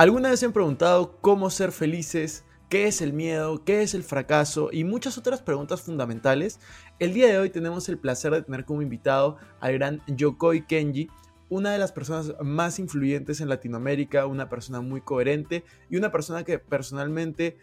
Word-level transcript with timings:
¿Alguna 0.00 0.30
vez 0.30 0.42
han 0.42 0.54
preguntado 0.54 1.18
cómo 1.20 1.50
ser 1.50 1.72
felices? 1.72 2.46
¿Qué 2.70 2.86
es 2.86 3.02
el 3.02 3.12
miedo? 3.12 3.62
¿Qué 3.66 3.82
es 3.82 3.92
el 3.92 4.02
fracaso? 4.02 4.70
Y 4.72 4.82
muchas 4.82 5.18
otras 5.18 5.42
preguntas 5.42 5.82
fundamentales. 5.82 6.58
El 6.98 7.12
día 7.12 7.26
de 7.26 7.36
hoy 7.36 7.50
tenemos 7.50 7.86
el 7.90 7.98
placer 7.98 8.32
de 8.32 8.40
tener 8.40 8.64
como 8.64 8.80
invitado 8.80 9.36
al 9.60 9.74
gran 9.74 10.00
Yokoi 10.06 10.66
Kenji, 10.66 11.10
una 11.50 11.72
de 11.72 11.78
las 11.78 11.92
personas 11.92 12.32
más 12.40 12.78
influyentes 12.78 13.42
en 13.42 13.50
Latinoamérica, 13.50 14.24
una 14.24 14.48
persona 14.48 14.80
muy 14.80 15.02
coherente 15.02 15.64
y 15.90 15.98
una 15.98 16.10
persona 16.10 16.44
que 16.44 16.58
personalmente 16.58 17.58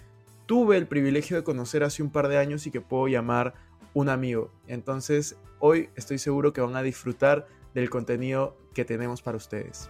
tuve 0.46 0.78
el 0.78 0.86
privilegio 0.86 1.38
de 1.38 1.44
conocer 1.44 1.84
hace 1.84 2.04
un 2.04 2.12
par 2.12 2.28
de 2.28 2.38
años 2.38 2.68
y 2.68 2.72
que 2.72 2.82
puedo 2.82 3.08
llamar 3.08 3.56
un 3.96 4.10
amigo. 4.10 4.52
Entonces, 4.68 5.38
hoy 5.58 5.90
estoy 5.96 6.20
seguro 6.20 6.54
que 6.54 6.62
van 6.62 6.76
a 6.76 6.84
disfrutar 6.84 7.48
del 7.74 7.90
contenido 7.90 8.56
que 8.76 8.86
tenemos 8.86 9.24
para 9.24 9.38
ustedes. 9.38 9.90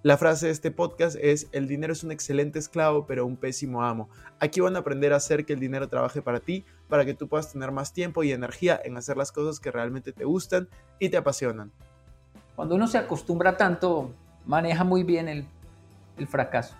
La 0.03 0.17
frase 0.17 0.47
de 0.47 0.51
este 0.51 0.71
podcast 0.71 1.15
es, 1.21 1.47
el 1.51 1.67
dinero 1.67 1.93
es 1.93 2.03
un 2.03 2.11
excelente 2.11 2.57
esclavo 2.57 3.05
pero 3.05 3.23
un 3.23 3.37
pésimo 3.37 3.83
amo. 3.83 4.09
Aquí 4.39 4.59
van 4.59 4.75
a 4.75 4.79
aprender 4.79 5.13
a 5.13 5.17
hacer 5.17 5.45
que 5.45 5.53
el 5.53 5.59
dinero 5.59 5.89
trabaje 5.89 6.23
para 6.23 6.39
ti, 6.39 6.65
para 6.89 7.05
que 7.05 7.13
tú 7.13 7.27
puedas 7.27 7.51
tener 7.51 7.71
más 7.71 7.93
tiempo 7.93 8.23
y 8.23 8.31
energía 8.31 8.81
en 8.83 8.97
hacer 8.97 9.15
las 9.15 9.31
cosas 9.31 9.59
que 9.59 9.69
realmente 9.69 10.11
te 10.11 10.25
gustan 10.25 10.67
y 10.97 11.09
te 11.09 11.17
apasionan. 11.17 11.71
Cuando 12.55 12.73
uno 12.73 12.87
se 12.87 12.97
acostumbra 12.97 13.57
tanto, 13.57 14.11
maneja 14.47 14.83
muy 14.83 15.03
bien 15.03 15.27
el, 15.27 15.45
el 16.17 16.25
fracaso. 16.25 16.73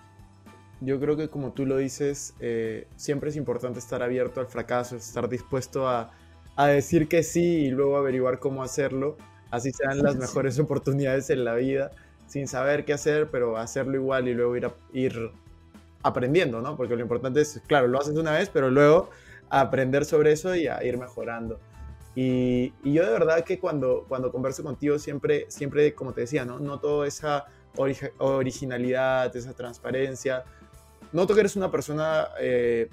Yo 0.79 0.99
creo 0.99 1.15
que 1.15 1.29
como 1.29 1.51
tú 1.51 1.67
lo 1.67 1.77
dices, 1.77 2.33
eh, 2.39 2.87
siempre 2.95 3.29
es 3.29 3.35
importante 3.35 3.77
estar 3.77 4.01
abierto 4.01 4.39
al 4.39 4.47
fracaso, 4.47 4.95
estar 4.95 5.29
dispuesto 5.29 5.87
a, 5.87 6.09
a 6.55 6.67
decir 6.67 7.07
que 7.07 7.21
sí 7.21 7.65
y 7.65 7.69
luego 7.69 7.97
averiguar 7.97 8.39
cómo 8.39 8.63
hacerlo, 8.63 9.15
así 9.51 9.71
sean 9.71 10.01
las 10.01 10.15
mejores 10.17 10.57
oportunidades 10.57 11.29
en 11.29 11.45
la 11.45 11.53
vida, 11.53 11.91
sin 12.31 12.47
saber 12.47 12.85
qué 12.85 12.93
hacer, 12.93 13.29
pero 13.29 13.57
hacerlo 13.57 13.95
igual 13.95 14.29
y 14.29 14.33
luego 14.33 14.55
ir, 14.55 14.65
a- 14.65 14.73
ir 14.93 15.31
aprendiendo, 16.01 16.61
¿no? 16.61 16.77
Porque 16.77 16.95
lo 16.95 17.01
importante 17.01 17.41
es, 17.41 17.61
claro, 17.67 17.87
lo 17.89 17.99
haces 17.99 18.15
una 18.15 18.31
vez, 18.31 18.49
pero 18.49 18.69
luego 18.69 19.09
aprender 19.49 20.05
sobre 20.05 20.31
eso 20.31 20.55
y 20.55 20.65
a 20.67 20.81
ir 20.81 20.97
mejorando. 20.97 21.59
Y, 22.15 22.73
yo 22.85 23.05
de 23.05 23.11
verdad 23.11 23.43
que 23.43 23.59
cuando, 23.59 24.05
cuando 24.07 24.31
converso 24.31 24.63
contigo 24.63 24.97
siempre, 24.97 25.45
siempre, 25.49 25.93
como 25.93 26.13
te 26.13 26.21
decía, 26.21 26.45
¿no? 26.45 26.57
Noto 26.57 27.03
esa 27.03 27.47
ori- 27.75 28.11
originalidad, 28.19 29.35
esa 29.35 29.53
transparencia. 29.53 30.45
Noto 31.11 31.33
que 31.33 31.41
eres 31.41 31.57
una 31.57 31.69
persona 31.69 32.29
eh, 32.39 32.87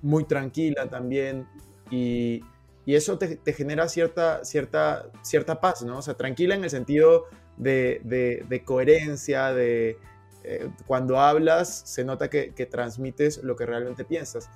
muy 0.00 0.24
tranquila 0.24 0.88
también 0.88 1.46
y, 1.90 2.42
y 2.86 2.94
eso 2.94 3.18
te, 3.18 3.36
te 3.36 3.52
genera 3.52 3.88
cierta, 3.90 4.42
cierta, 4.42 5.10
cierta 5.20 5.60
paz, 5.60 5.82
¿no? 5.82 5.98
O 5.98 6.02
sea, 6.02 6.14
tranquila 6.14 6.54
en 6.54 6.64
el 6.64 6.70
sentido 6.70 7.26
de, 7.60 8.42
de- 8.48 8.64
coherencia, 8.64 9.52
de 9.52 9.98
eh, 10.44 10.68
cuando 10.86 11.18
hablas 11.18 11.82
se 11.84 12.04
nota 12.04 12.30
que, 12.30 12.54
que 12.54 12.66
transmites 12.66 13.42
lo 13.42 13.56
que 13.56 13.66
realmente 13.66 14.04
piensas. 14.04 14.48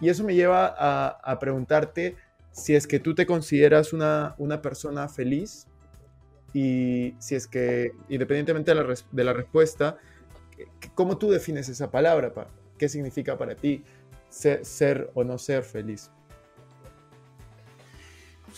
Y 0.00 0.08
eso 0.08 0.24
me 0.24 0.34
lleva 0.34 0.74
a, 0.76 1.08
a 1.08 1.38
preguntarte 1.38 2.16
si 2.52 2.74
es 2.74 2.86
que 2.86 2.98
tú 2.98 3.14
te 3.14 3.26
consideras 3.26 3.92
una, 3.92 4.34
una 4.38 4.60
persona 4.60 5.08
feliz 5.08 5.66
y 6.52 7.14
si 7.18 7.34
es 7.34 7.46
que, 7.46 7.92
independientemente 8.08 8.72
de 9.12 9.24
la, 9.24 9.32
respuesta, 9.32 9.98
¿cómo 10.94 11.18
tú 11.18 11.30
defines 11.30 11.68
esa 11.68 11.90
palabra? 11.90 12.32
pa? 12.32 12.48
¿Qué 12.78 12.88
significa 12.88 13.36
para 13.36 13.54
ti 13.54 13.84
ser, 14.28 14.64
ser 14.64 15.10
o 15.14 15.24
no 15.24 15.38
ser 15.38 15.62
feliz? 15.62 16.10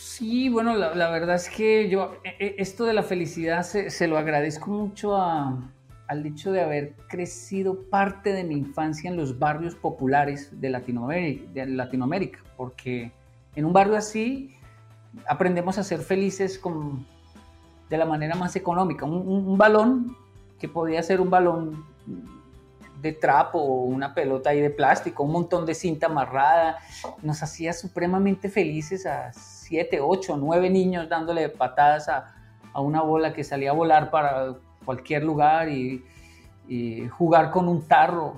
Sí, 0.03 0.49
bueno, 0.49 0.75
la, 0.77 1.11
verdad 1.11 1.37
es 1.37 1.51
que 1.51 1.91
yo 1.91 2.15
e- 2.25 2.35
e- 2.39 2.55
esto 2.57 2.87
de 2.87 2.95
la 2.95 3.03
felicidad 3.03 3.63
se, 3.65 4.09
lo 4.09 4.17
agradezco 4.17 4.71
mucho 4.71 5.15
a- 5.15 5.59
al 6.09 6.25
hecho 6.25 6.53
de 6.53 6.63
haber 6.63 6.95
crecido 7.07 7.83
parte 7.91 8.33
de 8.33 8.43
mi 8.45 8.55
infancia 8.55 9.11
en 9.11 9.17
los 9.19 9.39
barrios 9.39 9.75
populares 9.75 10.59
de 10.59 10.71
Latinoamérica, 10.71 12.39
porque 12.57 13.13
en 13.55 13.65
un 13.67 13.75
barrio 13.75 13.95
así 13.97 14.55
aprendemos 15.29 15.77
a 15.77 15.85
ser 15.85 16.01
felices 16.01 16.59
con, 16.59 17.07
de 17.91 17.99
la 17.99 18.07
manera 18.07 18.35
más 18.37 18.57
económica. 18.57 19.05
Un, 19.05 19.29
un- 19.29 19.59
balón 19.59 20.17
que 20.59 20.67
podía 20.67 21.03
ser 21.03 21.21
un 21.21 21.29
balón 21.29 21.85
de 23.03 23.13
trapo 23.13 23.59
o 23.59 23.85
una 23.85 24.15
pelota 24.15 24.49
ahí 24.51 24.63
de 24.63 24.71
plástico, 24.71 25.25
un 25.25 25.33
montón 25.33 25.67
de 25.67 25.75
cinta 25.75 26.07
amarrada, 26.07 26.79
nos 27.23 27.43
hacía 27.43 27.75
supremamente 27.75 28.49
felices 28.49 29.05
7, 29.71 30.01
8, 30.01 30.37
9 30.37 30.69
niños 30.69 31.09
dándole 31.09 31.49
patadas 31.49 32.09
a, 32.09 32.35
a 32.73 32.81
una 32.81 33.03
bola 33.03 33.33
que 33.33 33.45
salía 33.45 33.71
a 33.71 33.73
volar 33.73 34.11
para 34.11 34.57
cualquier 34.85 35.23
lugar 35.23 35.69
y, 35.69 36.05
y 36.69 37.07
jugar 37.07 37.53
con 37.53 37.69
un 37.69 37.87
tarro 37.87 38.35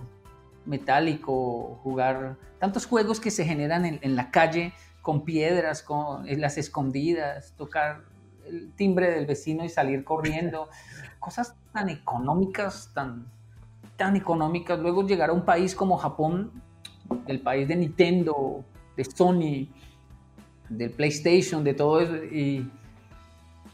metálico, 0.66 1.80
jugar 1.82 2.36
tantos 2.58 2.84
juegos 2.84 3.18
que 3.18 3.30
se 3.30 3.46
generan 3.46 3.86
en, 3.86 3.98
en 4.02 4.14
la 4.14 4.30
calle 4.30 4.74
con 5.00 5.24
piedras, 5.24 5.82
con 5.82 6.28
en 6.28 6.42
las 6.42 6.58
escondidas, 6.58 7.54
tocar 7.56 8.02
el 8.46 8.70
timbre 8.74 9.10
del 9.10 9.24
vecino 9.24 9.64
y 9.64 9.70
salir 9.70 10.04
corriendo, 10.04 10.68
cosas 11.18 11.56
tan 11.72 11.88
económicas, 11.88 12.90
tan, 12.92 13.26
tan 13.96 14.16
económicas. 14.16 14.78
Luego 14.78 15.06
llegar 15.06 15.30
a 15.30 15.32
un 15.32 15.46
país 15.46 15.74
como 15.74 15.96
Japón, 15.96 16.52
el 17.26 17.40
país 17.40 17.66
de 17.68 17.76
Nintendo, 17.76 18.64
de 18.98 19.04
Sony, 19.06 19.68
del 20.76 20.90
PlayStation, 20.90 21.64
de 21.64 21.74
todo 21.74 22.00
eso, 22.00 22.16
y, 22.16 22.70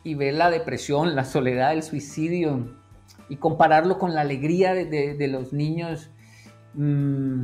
y 0.04 0.14
ver 0.14 0.34
la 0.34 0.50
depresión, 0.50 1.14
la 1.14 1.24
soledad, 1.24 1.72
el 1.72 1.82
suicidio, 1.82 2.76
y 3.28 3.36
compararlo 3.36 3.98
con 3.98 4.14
la 4.14 4.22
alegría 4.22 4.72
de, 4.74 4.86
de- 4.86 5.14
de 5.14 5.28
los 5.28 5.52
niños, 5.52 6.10
mm, 6.74 7.42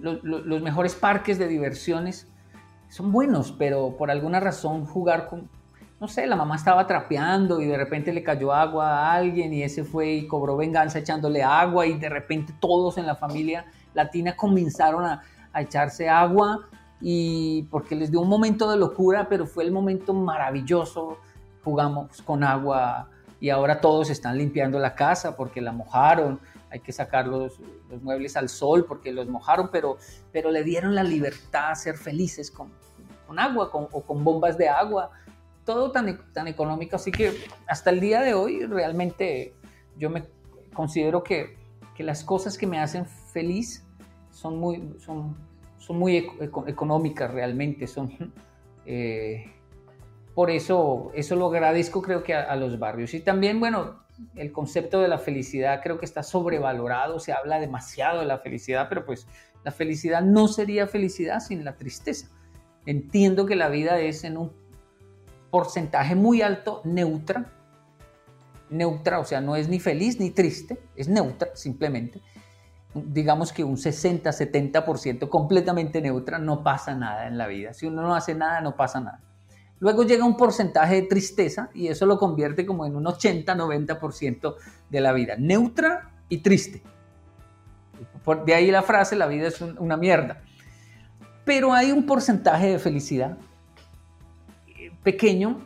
lo- 0.00 0.22
lo- 0.22 0.40
los 0.40 0.62
mejores 0.62 0.94
parques 0.94 1.38
de 1.38 1.48
diversiones 1.48 2.26
son 2.88 3.12
buenos, 3.12 3.52
pero 3.52 3.96
por 3.96 4.10
alguna 4.10 4.40
razón 4.40 4.84
jugar 4.84 5.26
con, 5.28 5.48
no 6.00 6.08
sé, 6.08 6.26
la 6.26 6.36
mamá 6.36 6.56
estaba 6.56 6.86
trapeando 6.86 7.60
y 7.60 7.66
de 7.66 7.76
repente 7.76 8.12
le 8.12 8.22
cayó 8.22 8.52
agua 8.52 8.88
a 8.88 9.12
alguien 9.14 9.52
y 9.52 9.62
ese 9.62 9.84
fue 9.84 10.12
y 10.12 10.26
cobró 10.26 10.56
venganza 10.56 10.98
echándole 10.98 11.42
agua 11.42 11.86
y 11.86 11.98
de 11.98 12.08
repente 12.08 12.52
todos 12.60 12.98
en 12.98 13.06
la 13.06 13.14
familia 13.16 13.64
latina 13.94 14.34
comenzaron 14.36 15.04
a, 15.04 15.22
a 15.52 15.62
echarse 15.62 16.08
agua 16.08 16.66
y 17.00 17.62
porque 17.64 17.94
les 17.94 18.10
dio 18.10 18.20
un 18.20 18.28
momento 18.28 18.70
de 18.70 18.76
locura, 18.76 19.28
pero 19.28 19.46
fue 19.46 19.64
el 19.64 19.72
momento 19.72 20.12
maravilloso, 20.14 21.18
jugamos 21.64 22.20
con 22.22 22.44
agua 22.44 23.08
y 23.40 23.48
ahora 23.50 23.80
todos 23.80 24.10
están 24.10 24.36
limpiando 24.36 24.78
la 24.78 24.94
casa 24.94 25.36
porque 25.36 25.60
la 25.60 25.72
mojaron, 25.72 26.40
hay 26.70 26.80
que 26.80 26.92
sacar 26.92 27.26
los, 27.26 27.58
los 27.88 28.02
muebles 28.02 28.36
al 28.36 28.48
sol 28.48 28.84
porque 28.86 29.12
los 29.12 29.26
mojaron, 29.28 29.70
pero, 29.72 29.96
pero 30.32 30.50
le 30.50 30.62
dieron 30.62 30.94
la 30.94 31.02
libertad 31.02 31.70
a 31.70 31.74
ser 31.74 31.96
felices 31.96 32.50
con, 32.50 32.68
con 33.26 33.38
agua 33.38 33.70
con- 33.70 33.88
o 33.92 34.02
con 34.02 34.22
bombas 34.22 34.56
de 34.58 34.68
agua. 34.68 35.10
Todo 35.64 35.90
tan, 35.90 36.32
tan 36.32 36.48
económico, 36.48 36.96
así 36.96 37.10
que 37.10 37.32
hasta 37.66 37.90
el 37.90 38.00
día 38.00 38.20
de 38.20 38.34
hoy 38.34 38.64
realmente 38.66 39.54
yo 39.96 40.10
me 40.10 40.24
considero 40.74 41.22
que, 41.22 41.56
que 41.94 42.02
las 42.02 42.24
cosas 42.24 42.56
que 42.58 42.66
me 42.66 42.78
hacen 42.78 43.06
feliz 43.06 43.84
son 44.30 44.58
muy, 44.58 44.94
son, 44.98 45.36
son 45.80 45.98
muy 45.98 46.16
eco- 46.18 46.36
eco- 46.40 46.68
económicas 46.68 47.30
realmente, 47.30 47.88
son... 47.88 48.12
eh, 48.86 49.44
por 50.34 50.48
eso, 50.50 51.10
eso 51.14 51.34
lo 51.34 51.46
agradezco 51.48 52.00
creo 52.00 52.22
que 52.22 52.34
a, 52.34 52.42
a 52.42 52.54
los 52.54 52.78
barrios. 52.78 53.12
Y 53.14 53.20
también, 53.20 53.58
bueno, 53.58 54.04
el 54.36 54.52
concepto 54.52 55.00
de 55.00 55.08
la 55.08 55.18
felicidad 55.18 55.80
creo 55.82 55.98
que 55.98 56.06
está 56.06 56.22
sobrevalorado, 56.22 57.18
se 57.18 57.32
habla 57.32 57.58
demasiado 57.58 58.20
de 58.20 58.26
la 58.26 58.38
felicidad, 58.38 58.86
pero 58.88 59.04
pues 59.04 59.26
la 59.64 59.72
felicidad 59.72 60.22
no 60.22 60.46
sería 60.48 60.86
felicidad 60.86 61.40
sin 61.40 61.64
la 61.64 61.76
tristeza. 61.76 62.28
Entiendo 62.86 63.44
que 63.44 63.56
la 63.56 63.68
vida 63.68 63.98
es 64.00 64.24
en 64.24 64.36
un 64.36 64.52
porcentaje 65.50 66.14
muy 66.14 66.42
alto 66.42 66.80
neutra, 66.84 67.46
neutra, 68.70 69.18
o 69.18 69.24
sea, 69.24 69.40
no 69.40 69.56
es 69.56 69.68
ni 69.68 69.80
feliz 69.80 70.20
ni 70.20 70.30
triste, 70.30 70.78
es 70.94 71.08
neutra 71.08 71.50
simplemente. 71.54 72.20
Digamos 72.94 73.52
que 73.52 73.62
un 73.62 73.76
60-70% 73.76 75.28
completamente 75.28 76.00
neutra, 76.00 76.38
no 76.38 76.62
pasa 76.64 76.94
nada 76.94 77.26
en 77.28 77.38
la 77.38 77.46
vida. 77.46 77.72
Si 77.72 77.86
uno 77.86 78.02
no 78.02 78.14
hace 78.14 78.34
nada, 78.34 78.60
no 78.60 78.74
pasa 78.74 79.00
nada. 79.00 79.20
Luego 79.78 80.02
llega 80.02 80.24
un 80.24 80.36
porcentaje 80.36 80.96
de 80.96 81.02
tristeza 81.02 81.70
y 81.72 81.86
eso 81.88 82.04
lo 82.04 82.18
convierte 82.18 82.66
como 82.66 82.84
en 82.84 82.96
un 82.96 83.04
80-90% 83.06 84.56
de 84.90 85.00
la 85.00 85.12
vida. 85.12 85.36
Neutra 85.38 86.10
y 86.28 86.38
triste. 86.38 86.82
De 88.44 88.54
ahí 88.54 88.70
la 88.70 88.82
frase, 88.82 89.16
la 89.16 89.26
vida 89.26 89.48
es 89.48 89.60
un- 89.60 89.76
una 89.78 89.96
mierda. 89.96 90.42
Pero 91.44 91.72
hay 91.72 91.92
un 91.92 92.04
porcentaje 92.06 92.68
de 92.72 92.78
felicidad 92.78 93.38
eh, 94.66 94.90
pequeño 95.02 95.60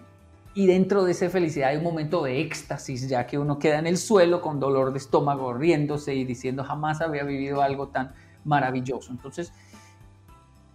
y 0.55 0.67
dentro 0.67 1.05
de 1.05 1.13
esa 1.13 1.29
felicidad 1.29 1.71
hay 1.71 1.77
un 1.79 1.83
momento 1.83 2.23
de 2.23 2.41
éxtasis, 2.41 3.09
ya 3.09 3.27
que 3.27 3.39
uno 3.39 3.59
queda 3.59 3.81
en 3.81 3.89
el 3.89 3.99
suelo 3.99 4.41
con 4.41 4.61
dolor 4.61 4.93
de 4.93 4.99
estómago, 4.99 5.53
riéndose 5.53 6.15
y 6.15 6.25
diciendo 6.25 6.63
jamás 6.63 7.01
había 7.01 7.25
vivido 7.25 7.61
algo 7.61 7.89
tan 7.89 8.15
maravilloso. 8.45 9.11
Entonces, 9.11 9.53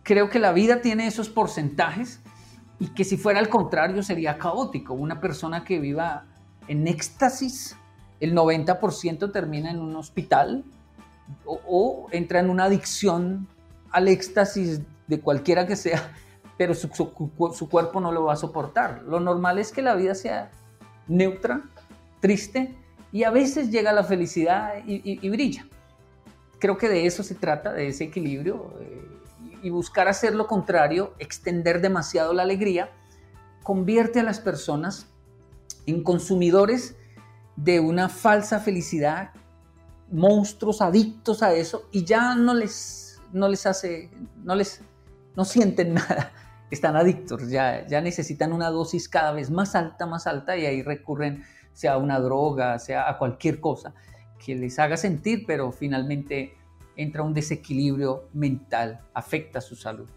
creo 0.04 0.30
que 0.30 0.40
la 0.40 0.52
vida 0.52 0.81
tiene 0.81 1.08
esos 1.08 1.30
porcentajes 1.30 2.20
y 2.78 2.88
que 2.88 3.06
si 3.06 3.16
fuera 3.16 3.40
al 3.40 3.48
contrario 3.48 4.04
sería 4.04 4.38
caótico. 4.38 4.94
Una 4.94 5.22
persona 5.22 5.64
que 5.64 5.80
viva 5.80 6.26
en 6.68 6.86
éxtasis, 6.88 7.78
el 8.20 8.36
90% 8.36 9.31
termina 9.31 9.72
en 9.72 9.80
un 9.80 9.96
hospital 9.96 10.66
o, 11.46 11.62
o 11.68 12.08
entra 12.12 12.42
en 12.42 12.50
una 12.50 12.66
adicción 12.66 13.48
al 13.92 14.10
éxtasis 14.10 14.81
de 15.08 15.20
cualquiera 15.22 15.66
que 15.66 15.78
sea, 15.78 16.12
pero 16.60 16.76
su, 16.76 16.90
su- 16.94 17.70
cuerpo 17.70 18.00
no 18.00 18.12
lo 18.12 18.26
va 18.26 18.34
a 18.34 18.36
soportar. 18.36 19.02
Lo 19.08 19.20
normal 19.20 19.58
es 19.58 19.72
que 19.72 19.82
la 19.82 19.96
vida 19.96 20.14
sea 20.14 20.52
neutra, 21.08 21.64
triste 22.20 22.76
y 23.12 23.24
a 23.24 23.32
veces 23.32 23.72
llega 23.72 23.94
la 23.94 24.04
felicidad 24.04 24.84
y 24.86 25.30
brilla. 25.30 25.66
Creo 26.60 26.78
que 26.78 26.90
de 26.90 27.06
eso 27.06 27.24
se 27.24 27.36
trata, 27.36 27.72
de 27.72 27.88
ese 27.88 28.04
equilibrio 28.04 28.74
eh, 28.82 29.08
y 29.64 29.70
buscar 29.70 30.10
hacer 30.10 30.36
lo 30.36 30.46
contrario, 30.48 31.14
extender 31.18 31.82
demasiado 31.82 32.34
la 32.34 32.44
alegría, 32.44 32.90
convierte 33.64 34.20
a 34.20 34.24
las 34.24 34.42
personas 34.42 35.08
en 35.86 36.04
consumidores 36.04 36.98
de 37.56 37.80
una 37.80 38.10
falsa 38.10 38.60
felicidad, 38.60 39.32
monstruos 40.12 40.82
adictos 40.82 41.42
a 41.42 41.54
eso 41.54 41.88
y 41.92 42.04
ya 42.04 42.36
no 42.36 42.54
les, 42.54 43.22
no 43.32 43.48
les 43.48 43.66
hace, 43.66 44.10
no 44.44 44.56
les, 44.56 44.82
no 45.38 45.46
sienten 45.46 45.94
nada, 45.94 46.34
están 46.71 46.95
adictos, 46.95 47.50
ya, 47.50 47.86
ya 47.88 48.01
necesitan 48.01 48.54
una 48.54 48.69
dosis 48.69 49.10
cada 49.10 49.31
vez 49.31 49.50
más 49.50 49.75
alta, 49.75 50.06
más 50.06 50.27
alta 50.27 50.56
y 50.57 50.66
ahí 50.66 50.81
recurren 50.83 51.44
sea 51.74 51.94
a 51.94 51.98
una 51.98 52.19
droga, 52.19 52.77
sea 52.80 53.10
a 53.10 53.18
cualquier 53.18 53.60
cosa 53.60 53.94
que 54.44 54.56
les 54.56 54.77
haga 54.80 54.98
sentir, 54.98 55.44
pero 55.48 55.71
finalmente 55.71 56.54
entra 56.95 57.24
un 57.24 57.33
desequilibrio 57.33 58.25
mental, 58.33 59.00
afecta 59.13 59.62
su 59.62 59.75
salud. 59.75 60.10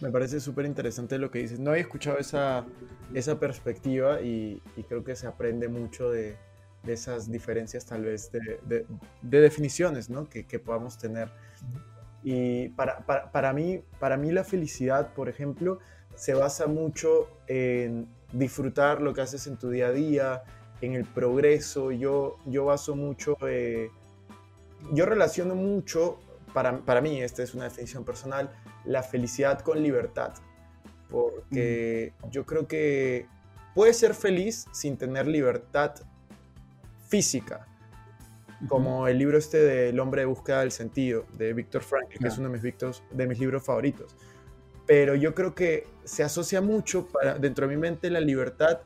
Me 0.00 0.10
parece 0.10 0.40
súper 0.40 0.64
interesante 0.66 1.18
lo 1.18 1.30
que 1.30 1.40
dices. 1.40 1.58
No 1.58 1.70
había 1.70 1.82
escuchado 1.82 2.18
esa, 2.18 2.64
esa 3.12 3.38
perspectiva 3.38 4.20
y, 4.22 4.62
y 4.76 4.82
creo 4.84 5.04
que 5.04 5.14
se 5.16 5.26
aprende 5.26 5.68
mucho 5.68 6.10
de, 6.10 6.36
de 6.82 6.92
esas 6.92 7.30
diferencias 7.30 7.84
tal 7.84 8.04
vez 8.04 8.30
de, 8.32 8.58
de- 8.66 8.86
de 9.22 9.40
definiciones 9.40 10.08
¿no? 10.08 10.28
que, 10.28 10.46
que 10.46 10.58
podamos 10.58 10.96
tener. 10.98 11.30
Y 12.22 12.68
para, 12.70 12.98
para, 13.00 13.32
para 13.32 13.52
mí, 13.52 13.82
para 13.98 14.16
mí 14.16 14.30
la 14.30 14.44
felicidad, 14.44 15.12
por 15.14 15.28
ejemplo, 15.28 15.78
se 16.14 16.34
basa 16.34 16.66
mucho 16.66 17.28
en 17.46 18.06
disfrutar 18.32 19.00
lo 19.00 19.14
que 19.14 19.22
haces 19.22 19.46
en 19.46 19.56
tu 19.56 19.70
día 19.70 19.88
a 19.88 19.92
día, 19.92 20.42
en 20.80 20.94
el 20.94 21.04
progreso. 21.04 21.90
Yo, 21.90 22.38
yo 22.46 22.66
baso 22.66 22.94
mucho, 22.94 23.36
eh, 23.46 23.90
yo 24.92 25.06
relaciono 25.06 25.54
mucho, 25.54 26.18
para, 26.52 26.78
para 26.78 27.00
mí, 27.00 27.20
esta 27.22 27.42
es 27.42 27.54
una 27.54 27.64
definición 27.64 28.04
personal, 28.04 28.50
la 28.84 29.02
felicidad 29.02 29.60
con 29.60 29.82
libertad. 29.82 30.34
Porque 31.10 32.14
yo 32.30 32.46
creo 32.46 32.66
que 32.66 33.26
puedes 33.74 33.98
ser 33.98 34.14
feliz 34.14 34.66
sin 34.72 34.96
tener 34.96 35.26
libertad 35.26 35.94
física. 37.08 37.66
Como 38.68 39.08
el 39.08 39.18
libro 39.18 39.38
este 39.38 39.58
de 39.58 39.88
El 39.88 39.98
hombre 40.00 40.22
de 40.22 40.26
búsqueda 40.26 40.60
del 40.60 40.70
sentido, 40.72 41.24
de 41.36 41.52
Víctor 41.52 41.82
Frankl, 41.82 42.18
que 42.18 42.28
es 42.28 42.38
uno 42.38 42.48
de 42.48 42.54
mis, 42.54 42.62
victos- 42.62 43.02
de 43.10 43.26
mis 43.26 43.38
libros 43.38 43.64
favoritos. 43.64 44.14
Pero 44.86 45.14
yo 45.14 45.34
creo 45.34 45.54
que 45.54 45.86
se 46.04 46.22
asocia 46.22 46.60
mucho 46.60 47.08
para, 47.08 47.38
dentro 47.38 47.66
de 47.66 47.74
mi 47.74 47.80
mente 47.80 48.10
la 48.10 48.20
libertad 48.20 48.80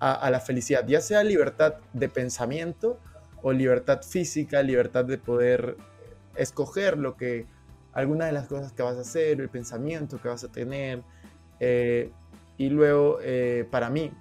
a, 0.00 0.12
a 0.14 0.30
la 0.30 0.40
felicidad, 0.40 0.86
ya 0.86 1.00
sea 1.00 1.22
libertad 1.22 1.74
de 1.92 2.08
pensamiento 2.08 2.98
o 3.42 3.52
libertad 3.52 4.02
física, 4.02 4.62
libertad 4.62 5.04
de 5.04 5.18
poder 5.18 5.76
escoger 6.36 6.98
lo 6.98 7.16
que, 7.16 7.46
alguna 7.92 8.26
de 8.26 8.32
las 8.32 8.48
cosas 8.48 8.72
que 8.72 8.82
vas 8.82 8.96
a 8.96 9.02
hacer, 9.02 9.40
el 9.40 9.48
pensamiento 9.48 10.20
que 10.20 10.28
vas 10.28 10.42
a 10.44 10.50
tener. 10.50 11.02
eh, 11.60 12.10
y 12.58 12.68
luego, 12.68 13.18
eh, 13.22 13.66
para 13.70 13.90
mí, 13.90 14.12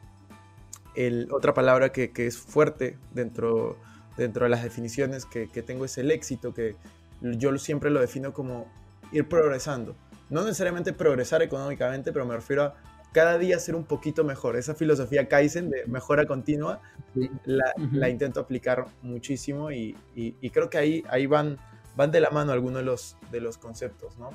el- 0.95 1.27
otra 1.31 1.53
palabra 1.53 1.91
que, 1.91 2.11
que 2.11 2.27
es 2.27 2.37
fuerte 2.37 2.97
dentro, 3.13 3.77
dentro 4.17 4.43
de 4.45 4.49
las 4.49 4.63
definiciones 4.63 5.25
que, 5.25 5.49
que 5.49 5.61
tengo 5.61 5.85
es 5.85 5.97
el 5.97 6.11
éxito, 6.11 6.53
que 6.53 6.75
yo 7.21 7.57
siempre 7.57 7.89
lo 7.89 7.99
defino 8.01 8.33
como 8.33 8.67
ir 9.11 9.27
progresando. 9.27 9.95
No 10.29 10.41
necesariamente 10.43 10.93
progresar 10.93 11.41
económicamente, 11.41 12.11
pero 12.11 12.25
me 12.25 12.35
refiero 12.35 12.63
a 12.63 12.75
cada 13.11 13.37
día 13.37 13.59
ser 13.59 13.75
un 13.75 13.83
poquito 13.83 14.23
mejor. 14.23 14.55
Esa 14.55 14.73
filosofía 14.73 15.27
Kaizen 15.27 15.69
de 15.69 15.85
mejora 15.85 16.25
continua 16.25 16.81
Sí. 17.13 17.29
la, 17.45 17.71
Ujú. 17.77 17.95
la 17.97 18.09
intento 18.09 18.39
aplicar 18.39 18.85
muchísimo 19.03 19.69
y, 19.71 19.95
y- 20.15 20.35
y 20.41 20.49
creo 20.49 20.69
que 20.69 20.79
ahí, 20.79 21.03
ahí 21.09 21.27
van, 21.27 21.59
van 21.95 22.09
de 22.11 22.19
la 22.19 22.31
mano 22.31 22.51
algunos 22.51 22.79
de 22.79 22.85
los, 22.85 23.17
de 23.31 23.39
los 23.39 23.57
conceptos, 23.59 24.17
¿no? 24.17 24.31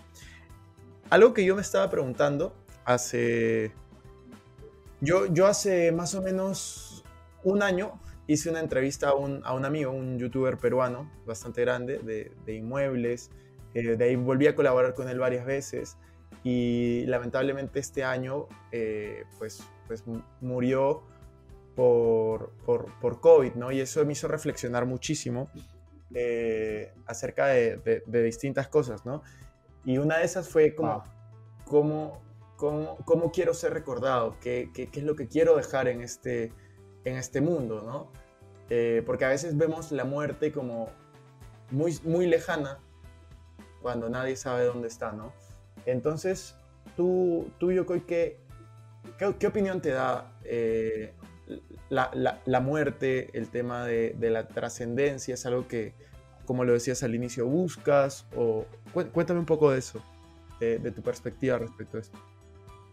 Algo 1.11 1.35
que 1.35 1.45
yo 1.45 1.57
me 1.57 1.63
estaba 1.63 1.91
preguntando 1.91 2.55
hace... 2.85 3.73
Yo, 5.01 5.27
yo 5.27 5.47
hace 5.47 5.91
más 5.93 6.15
o 6.15 6.23
menos 6.23 7.05
un 7.45 7.63
año 7.63 7.99
hice 8.29 8.49
una 8.51 8.61
entrevista 8.61 9.09
a 9.09 9.15
un, 9.15 9.41
a 9.45 9.53
un 9.55 9.65
amigo, 9.65 9.91
un 9.91 10.17
youtuber 10.19 10.57
peruano 10.59 11.11
bastante 11.27 11.63
grande 11.63 11.99
de, 11.99 12.31
de 12.47 12.55
inmuebles. 12.55 13.31
eh, 13.75 13.97
de 13.97 14.05
ahí 14.05 14.15
volví 14.17 14.47
a 14.47 14.55
colaborar 14.55 14.95
con 14.95 15.09
él 15.09 15.19
varias 15.19 15.45
veces 15.45 15.97
y 16.45 17.05
lamentablemente 17.07 17.81
este 17.81 18.05
año 18.05 18.47
eh, 18.71 19.25
pues, 19.39 19.63
pues 19.89 20.07
mu- 20.07 20.23
murió 20.41 21.03
por, 21.75 22.51
por, 22.65 22.87
por 23.01 23.21
COVID, 23.21 23.55
¿no? 23.55 23.73
Y 23.73 23.81
eso 23.81 24.05
me 24.05 24.13
hizo 24.13 24.29
reflexionar 24.29 24.85
muchísimo 24.87 25.49
eh, 26.15 26.93
acerca 27.07 27.47
de, 27.47 27.77
de- 27.79 28.03
de 28.07 28.23
distintas 28.23 28.69
cosas, 28.69 29.05
¿no? 29.07 29.23
Y 29.85 29.99
una 29.99 30.19
de 30.19 30.25
esas 30.25 30.49
fue 30.49 30.75
como, 30.75 30.93
Wow. 30.95 31.03
cómo, 31.67 32.23
cómo, 32.57 32.97
cómo 33.05 33.31
quiero 33.33 33.55
ser 33.55 33.73
recordado, 33.75 34.37
qué, 34.41 34.71
qué, 34.75 34.89
qué 34.91 35.01
es 35.01 35.07
lo 35.07 35.15
que 35.17 35.29
quiero 35.29 35.57
dejar 35.57 35.89
en 35.89 36.01
este, 36.03 36.53
en 37.05 37.17
este 37.17 37.41
mundo, 37.41 37.83
¿no? 37.83 38.11
Eh, 38.71 39.03
porque 39.07 39.25
a 39.25 39.29
veces 39.29 39.57
vemos 39.57 39.93
la 39.93 40.05
muerte 40.05 40.53
como 40.53 40.89
muy, 41.71 41.99
muy 42.05 42.27
lejana 42.27 42.79
cuando 43.83 44.09
nadie 44.09 44.37
sabe 44.37 44.65
dónde 44.65 44.89
está, 44.89 45.13
¿no? 45.13 45.33
Entonces, 45.87 46.55
tú, 46.97 47.51
tú 47.59 47.73
Yokoi, 47.73 48.01
¿qué, 48.03 48.41
qué, 49.19 49.35
qué 49.39 49.47
opinión 49.47 49.81
te 49.81 49.91
da 49.91 50.33
eh, 50.45 51.15
la, 51.89 52.11
la- 52.13 52.41
muerte, 52.61 53.31
el 53.33 53.49
tema 53.49 53.87
de, 53.87 54.15
la 54.31 54.49
trascendencia? 54.49 55.35
¿Es 55.35 55.47
algo 55.47 55.67
que, 55.69 55.95
como 56.45 56.65
lo 56.65 56.73
decías 56.75 57.03
al 57.03 57.15
inicio, 57.15 57.47
buscas? 57.47 58.27
O, 58.37 58.67
cué- 58.93 59.09
cuéntame 59.09 59.41
un 59.41 59.47
poco 59.47 59.71
de 59.71 59.79
eso, 59.79 60.03
de, 60.61 60.79
de 60.79 60.91
tu 60.91 61.01
perspectiva 61.03 61.57
respecto 61.59 61.97
a 61.97 62.01
esto. 62.01 62.19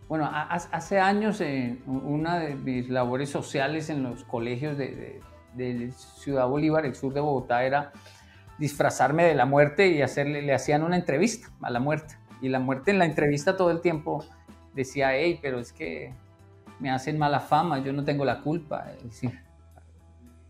Bueno, 0.08 0.26
ha- 0.26 0.44
hace 0.44 1.00
años 1.00 1.42
eh, 1.42 1.80
una 1.88 2.40
de 2.40 2.56
mis 2.56 2.90
labores 2.90 3.30
sociales 3.30 3.90
en 3.90 4.04
los 4.04 4.24
colegios 4.24 4.78
de, 4.78 5.22
Ciudad 6.18 6.48
Bolívar, 6.48 6.86
el 6.86 6.96
sur 6.96 7.14
de 7.14 7.22
Bogotá, 7.22 7.64
era 7.64 7.94
disfrazarme 8.60 9.24
de 9.24 9.36
la 9.36 9.46
muerte 9.46 9.88
y 9.88 10.02
hacerle, 10.02 10.42
le 10.42 10.54
hacían 10.54 10.84
una 10.84 10.98
entrevista 10.98 11.48
a 11.62 11.70
la 11.70 11.80
muerte. 11.80 12.18
Y 12.42 12.50
la 12.50 12.60
muerte 12.60 12.92
en 12.92 13.00
la 13.00 13.06
entrevista 13.06 13.56
todo 13.56 13.72
el 13.72 13.80
tiempo 13.80 14.26
decía, 14.74 15.16
hey, 15.16 15.40
pero 15.42 15.60
es 15.60 15.72
que 15.72 16.14
me 16.80 16.92
hacen 16.92 17.18
mala 17.18 17.40
fama, 17.40 17.80
yo 17.80 17.94
no 17.94 18.04
tengo 18.04 18.26
la 18.26 18.42
culpa. 18.42 18.86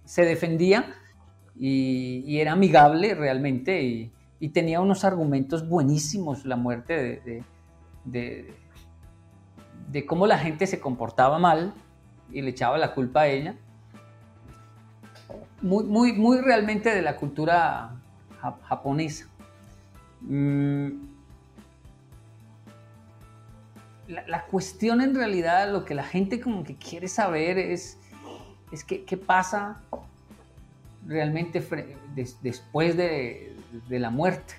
Se 0.05 0.25
defendía 0.25 0.95
y, 1.55 2.39
era 2.39 2.53
amigable 2.53 3.13
realmente 3.13 3.81
y, 3.81 4.11
tenía 4.53 4.79
unos 4.79 5.03
argumentos 5.03 5.67
buenísimos 5.67 6.45
la 6.45 6.55
muerte 6.55 7.43
de, 8.05 8.53
de 9.95 10.05
cómo 10.05 10.27
la 10.27 10.37
gente 10.37 10.67
se 10.67 10.81
comportaba 10.81 11.39
mal 11.39 11.73
y 12.29 12.41
le 12.41 12.49
echaba 12.49 12.77
la 12.77 12.93
culpa 12.93 13.21
a 13.21 13.27
ella. 13.27 13.55
Muy, 15.61 15.85
muy, 15.85 16.11
muy 16.11 16.41
realmente 16.41 16.93
de 16.93 17.01
la 17.01 17.15
cultura 17.15 17.91
ja- 18.41 18.57
japonesa. 18.63 19.25
Mm, 20.19 20.89
la, 24.09 24.27
la 24.27 24.43
cuestión 24.47 24.99
en 24.99 25.15
realidad, 25.15 25.71
lo 25.71 25.85
que 25.85 25.95
la 25.95 26.03
gente 26.03 26.41
como 26.41 26.65
que 26.65 26.75
quiere 26.75 27.07
saber 27.07 27.57
es, 27.57 27.97
es 28.73 28.83
que, 28.83 29.05
qué 29.05 29.15
pasa 29.15 29.81
realmente 31.07 31.65
después 32.41 32.97
de, 32.97 33.55
de 33.87 33.99
la 33.99 34.09
muerte. 34.09 34.55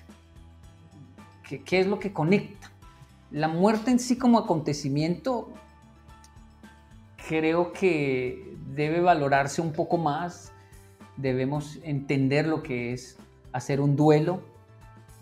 ¿Qué, 1.47 1.61
qué 1.61 1.79
es 1.81 1.85
lo 1.85 1.99
que 1.99 2.11
conecta? 2.11 2.71
La 3.31 3.47
muerte 3.47 3.91
en 3.91 3.99
sí 3.99 4.17
como 4.17 4.39
acontecimiento 4.39 5.49
creo 7.27 7.73
que 7.73 8.55
debe 8.73 9.01
valorarse 9.01 9.61
un 9.61 9.73
poco 9.73 9.97
más. 9.97 10.53
Debemos 11.17 11.79
entender 11.83 12.47
lo 12.47 12.63
que 12.63 12.93
es 12.93 13.17
hacer 13.51 13.81
un 13.81 13.95
duelo, 13.95 14.41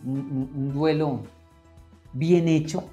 un, 0.03 0.71
duelo 0.73 1.23
bien 2.13 2.47
hecho. 2.47 2.83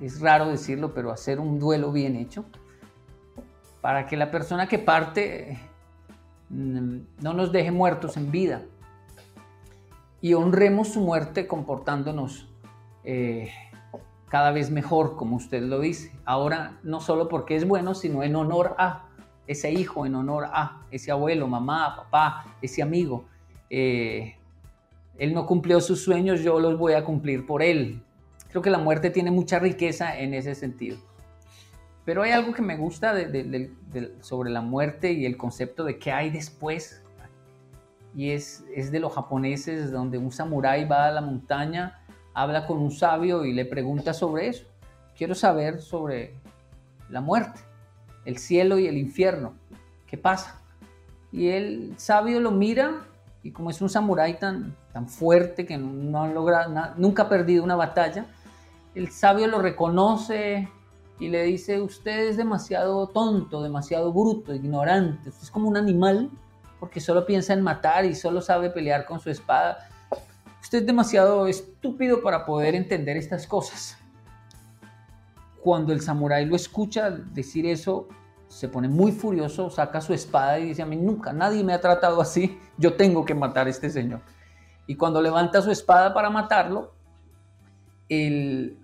Es 0.00 0.20
raro 0.20 0.48
decirlo, 0.48 0.94
pero 0.94 1.12
hacer 1.12 1.38
un 1.38 1.58
duelo 1.58 1.92
bien 1.92 2.16
hecho 2.16 2.44
para 3.80 4.06
que 4.06 4.16
la 4.16 4.30
persona 4.30 4.66
que 4.66 4.78
parte 4.78 5.58
mm, 6.48 6.98
no 7.20 7.32
nos 7.34 7.52
deje 7.52 7.70
muertos 7.70 8.16
en 8.16 8.30
vida 8.30 8.62
y 10.20 10.34
honremos 10.34 10.88
su 10.88 11.00
muerte 11.00 11.46
comportándonos 11.46 12.48
eh, 13.04 13.50
cada 14.28 14.50
vez 14.50 14.70
mejor, 14.70 15.16
como 15.16 15.36
usted 15.36 15.62
lo 15.62 15.80
dice. 15.80 16.12
Ahora, 16.24 16.78
no 16.82 17.00
solo 17.00 17.28
porque 17.28 17.56
es 17.56 17.66
bueno, 17.66 17.94
sino 17.94 18.22
en 18.22 18.36
honor 18.36 18.74
a 18.78 19.04
ese 19.46 19.72
hijo, 19.72 20.04
en 20.06 20.14
honor 20.14 20.48
a 20.52 20.82
ese 20.90 21.10
abuelo, 21.10 21.46
mamá, 21.48 21.96
papá, 21.96 22.56
ese 22.60 22.82
amigo. 22.82 23.24
Eh, 23.70 24.36
él 25.18 25.34
no 25.34 25.46
cumplió 25.46 25.80
sus 25.80 26.02
sueños, 26.02 26.42
yo 26.42 26.60
los 26.60 26.78
voy 26.78 26.92
a 26.92 27.04
cumplir 27.04 27.46
por 27.46 27.62
él. 27.62 28.02
Creo 28.50 28.62
que 28.62 28.70
la 28.70 28.78
muerte 28.78 29.10
tiene 29.10 29.30
mucha 29.30 29.58
riqueza 29.58 30.18
en 30.18 30.34
ese 30.34 30.54
sentido. 30.54 30.98
Pero 32.04 32.22
hay 32.22 32.30
algo 32.30 32.54
que 32.54 32.62
me 32.62 32.76
gusta 32.76 33.14
sobre 34.20 34.50
la 34.50 34.62
muerte 34.62 35.12
y 35.12 35.26
el 35.26 35.36
concepto 35.36 35.84
de 35.84 35.98
qué 35.98 36.12
hay 36.12 36.30
después. 36.30 37.02
Y 38.14 38.30
es, 38.30 38.64
es 38.74 38.90
de 38.90 39.00
los 39.00 39.12
japoneses, 39.12 39.90
donde 39.90 40.16
un 40.16 40.32
samurái 40.32 40.86
va 40.86 41.06
a 41.06 41.10
la 41.10 41.20
montaña, 41.20 42.00
habla 42.42 42.66
con 42.68 42.78
un 42.78 42.92
sabio 42.92 43.44
y 43.44 43.52
le 43.52 43.64
pregunta 43.64 44.14
sobre 44.14 44.46
eso. 44.46 44.64
Quiero 45.16 45.34
saber 45.34 45.80
sobre 45.80 46.34
la 47.10 47.20
muerte, 47.20 47.60
el 48.24 48.38
cielo 48.38 48.78
y 48.78 48.86
el 48.86 48.96
infierno. 48.96 49.54
¿Qué 50.06 50.16
pasa? 50.16 50.62
Y 51.32 51.48
el 51.48 51.94
sabio 51.96 52.38
lo 52.38 52.52
mira 52.52 53.02
y 53.42 53.50
como 53.50 53.70
es 53.70 53.80
un 53.82 53.88
samurái 53.88 54.38
tan, 54.38 54.76
tan 54.92 55.08
fuerte 55.08 55.66
que 55.66 55.76
no, 55.78 56.22
ha 56.22 56.28
logrado, 56.28 56.72
nunca 56.96 57.24
ha 57.24 57.28
perdido 57.28 57.64
una 57.64 57.74
batalla, 57.74 58.26
el 58.94 59.10
sabio 59.10 59.48
lo 59.48 59.60
reconoce 59.60 60.68
y 61.18 61.28
le 61.28 61.42
dice, 61.42 61.80
usted 61.80 62.28
es 62.28 62.36
demasiado 62.36 63.08
tonto, 63.08 63.62
demasiado 63.62 64.12
bruto, 64.12 64.54
ignorante, 64.54 65.30
usted 65.30 65.42
es 65.42 65.50
como 65.50 65.68
un 65.68 65.76
animal 65.76 66.30
porque 66.78 67.00
solo 67.00 67.26
piensa 67.26 67.52
en 67.52 67.62
matar 67.62 68.04
y 68.04 68.14
solo 68.14 68.40
sabe 68.40 68.70
pelear 68.70 69.06
con 69.06 69.18
su 69.18 69.28
espada. 69.28 69.88
Usted 70.60 70.78
es 70.78 70.86
demasiado 70.86 71.46
estúpido 71.46 72.22
para 72.22 72.44
poder 72.44 72.74
entender 72.74 73.16
estas 73.16 73.46
cosas. 73.46 73.96
Cuando 75.62 75.92
el 75.92 76.00
samurái 76.00 76.46
lo 76.46 76.56
escucha 76.56 77.10
decir 77.10 77.66
eso, 77.66 78.08
se 78.48 78.68
pone 78.68 78.88
muy 78.88 79.12
furioso, 79.12 79.70
saca 79.70 80.00
su 80.00 80.14
espada 80.14 80.58
y 80.58 80.68
dice, 80.68 80.82
a 80.82 80.86
mí 80.86 80.96
nunca, 80.96 81.32
nadie 81.32 81.62
me 81.62 81.74
ha 81.74 81.80
tratado 81.80 82.20
así, 82.20 82.58
yo 82.78 82.94
tengo 82.94 83.24
que 83.24 83.34
matar 83.34 83.66
a 83.66 83.70
este 83.70 83.90
señor. 83.90 84.20
Y 84.86 84.96
cuando 84.96 85.20
levanta 85.20 85.60
su 85.60 85.70
espada 85.70 86.14
para 86.14 86.30
matarlo, 86.30 86.94
el 88.08 88.78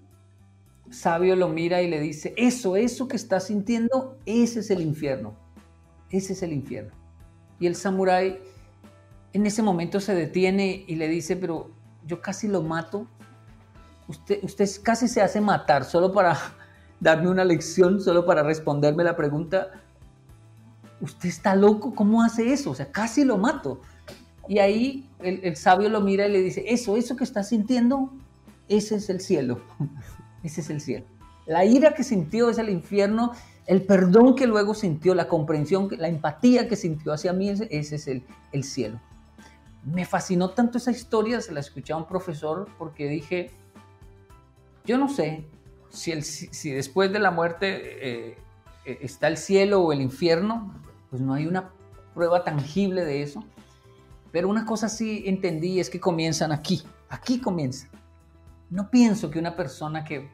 sabio 0.90 1.34
lo 1.34 1.48
mira 1.48 1.80
y 1.80 1.88
le 1.88 1.98
dice, 1.98 2.34
eso, 2.36 2.76
eso 2.76 3.08
que 3.08 3.16
estás 3.16 3.44
sintiendo, 3.44 4.18
ese 4.26 4.60
es 4.60 4.70
el 4.70 4.82
infierno, 4.82 5.34
ese 6.10 6.34
es 6.34 6.42
el 6.42 6.52
infierno. 6.52 6.92
Y 7.58 7.66
el 7.66 7.74
samurái 7.74 8.38
en 9.34 9.46
ese 9.46 9.62
momento 9.62 10.00
se 10.00 10.14
detiene 10.14 10.84
y 10.86 10.94
le 10.94 11.08
dice, 11.08 11.36
pero 11.36 11.70
yo 12.06 12.22
casi 12.22 12.46
lo 12.46 12.62
mato, 12.62 13.08
usted, 14.06 14.38
usted 14.42 14.68
casi 14.82 15.08
se 15.08 15.20
hace 15.20 15.40
matar 15.40 15.84
solo 15.84 16.12
para 16.12 16.38
darme 17.00 17.28
una 17.28 17.44
lección, 17.44 18.00
solo 18.00 18.24
para 18.24 18.44
responderme 18.44 19.02
la 19.02 19.16
pregunta, 19.16 19.72
usted 21.00 21.28
está 21.28 21.56
loco, 21.56 21.94
¿cómo 21.94 22.22
hace 22.22 22.52
eso? 22.52 22.70
O 22.70 22.74
sea, 22.76 22.92
casi 22.92 23.24
lo 23.24 23.36
mato. 23.36 23.80
Y 24.48 24.60
ahí 24.60 25.10
el, 25.18 25.56
sabio 25.56 25.88
lo 25.88 26.00
mira 26.00 26.28
y 26.28 26.32
le 26.32 26.40
dice, 26.40 26.64
eso, 26.68 26.96
eso 26.96 27.16
que 27.16 27.24
estás 27.24 27.48
sintiendo, 27.48 28.12
ese 28.68 28.94
es 28.94 29.10
el 29.10 29.20
cielo, 29.20 29.60
ese 30.44 30.60
es 30.60 30.70
el 30.70 30.80
cielo. 30.80 31.06
La 31.46 31.64
ira 31.64 31.94
que 31.94 32.04
sintió 32.04 32.50
es 32.50 32.58
el 32.58 32.68
infierno, 32.68 33.32
el 33.66 33.82
perdón 33.82 34.36
que 34.36 34.46
luego 34.46 34.74
sintió, 34.74 35.12
la 35.16 35.26
comprensión, 35.26 35.88
la 35.98 36.06
empatía 36.06 36.68
que 36.68 36.76
sintió 36.76 37.12
hacia 37.12 37.32
mí, 37.32 37.50
ese, 37.50 37.96
es 37.96 38.06
el 38.06 38.64
cielo. 38.64 39.00
Me 39.84 40.04
fascinó 40.06 40.50
tanto 40.50 40.78
esa 40.78 40.90
historia, 40.90 41.40
se 41.40 41.52
la 41.52 41.60
escuché 41.60 41.92
a 41.92 41.96
un 41.96 42.06
profesor 42.06 42.68
porque 42.78 43.08
dije, 43.08 43.50
yo 44.84 44.98
no 44.98 45.08
sé 45.08 45.44
si, 45.90 46.70
después 46.70 47.12
de 47.12 47.18
la 47.18 47.30
muerte 47.30 48.28
eh, 48.30 48.38
eh, 48.84 48.98
está 49.02 49.28
el 49.28 49.36
cielo 49.36 49.82
o 49.82 49.92
el 49.92 50.00
infierno, 50.00 50.74
pues 51.10 51.22
no 51.22 51.34
hay 51.34 51.46
una 51.46 51.70
prueba 52.14 52.44
tangible 52.44 53.04
de 53.04 53.22
eso. 53.22 53.44
Pero 54.32 54.48
una 54.48 54.66
cosa 54.66 54.88
sí 54.88 55.22
entendí 55.26 55.78
es 55.78 55.90
que 55.90 56.00
comienzan 56.00 56.50
aquí, 56.50 56.82
aquí 57.08 57.40
comienzan. 57.40 57.90
No 58.70 58.90
pienso 58.90 59.30
que 59.30 59.38
una 59.38 59.54
persona 59.54 60.04
que, 60.04 60.28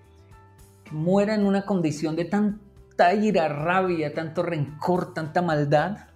que 0.85 0.93
muera 0.93 1.35
en 1.35 1.45
una 1.45 1.67
condición 1.67 2.17
de 2.17 2.25
tanta 2.25 3.13
ira, 3.13 3.49
rabia, 3.49 4.15
tanto 4.15 4.43
rencor, 4.43 5.13
tanta 5.13 5.43
maldad, 5.43 6.10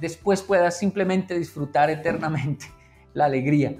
después 0.00 0.42
pueda 0.42 0.70
simplemente 0.70 1.38
disfrutar 1.38 1.90
eternamente 1.90 2.66
la 3.14 3.26
alegría. 3.26 3.76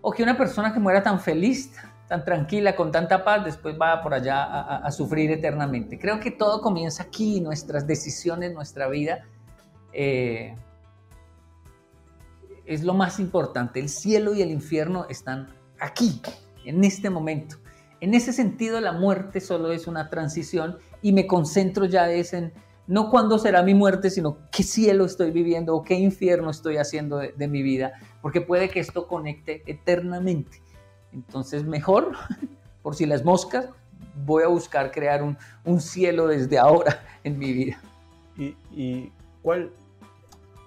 O 0.00 0.12
que 0.12 0.22
una 0.22 0.36
persona 0.36 0.72
que 0.72 0.80
muera 0.80 1.02
tan 1.02 1.20
feliz, 1.20 1.72
tan 2.08 2.24
tranquila, 2.24 2.74
con 2.74 2.90
tanta 2.92 3.24
paz, 3.24 3.44
después 3.44 3.76
va 3.80 4.00
por 4.00 4.14
allá 4.14 4.76
a 4.76 4.90
sufrir 4.90 5.30
eternamente. 5.30 5.98
Creo 5.98 6.20
que 6.20 6.30
todo 6.30 6.62
comienza 6.62 7.02
aquí, 7.02 7.40
nuestras 7.40 7.86
decisiones, 7.86 8.54
nuestra 8.54 8.88
vida. 8.88 9.24
Eh, 9.92 10.54
es 12.68 12.84
lo 12.84 12.94
más 12.94 13.18
importante. 13.18 13.80
El 13.80 13.88
cielo 13.88 14.34
y 14.34 14.42
el 14.42 14.50
infierno 14.50 15.06
están 15.08 15.48
aquí, 15.80 16.20
en 16.64 16.84
este 16.84 17.10
momento. 17.10 17.56
En 18.00 18.14
ese 18.14 18.32
sentido, 18.32 18.80
la 18.80 18.92
muerte 18.92 19.40
solo 19.40 19.72
es 19.72 19.86
una 19.86 20.08
transición 20.08 20.78
y 21.02 21.12
me 21.12 21.26
concentro 21.26 21.86
ya 21.86 22.10
es 22.10 22.32
en 22.32 22.52
no 22.88 23.10
cuándo 23.10 23.38
será 23.38 23.62
mi 23.62 23.74
muerte, 23.74 24.10
sino 24.10 24.38
qué 24.50 24.62
cielo 24.62 25.04
estoy 25.04 25.30
viviendo 25.30 25.76
o 25.76 25.82
qué 25.82 25.94
infierno 25.94 26.50
estoy 26.50 26.78
haciendo 26.78 27.18
de, 27.18 27.48
mi 27.48 27.62
vida, 27.62 27.92
porque 28.22 28.40
puede 28.40 28.70
que 28.70 28.80
esto 28.80 29.06
conecte 29.06 29.62
eternamente. 29.66 30.62
Entonces, 31.12 31.64
mejor, 31.64 32.12
por 32.82 32.96
si 32.96 33.04
las 33.04 33.24
moscas, 33.24 33.68
voy 34.24 34.42
a 34.42 34.48
buscar 34.48 34.90
crear 34.90 35.22
un, 35.22 35.80
cielo 35.80 36.26
desde 36.26 36.58
ahora 36.58 37.04
en 37.24 37.38
mi 37.38 37.52
vida. 37.52 37.80
¿Y, 38.36 39.12
cuál, 39.42 39.70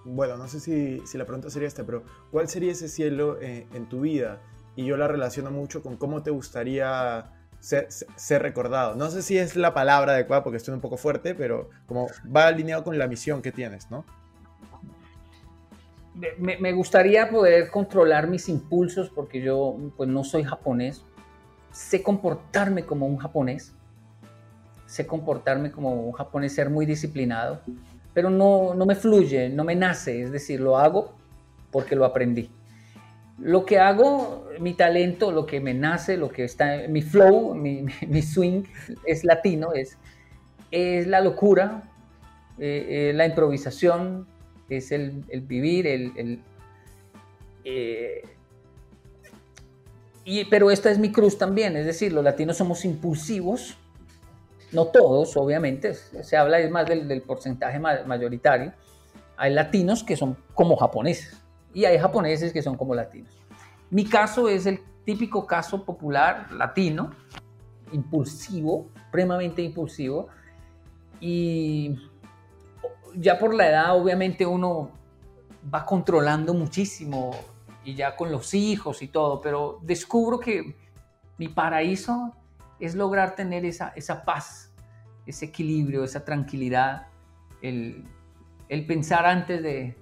bueno, 0.05 0.37
no 0.37 0.47
sé 0.47 0.59
si, 0.59 1.17
la 1.17 1.25
pregunta 1.25 1.49
sería 1.49 1.67
esta, 1.67 1.83
pero 1.85 2.03
¿cuál 2.29 2.47
sería 2.47 2.71
ese 2.71 2.87
cielo 2.87 3.41
en, 3.41 3.65
en, 3.73 3.89
tu 3.89 4.01
vida? 4.01 4.39
Y 4.75 4.85
yo 4.85 4.95
la 4.95 5.07
relaciono 5.07 5.49
mucho 5.49 5.81
con 5.81 5.97
cómo 5.97 6.21
te 6.21 6.29
gustaría 6.29 7.31
ser, 7.61 7.87
ser, 7.89 8.41
recordado. 8.41 8.95
No 8.95 9.09
sé 9.09 9.21
si 9.21 9.37
es 9.37 9.55
la 9.55 9.73
palabra 9.73 10.13
adecuada 10.13 10.43
porque 10.43 10.57
estoy 10.57 10.73
un 10.73 10.81
poco 10.81 10.97
fuerte, 10.97 11.33
pero 11.33 11.69
como 11.85 12.07
va 12.35 12.47
alineado 12.47 12.83
con 12.83 12.97
la 12.97 13.07
misión 13.07 13.41
que 13.41 13.51
tienes, 13.53 13.89
¿no? 13.89 14.03
Me, 16.37 16.57
me 16.57 16.73
gustaría 16.73 17.29
poder 17.29 17.69
controlar 17.69 18.27
mis 18.27 18.49
impulsos 18.49 19.09
porque 19.09 19.41
yo 19.41 19.77
pues 19.95 20.09
no 20.09 20.23
soy 20.23 20.43
japonés. 20.43 21.05
Sé 21.71 22.03
comportarme 22.03 22.83
como 22.83 23.05
un 23.05 23.17
japonés. 23.17 23.73
Sé 24.87 25.07
comportarme 25.07 25.71
como 25.71 25.93
un 25.93 26.11
japonés, 26.11 26.53
ser 26.53 26.69
muy 26.69 26.85
disciplinado. 26.85 27.61
Pero 28.13 28.29
no, 28.29 28.73
no 28.73 28.85
me 28.85 28.95
fluye, 28.95 29.47
no 29.47 29.63
me 29.63 29.75
nace. 29.75 30.21
Es 30.21 30.31
decir, 30.31 30.59
lo 30.59 30.77
hago 30.77 31.13
porque 31.71 31.95
lo 31.95 32.03
aprendí 32.03 32.51
lo 33.41 33.65
que 33.65 33.79
hago, 33.79 34.47
mi 34.59 34.73
talento, 34.73 35.31
lo 35.31 35.45
que 35.45 35.59
me 35.59 35.73
nace, 35.73 36.15
lo 36.15 36.29
que 36.29 36.43
está, 36.43 36.87
mi 36.87 37.01
flow, 37.01 37.55
mi, 37.55 38.21
swing 38.21 38.63
es 39.05 39.23
latino, 39.23 39.73
es, 39.73 39.97
es 40.69 41.07
la 41.07 41.21
locura, 41.21 41.83
eh, 42.59 43.09
eh, 43.09 43.13
la 43.13 43.25
improvisación, 43.25 44.27
es 44.69 44.91
el, 44.91 45.25
el 45.29 45.41
vivir, 45.41 45.87
el, 45.87 46.41
eh, 47.65 48.23
y, 50.23 50.45
pero 50.45 50.69
esta 50.69 50.91
es 50.91 50.99
mi 50.99 51.11
cruz 51.11 51.37
también, 51.37 51.75
es 51.75 51.85
decir, 51.85 52.13
los 52.13 52.23
latinos 52.23 52.57
somos 52.57 52.85
impulsivos, 52.85 53.75
no 54.71 54.85
todos, 54.85 55.35
obviamente, 55.35 55.95
se 55.95 56.37
habla 56.37 56.59
es 56.59 56.69
más 56.71 56.85
del, 56.85 57.07
del 57.07 57.21
porcentaje 57.23 57.77
ma- 57.77 58.03
mayoritario. 58.05 58.71
Hay 59.35 59.53
latinos 59.53 60.01
que 60.01 60.15
son 60.15 60.37
como 60.53 60.77
japoneses 60.77 61.40
y 61.73 61.85
hay 61.85 61.97
japoneses 61.97 62.53
que 62.53 62.61
son 62.61 62.75
como 62.75 62.95
latinos. 62.95 63.31
Mi 63.89 64.05
caso 64.05 64.47
es 64.49 64.65
el 64.65 64.81
típico 65.05 65.45
caso 65.45 65.83
popular 65.83 66.51
latino, 66.51 67.11
impulsivo, 67.91 68.87
supremamente 69.05 69.61
impulsivo, 69.61 70.27
y 71.19 71.97
ya 73.15 73.37
por 73.37 73.53
la 73.53 73.69
edad 73.69 73.97
obviamente 73.97 74.45
uno 74.45 74.91
va 75.73 75.85
controlando 75.85 76.53
muchísimo 76.53 77.31
y 77.83 77.95
ya 77.95 78.15
con 78.15 78.31
los 78.31 78.53
hijos 78.53 79.01
y 79.01 79.07
todo, 79.07 79.41
pero 79.41 79.79
descubro 79.81 80.39
que 80.39 80.75
mi 81.37 81.47
paraíso 81.47 82.33
es 82.79 82.95
lograr 82.95 83.35
tener 83.35 83.65
esa, 83.65 83.89
esa 83.95 84.23
paz, 84.23 84.71
ese 85.25 85.45
equilibrio, 85.45 86.03
esa 86.03 86.23
tranquilidad, 86.23 87.07
el, 87.61 88.05
el 88.69 88.85
pensar 88.85 89.25
antes 89.25 89.61
de, 89.61 89.95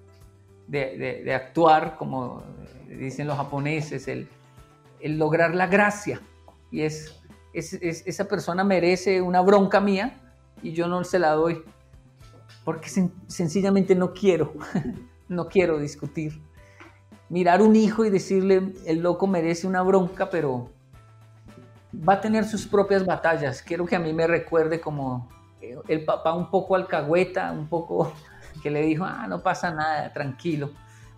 de- 0.70 1.34
actuar, 1.34 1.96
como 1.98 2.44
dicen 2.88 3.28
los 3.28 3.38
japoneses, 3.38 4.08
el, 4.08 4.28
el 5.00 5.18
lograr 5.18 5.54
la 5.56 5.68
gracia. 5.68 6.22
Y 6.72 6.82
es, 6.82 7.20
es- 7.54 7.74
es- 7.74 8.04
esa 8.06 8.26
persona 8.26 8.64
merece 8.64 9.22
una 9.22 9.42
bronca 9.42 9.80
mía 9.80 10.20
y 10.62 10.74
yo 10.74 10.88
no 10.88 11.04
se 11.04 11.20
la 11.20 11.32
doy 11.32 11.64
porque 12.64 12.90
sen- 12.90 13.12
sencillamente 13.28 13.96
no 13.96 14.14
quiero, 14.14 14.54
no 15.28 15.48
quiero 15.48 15.80
discutir. 15.80 16.40
Mirar 17.30 17.62
un 17.62 17.76
hijo 17.76 18.06
y 18.06 18.10
decirle, 18.10 18.74
el 18.86 19.00
loco 19.02 19.28
merece 19.28 19.68
una 19.68 19.82
bronca, 19.84 20.30
pero 20.30 20.70
va 22.08 22.14
a 22.14 22.22
tener 22.22 22.46
sus 22.46 22.68
propias 22.68 23.06
batallas. 23.06 23.62
Quiero 23.62 23.86
que 23.86 23.96
a 23.96 24.00
mí 24.00 24.14
me 24.14 24.26
recuerde 24.28 24.80
como 24.82 25.30
eh, 25.62 25.76
el 25.88 26.06
papá 26.06 26.34
un 26.34 26.50
poco 26.50 26.76
alcahueta, 26.76 27.52
un 27.52 27.68
poco 27.68 28.12
que 28.62 28.70
le 28.70 28.82
dijo, 28.82 29.06
ah, 29.06 29.26
no 29.28 29.42
pasa 29.42 29.72
nada, 29.72 30.12
tranquilo. 30.14 30.72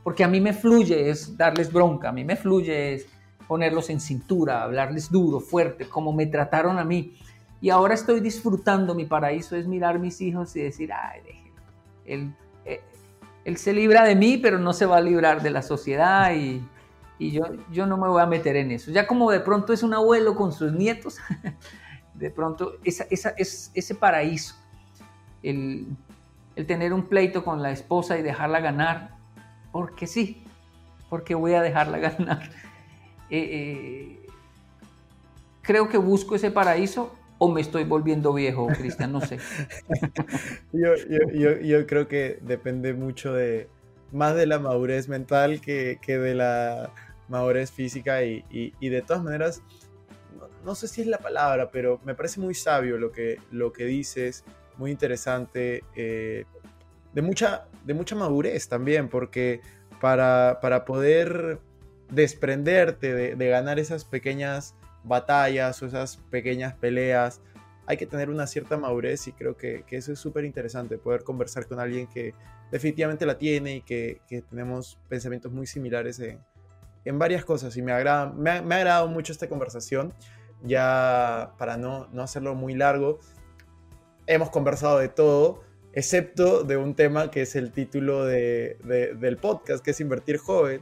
Porque 0.04 0.24
a 0.24 0.28
mí 0.28 0.42
me 0.42 0.54
fluye 0.54 1.10
es 1.10 1.38
darles 1.38 1.72
bronca, 1.72 2.10
a 2.10 2.12
mí 2.12 2.24
me 2.24 2.36
fluye 2.36 2.96
es 2.96 3.08
ponerlos 3.48 3.90
en 3.90 4.00
cintura, 4.00 4.64
hablarles 4.64 5.12
duro, 5.12 5.40
fuerte, 5.40 5.88
como 5.88 6.14
me 6.14 6.26
trataron 6.26 6.80
a 6.80 6.86
mí. 6.86 7.18
Y 7.60 7.70
ahora 7.70 7.94
estoy 7.94 8.20
disfrutando, 8.20 8.96
mi 8.96 9.06
paraíso 9.06 9.56
es 9.56 9.68
mirar 9.68 10.00
mis 10.00 10.22
hijos 10.22 10.56
y 10.56 10.62
decir, 10.62 10.92
ay, 10.94 11.22
déjenlo. 11.24 11.62
Él, 12.06 12.36
eh, 12.66 12.82
él 13.46 13.58
se 13.58 13.74
libra 13.74 14.04
de 14.04 14.16
mí, 14.16 14.38
pero 14.38 14.58
no 14.58 14.74
se 14.74 14.86
va 14.86 14.98
a 14.98 15.02
librar 15.02 15.42
de 15.44 15.52
la 15.52 15.62
sociedad 15.62 16.34
y, 16.34 16.66
y 17.20 17.32
yo, 17.32 17.44
yo 17.72 17.86
no 17.86 17.98
me 17.98 18.08
voy 18.08 18.22
a 18.22 18.26
meter 18.26 18.56
en 18.56 18.72
eso. 18.72 18.90
Ya 18.90 19.06
como 19.06 19.30
de 19.30 19.42
pronto 19.42 19.74
es 19.74 19.84
un 19.84 19.94
abuelo 19.94 20.34
con 20.34 20.52
sus 20.52 20.72
nietos, 20.72 21.18
de 22.16 22.32
pronto 22.32 22.78
esa, 22.84 23.06
esa, 23.12 23.30
es, 23.38 23.70
ese 23.76 23.94
paraíso, 23.94 24.56
el, 25.44 25.86
el 26.56 26.66
tener 26.66 26.94
un 26.94 27.04
pleito 27.08 27.44
con 27.44 27.62
la 27.62 27.72
esposa 27.72 28.18
y 28.18 28.22
dejarla 28.22 28.60
ganar, 28.60 29.12
porque 29.72 30.08
sí, 30.08 30.44
porque 31.10 31.36
voy 31.36 31.54
a 31.54 31.62
dejarla 31.62 31.98
ganar. 32.00 32.50
Eh, 33.30 33.40
eh, 33.52 34.26
creo 35.62 35.88
que 35.90 35.98
busco 35.98 36.36
ese 36.36 36.52
paraíso 36.52 37.16
o 37.38 37.52
me 37.52 37.62
estoy 37.62 37.86
volviendo 37.86 38.34
viejo, 38.34 38.68
Cristian, 38.68 39.12
no 39.12 39.22
sé. 39.22 39.40
Yo, 40.74 41.88
creo 41.88 42.08
que 42.08 42.38
depende 42.42 42.94
mucho 42.94 43.34
de 43.34 43.68
más 44.12 44.36
de 44.36 44.46
la 44.46 44.60
madurez 44.60 45.08
mental 45.08 45.62
que, 45.62 45.98
que 46.02 46.18
de 46.18 46.36
la 46.36 46.92
madurez 47.30 47.72
física 47.72 48.24
y, 48.24 48.44
y- 48.52 48.74
y 48.80 48.90
de 48.90 49.02
todas 49.02 49.24
maneras, 49.24 49.62
no, 50.38 50.48
no 50.66 50.76
sé 50.76 50.88
si 50.88 51.02
es 51.02 51.08
la 51.08 51.18
palabra, 51.18 51.72
pero 51.72 52.00
me 52.04 52.14
parece 52.14 52.40
muy 52.40 52.54
sabio 52.54 52.98
lo 52.98 53.12
que, 53.12 53.40
lo 53.52 53.72
que 53.74 53.86
dices, 53.86 54.44
muy 54.82 54.90
interesante, 54.90 55.84
eh, 55.96 56.46
de, 57.14 57.22
mucha, 57.22 57.68
de 57.86 57.94
mucha 57.94 58.16
madurez 58.16 58.68
también, 58.68 59.10
porque 59.10 59.62
para, 60.02 60.58
para 60.60 60.86
poder 60.86 61.60
desprenderte 62.10 63.36
de, 63.36 63.48
ganar 63.48 63.78
esas 63.78 64.04
pequeñas 64.06 64.74
batallas 65.04 65.80
o 65.84 65.86
esas 65.86 66.18
pequeñas 66.32 66.74
peleas, 66.74 67.42
hay 67.86 67.98
que 67.98 68.08
tener 68.08 68.32
una 68.32 68.48
cierta 68.48 68.76
madurez 68.76 69.28
y 69.28 69.34
creo 69.34 69.56
que, 69.56 69.84
que 69.86 69.98
eso 69.98 70.12
es 70.12 70.20
súper 70.20 70.46
interesante, 70.46 70.98
poder 70.98 71.24
conversar 71.24 71.68
con 71.68 71.80
alguien 71.80 72.08
que 72.08 72.34
definitivamente 72.72 73.28
la 73.28 73.38
tiene 73.38 73.76
y 73.78 73.82
que, 73.82 74.22
que 74.28 74.42
tenemos 74.42 74.98
pensamientos 75.10 75.52
muy 75.52 75.68
similares 75.68 76.20
en, 76.20 76.40
en 77.06 77.20
varias 77.20 77.46
cosas. 77.46 77.78
Y 77.78 77.84
me, 77.84 77.92
agrada, 77.92 78.34
me, 78.34 78.50
ha, 78.50 78.62
me 78.64 78.74
ha 78.74 78.78
agradado 78.80 79.08
mucho 79.10 79.32
esta 79.32 79.48
conversación, 79.48 80.12
ya 80.64 81.54
para 81.60 81.78
no, 81.78 82.08
no 82.12 82.24
hacerlo 82.24 82.56
muy 82.56 82.74
largo, 82.74 83.20
hemos 84.34 84.50
conversado 84.50 85.00
de 85.00 85.10
todo, 85.10 85.64
excepto 85.94 86.64
de 86.64 86.78
un 86.78 86.96
tema 86.96 87.32
que 87.32 87.42
es 87.42 87.56
el 87.56 87.72
título 87.72 88.26
de, 88.26 88.78
de, 88.84 89.14
del 89.16 89.38
podcast, 89.38 89.84
que 89.84 89.92
es 89.92 90.00
Invertir 90.00 90.38
Joven. 90.38 90.82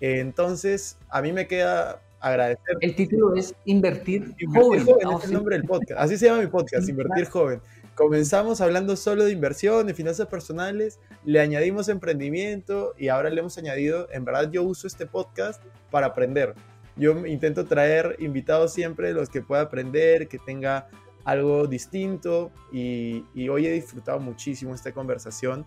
Entonces, 0.00 0.98
a 1.08 1.22
mí 1.22 1.32
me 1.32 1.46
queda 1.46 2.02
agradecer. 2.20 2.76
El 2.80 2.94
título 2.94 3.34
es 3.34 3.54
Invertir, 3.64 4.34
Invertir 4.38 4.48
Joven. 4.48 4.84
Joven 4.84 5.08
es 5.08 5.22
el 5.22 5.28
sí. 5.28 5.34
nombre 5.34 5.56
del 5.56 5.66
podcast. 5.66 6.00
Así 6.00 6.16
se 6.16 6.26
llama 6.26 6.40
mi 6.40 6.48
podcast, 6.48 6.88
Invertir 6.88 7.26
Joven. 7.26 7.60
Comenzamos 7.94 8.60
hablando 8.60 8.94
solo 8.94 9.24
de 9.24 9.32
inversión, 9.32 9.86
de 9.86 9.94
finanzas 9.94 10.26
personales, 10.26 11.00
le 11.24 11.40
añadimos 11.40 11.88
emprendimiento 11.88 12.94
y 12.98 13.08
ahora 13.08 13.30
le 13.30 13.40
hemos 13.40 13.56
añadido, 13.56 14.08
en 14.12 14.24
verdad 14.26 14.50
yo 14.50 14.62
uso 14.64 14.86
este 14.86 15.06
podcast 15.06 15.62
para 15.90 16.08
aprender. 16.08 16.54
Yo 16.96 17.26
intento 17.26 17.64
traer 17.64 18.16
invitados 18.18 18.74
siempre, 18.74 19.12
los 19.14 19.30
que 19.30 19.40
pueda 19.40 19.62
aprender, 19.62 20.28
que 20.28 20.38
tenga 20.38 20.88
algo 21.26 21.66
distinto 21.66 22.52
y, 22.72 23.24
y 23.34 23.48
hoy 23.48 23.66
he 23.66 23.72
disfrutado 23.72 24.20
muchísimo 24.20 24.74
esta 24.74 24.92
conversación. 24.92 25.66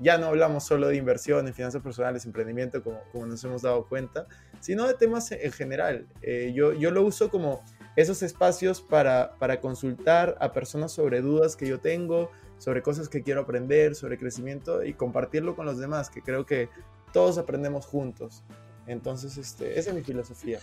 Ya 0.00 0.18
no 0.18 0.26
hablamos 0.26 0.64
solo 0.64 0.88
de 0.88 0.96
inversión, 0.96 1.46
en 1.46 1.54
finanzas 1.54 1.82
personales, 1.82 2.24
emprendimiento, 2.24 2.82
como, 2.82 2.98
como 3.12 3.26
nos 3.26 3.44
hemos 3.44 3.62
dado 3.62 3.86
cuenta, 3.86 4.26
sino 4.60 4.86
de 4.88 4.94
temas 4.94 5.30
en 5.30 5.52
general. 5.52 6.08
Eh, 6.22 6.52
yo, 6.54 6.72
yo 6.72 6.90
lo 6.90 7.02
uso 7.02 7.30
como 7.30 7.62
esos 7.96 8.22
espacios 8.22 8.80
para, 8.80 9.36
para 9.38 9.60
consultar 9.60 10.36
a 10.40 10.52
personas 10.52 10.90
sobre 10.90 11.20
dudas 11.20 11.54
que 11.54 11.68
yo 11.68 11.78
tengo, 11.78 12.30
sobre 12.58 12.82
cosas 12.82 13.08
que 13.10 13.22
quiero 13.22 13.42
aprender, 13.42 13.94
sobre 13.94 14.18
crecimiento 14.18 14.82
y 14.82 14.94
compartirlo 14.94 15.54
con 15.54 15.66
los 15.66 15.78
demás, 15.78 16.08
que 16.08 16.22
creo 16.22 16.46
que 16.46 16.70
todos 17.12 17.36
aprendemos 17.36 17.84
juntos. 17.84 18.42
Entonces, 18.86 19.36
este, 19.36 19.78
esa 19.78 19.90
es 19.90 19.96
mi 19.96 20.02
filosofía. 20.02 20.60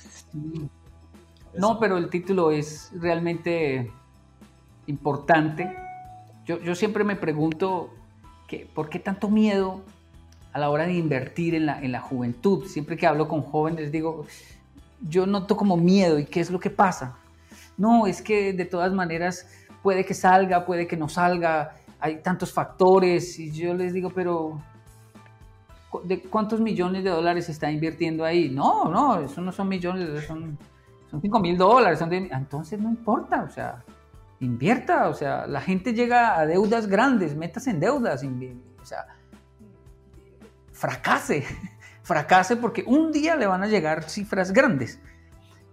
No, 1.57 1.79
pero 1.79 1.97
el 1.97 2.09
título 2.09 2.51
es 2.51 2.91
realmente 2.95 3.91
importante. 4.87 5.75
Yo, 6.45 6.59
yo 6.59 6.75
siempre 6.75 7.03
me 7.03 7.15
pregunto 7.15 7.89
que, 8.47 8.67
por 8.73 8.89
qué 8.89 8.99
tanto 8.99 9.29
miedo 9.29 9.81
a 10.53 10.59
la 10.59 10.69
hora 10.69 10.85
de 10.85 10.93
invertir 10.93 11.55
en 11.55 11.65
la, 11.65 11.79
en 11.81 11.91
la 11.91 12.01
juventud. 12.01 12.65
Siempre 12.65 12.97
que 12.97 13.07
hablo 13.07 13.27
con 13.27 13.41
jóvenes 13.41 13.91
digo, 13.91 14.25
yo 15.07 15.25
noto 15.25 15.55
como 15.55 15.77
miedo 15.77 16.19
y 16.19 16.25
qué 16.25 16.39
es 16.41 16.51
lo 16.51 16.59
que 16.59 16.69
pasa. 16.69 17.15
No, 17.77 18.05
es 18.07 18.21
que 18.21 18.53
de 18.53 18.65
todas 18.65 18.91
maneras 18.93 19.47
puede 19.81 20.05
que 20.05 20.13
salga, 20.13 20.65
puede 20.65 20.87
que 20.87 20.97
no 20.97 21.07
salga, 21.09 21.73
hay 21.99 22.17
tantos 22.17 22.51
factores 22.51 23.39
y 23.39 23.51
yo 23.51 23.73
les 23.73 23.93
digo, 23.93 24.09
pero 24.09 24.59
¿cu- 25.89 26.01
¿de 26.03 26.21
cuántos 26.21 26.59
millones 26.59 27.03
de 27.03 27.09
dólares 27.09 27.45
se 27.45 27.51
está 27.53 27.71
invirtiendo 27.71 28.25
ahí? 28.25 28.49
No, 28.49 28.85
no, 28.89 29.21
eso 29.21 29.39
no 29.41 29.51
son 29.51 29.69
millones, 29.69 30.25
son, 30.25 30.57
son 31.09 31.21
5 31.21 31.39
mil 31.39 31.57
dólares. 31.57 31.97
Son 31.99 32.09
de- 32.09 32.29
entonces 32.31 32.79
no 32.79 32.89
importa, 32.89 33.43
o 33.43 33.51
sea, 33.51 33.83
invierta, 34.41 35.07
o 35.07 35.13
sea, 35.13 35.47
la 35.47 35.61
gente 35.61 35.93
llega 35.93 36.37
a 36.37 36.45
deudas 36.45 36.87
grandes, 36.87 37.35
metas 37.35 37.67
en 37.67 37.79
deudas, 37.79 38.23
o 38.23 38.85
sea, 38.85 39.05
fracase, 40.73 41.45
fracase 42.03 42.57
porque 42.57 42.83
un 42.85 43.11
día 43.11 43.35
le 43.35 43.45
van 43.45 43.63
a 43.63 43.67
llegar 43.67 44.09
cifras 44.09 44.51
grandes. 44.51 44.99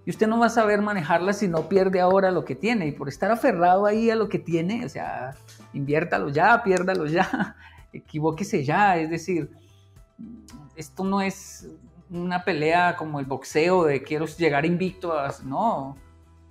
Y 0.05 0.11
usted 0.11 0.27
no 0.27 0.39
va 0.39 0.47
a 0.47 0.51
saber 0.51 0.81
manejarlas 0.81 1.39
si 1.39 1.49
no 1.49 1.69
pierde 1.69 2.01
ahora 2.01 2.31
lo 2.31 2.45
que 2.47 2.55
tiene. 2.55 2.87
Y 2.87 2.93
por 2.93 3.11
estar 3.11 3.31
aferrado 3.31 3.85
ahí 3.85 4.11
a 4.11 4.17
lo 4.17 4.31
que 4.31 4.39
tiene, 4.39 4.87
o 4.87 4.89
sea, 4.89 5.35
inviértalo 5.75 6.31
ya, 6.31 6.63
piérdalo 6.63 7.07
ya, 7.07 7.57
equivóquese 7.93 8.65
ya, 8.65 8.97
es 8.97 9.11
decir, 9.11 9.51
esto 10.77 11.05
no 11.05 11.21
es 11.21 11.69
una 12.11 12.45
pelea 12.45 12.97
como 12.97 13.21
el 13.21 13.27
boxeo 13.27 13.85
de 13.85 14.03
quiero 14.03 14.27
llegar 14.27 14.65
invicto, 14.65 15.13
a... 15.13 15.35
no, 15.45 15.97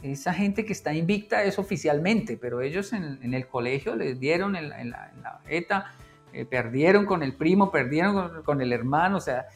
esa 0.02 0.34
gente 0.34 0.66
que 0.66 0.74
está 0.74 0.94
invicta 0.94 1.44
es 1.44 1.58
oficialmente, 1.58 2.38
pero 2.38 2.62
ellos 2.62 2.94
en, 2.94 3.20
en 3.22 3.34
el 3.34 3.48
colegio 3.48 3.96
les 3.96 4.20
dieron 4.20 4.56
en 4.56 4.70
la, 4.70 4.82
en 4.82 4.94
ETA, 5.50 5.92
eh, 6.34 6.46
perdieron 6.46 7.06
con 7.06 7.24
el 7.24 7.34
primo, 7.34 7.72
perdieron 7.72 8.14
con, 8.14 8.44
con, 8.44 8.62
el 8.62 8.74
hermano, 8.74 9.18
o 9.18 9.22
sea, 9.22 9.48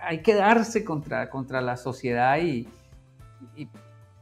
hay 0.00 0.22
que 0.22 0.34
darse 0.34 0.84
contra, 0.84 1.30
contra 1.30 1.60
la 1.60 1.76
sociedad 1.76 2.38
y, 2.38 2.68
y, 3.56 3.68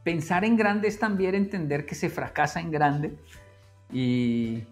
pensar 0.03 0.43
en 0.43 0.57
grande 0.57 0.89
es 0.89 0.99
también 0.99 1.33
entender 1.33 1.85
que 1.85 1.95
se 1.95 2.09
fracasa 2.09 2.59
en 2.59 2.71
grande 2.71 3.15
y, 3.89 4.63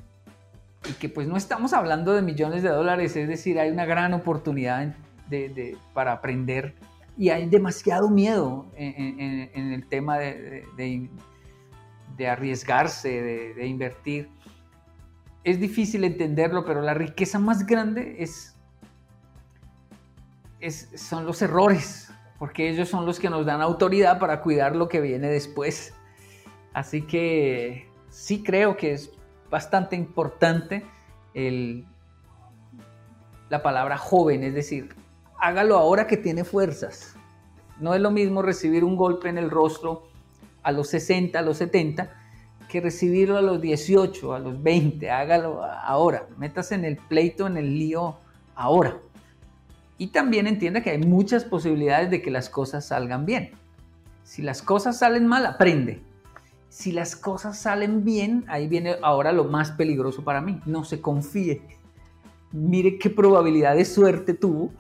y, 0.86 0.94
que 1.00 1.08
pues 1.08 1.26
no 1.26 1.38
estamos 1.38 1.72
hablando 1.72 2.14
de 2.14 2.22
millones 2.22 2.64
de 2.64 2.70
dólares, 2.70 3.16
es 3.16 3.30
decir, 3.30 3.58
hay 3.58 3.72
una 3.72 3.86
gran 3.86 4.14
oportunidad 4.14 4.94
de, 5.30 5.48
de, 5.50 5.78
para 5.94 6.12
aprender 6.12 6.76
y 7.18 7.30
hay 7.30 7.48
demasiado 7.48 8.10
miedo 8.10 8.68
en, 8.76 9.50
el 9.74 9.88
tema 9.88 10.18
de- 10.18 11.10
de 12.18 12.28
arriesgarse, 12.28 13.10
de, 13.22 13.54
de 13.54 13.68
invertir. 13.68 14.30
Es 15.44 15.60
difícil 15.60 16.04
entenderlo, 16.04 16.66
pero 16.66 16.82
la 16.82 16.94
riqueza 16.94 17.40
más 17.40 17.66
grande 17.66 18.18
es, 18.20 18.56
es- 20.60 20.90
son 20.96 21.26
los 21.26 21.42
errores, 21.42 22.12
porque 22.40 22.70
ellos 22.70 22.90
son 22.90 23.06
los 23.06 23.20
que 23.20 23.30
nos 23.30 23.46
dan 23.46 23.62
autoridad 23.62 24.20
para 24.20 24.42
cuidar 24.42 24.76
lo 24.76 24.88
que 24.88 25.02
viene 25.02 25.28
después. 25.30 25.94
Así 26.74 27.02
que 27.02 27.88
sí 28.10 28.44
creo 28.44 28.78
que 28.78 28.94
es 28.94 29.12
bastante 29.50 29.96
importante 29.96 30.86
el, 31.34 31.86
la 33.50 33.62
palabra 33.64 33.98
joven, 33.98 34.44
es 34.44 34.54
decir, 34.54 34.96
hágalo 35.42 35.78
ahora 35.78 36.08
que 36.08 36.18
tiene 36.18 36.46
fuerzas. 36.46 37.16
No 37.80 37.96
es 37.96 38.00
lo 38.00 38.12
mismo 38.12 38.44
recibir 38.44 38.84
un 38.84 38.96
golpe 38.96 39.28
en 39.28 39.40
el 39.40 39.50
rostro 39.50 40.04
a 40.62 40.72
los 40.72 40.88
60, 40.90 41.38
a 41.38 41.42
los 41.42 41.58
70, 41.58 42.12
que 42.70 42.80
recibirlo 42.80 43.38
a 43.38 43.42
los 43.42 43.60
18, 43.60 44.34
a 44.34 44.40
los 44.40 44.62
20. 44.62 45.10
Hágalo 45.10 45.64
ahora. 45.64 46.28
Métase 46.38 46.76
en 46.76 46.86
el 46.86 46.98
pleito, 46.98 47.48
en 47.48 47.58
el 47.58 47.78
lío 47.78 48.18
ahora. 48.56 48.98
Y 49.98 50.08
también 50.08 50.46
entienda 50.46 50.82
que 50.82 50.92
hay 50.92 51.00
muchas 51.00 51.44
posibilidades 51.44 52.12
de 52.12 52.22
que 52.22 52.30
las 52.30 52.50
cosas 52.50 52.86
salgan 52.86 53.26
bien. 53.26 53.52
Si 54.24 54.44
las 54.44 54.62
cosas 54.62 55.00
salen 55.00 55.26
mal, 55.26 55.46
aprende. 55.48 56.02
Si 56.70 56.92
las 56.92 57.16
cosas 57.16 57.58
salen 57.58 58.06
bien, 58.06 58.46
ahí 58.48 58.68
viene 58.68 58.96
ahora 59.02 59.32
lo 59.32 59.46
más 59.46 59.72
peligroso 59.72 60.24
para 60.24 60.40
mí. 60.40 60.62
No 60.66 60.86
se 60.86 61.02
confíe. 61.02 61.62
Mire 62.52 63.00
qué 63.00 63.10
probabilidad 63.10 63.76
de 63.76 63.86
suerte 63.86 64.36
tuvo. 64.36 64.72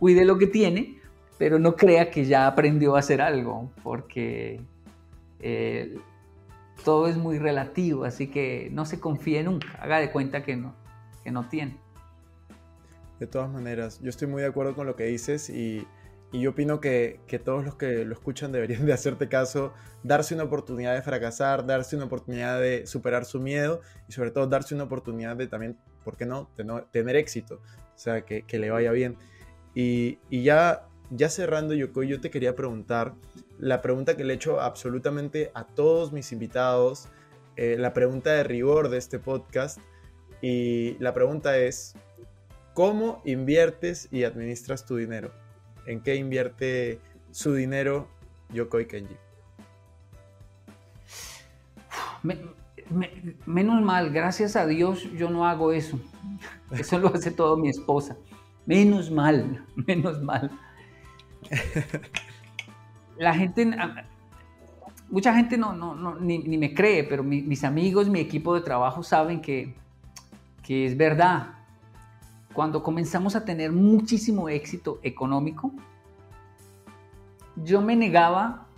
Cuide 0.00 0.24
lo 0.24 0.36
que 0.38 0.48
tiene, 0.48 0.98
pero 1.38 1.58
no 1.58 1.76
crea 1.76 2.10
que 2.10 2.24
ya 2.24 2.46
aprendió 2.48 2.96
a 2.96 2.98
hacer 2.98 3.20
algo, 3.20 3.70
porque 3.84 4.60
eh, 5.38 5.96
todo 6.84 7.06
es 7.06 7.16
muy 7.16 7.38
relativo, 7.38 8.04
así 8.04 8.26
que 8.28 8.70
no 8.72 8.84
se 8.86 8.98
confíe 8.98 9.42
nunca. 9.44 9.68
Haga 9.80 10.00
de 10.00 10.10
cuenta 10.10 10.42
que 10.42 10.56
no, 10.56 10.74
que 11.22 11.30
no 11.30 11.48
tiene. 11.48 11.76
De 13.18 13.26
todas 13.26 13.50
maneras, 13.50 14.00
yo 14.02 14.08
estoy 14.08 14.26
muy 14.26 14.40
de 14.40 14.48
acuerdo 14.48 14.74
con 14.74 14.86
lo 14.86 14.96
que 14.96 15.04
dices 15.04 15.50
y, 15.50 15.86
y 16.32 16.40
yo 16.40 16.50
opino 16.50 16.80
que, 16.80 17.20
que 17.26 17.38
todos 17.38 17.62
los 17.62 17.74
que 17.74 18.06
lo 18.06 18.14
escuchan 18.14 18.50
deberían 18.52 18.86
de 18.86 18.94
hacerte 18.94 19.28
caso, 19.28 19.74
darse 20.02 20.34
una 20.34 20.44
oportunidad 20.44 20.94
de 20.94 21.02
fracasar, 21.02 21.66
darse 21.66 21.96
una 21.96 22.06
oportunidad 22.06 22.58
de 22.58 22.86
superar 22.86 23.26
su 23.26 23.38
miedo 23.38 23.82
y 24.08 24.12
sobre 24.12 24.30
todo 24.30 24.46
darse 24.46 24.74
una 24.74 24.84
oportunidad 24.84 25.36
de 25.36 25.46
también, 25.46 25.76
¿por 26.02 26.16
qué 26.16 26.24
no?, 26.24 26.48
Teno- 26.56 26.86
tener 26.90 27.16
éxito, 27.16 27.60
o 27.94 27.98
sea, 27.98 28.22
que, 28.22 28.42
que 28.42 28.58
le 28.58 28.70
vaya 28.70 28.90
bien. 28.92 29.16
Y, 29.74 30.18
ya, 30.30 30.88
ya 31.10 31.28
cerrando, 31.28 31.74
Yoko, 31.74 32.02
yo 32.02 32.20
te 32.20 32.30
quería 32.30 32.54
preguntar 32.54 33.14
la 33.58 33.82
pregunta 33.82 34.16
que 34.16 34.24
le 34.24 34.32
he 34.32 34.36
hecho 34.36 34.60
absolutamente 34.60 35.50
a 35.54 35.64
todos 35.64 36.12
mis 36.12 36.32
invitados, 36.32 37.08
eh, 37.56 37.76
la 37.78 37.92
pregunta 37.92 38.32
de 38.32 38.42
rigor 38.44 38.88
de 38.88 38.98
este 38.98 39.18
podcast 39.18 39.78
y 40.40 40.96
la 40.98 41.12
pregunta 41.14 41.58
es, 41.58 41.94
¿Cómo 42.72 43.20
inviertes 43.24 44.08
y 44.12 44.22
administras 44.24 44.86
tu 44.86 44.96
dinero? 44.96 45.32
¿En 45.86 46.00
qué 46.00 46.14
invierte 46.14 47.00
su 47.32 47.52
dinero 47.52 48.08
Yokoi 48.54 48.86
Kenji? 48.86 49.16
Me- 52.22 52.38
menos 53.44 53.82
mal, 53.82 54.10
gracias 54.10 54.56
a 54.56 54.66
Dios 54.66 55.02
yo 55.12 55.30
no 55.30 55.46
hago 55.46 55.72
eso. 55.72 55.98
Eso 56.70 56.98
lo 56.98 57.08
hace 57.14 57.30
todo 57.30 57.56
mi 57.56 57.68
esposa. 57.68 58.16
Menos 58.70 59.10
mal, 59.10 59.66
menos 59.88 60.22
mal. 60.22 60.48
La 63.18 63.34
gente, 63.34 63.68
mucha 65.10 65.34
gente 65.34 65.58
no, 65.58 65.74
no, 65.74 66.14
ni, 66.20 66.38
me 66.56 66.72
cree, 66.72 67.02
pero 67.02 67.24
mi- 67.24 67.42
mis 67.42 67.64
amigos, 67.64 68.08
mi 68.08 68.20
equipo 68.20 68.54
de 68.54 68.60
trabajo 68.60 69.02
saben 69.02 69.42
que, 69.42 69.74
que 70.62 70.86
es 70.86 70.96
verdad. 70.96 71.48
Cuando 72.52 72.80
comenzamos 72.84 73.34
a 73.34 73.44
tener 73.44 73.72
muchísimo 73.72 74.48
éxito 74.48 75.00
económico, 75.02 75.72
yo 77.56 77.80
me 77.80 77.96
negaba 77.96 78.68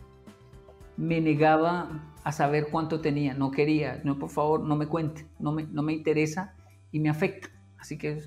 me 0.96 1.20
negaba 1.20 1.88
a 2.24 2.32
saber 2.32 2.68
cuánto 2.70 3.00
tenía, 3.00 3.34
no 3.34 3.50
quería, 3.50 4.00
no, 4.04 4.18
por 4.18 4.30
favor, 4.30 4.60
no 4.60 4.74
me 4.76 4.86
cuente, 4.86 5.26
no 5.38 5.52
me, 5.52 5.64
no 5.64 5.82
me 5.82 5.92
interesa 5.92 6.54
y 6.92 7.00
me 7.00 7.08
afecta. 7.10 7.48
Así 7.78 7.98
que 7.98 8.20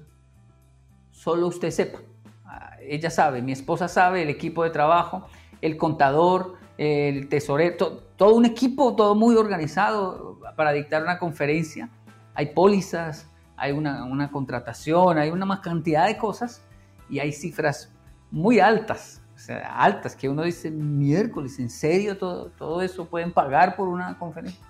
solo 1.16 1.48
usted 1.48 1.72
sepa. 1.72 2.00
Ah, 2.46 2.76
Ella 2.82 3.10
sabe, 3.10 3.42
mi 3.42 3.54
esposa 3.54 3.88
sabe, 3.88 4.22
el 4.22 4.30
equipo 4.30 4.64
de 4.64 4.70
trabajo, 4.70 5.26
el 5.62 5.78
contador, 5.78 6.56
el 6.78 7.28
tesorero, 7.30 7.78
to- 7.78 8.04
todo 8.18 8.36
un 8.36 8.46
equipo, 8.46 8.96
todo 8.96 9.16
muy 9.16 9.36
organizado 9.36 10.40
para 10.56 10.72
dictar 10.74 11.02
una 11.02 11.18
conferencia. 11.18 11.90
Hay 12.34 12.48
pólizas, 12.48 13.28
hay 13.58 13.72
una, 13.72 14.04
una 14.04 14.30
contratación, 14.30 15.18
hay 15.18 15.30
una 15.32 15.46
más 15.46 15.62
cantidad 15.62 16.06
de 16.06 16.18
cosas 16.18 16.62
y 17.10 17.20
hay 17.20 17.32
cifras 17.32 17.90
muy 18.30 18.60
altas, 18.60 19.22
o 19.36 19.40
sea, 19.40 19.78
altas, 19.78 20.16
que 20.16 20.28
uno 20.28 20.44
dice, 20.44 20.70
miércoles, 20.72 21.60
¿en 21.60 21.70
serio 21.70 22.18
todo, 22.18 22.48
todo 22.58 22.82
eso 22.82 23.06
pueden 23.06 23.32
pagar 23.32 23.76
por 23.78 23.88
una 23.88 24.18
conferencia? 24.20 24.62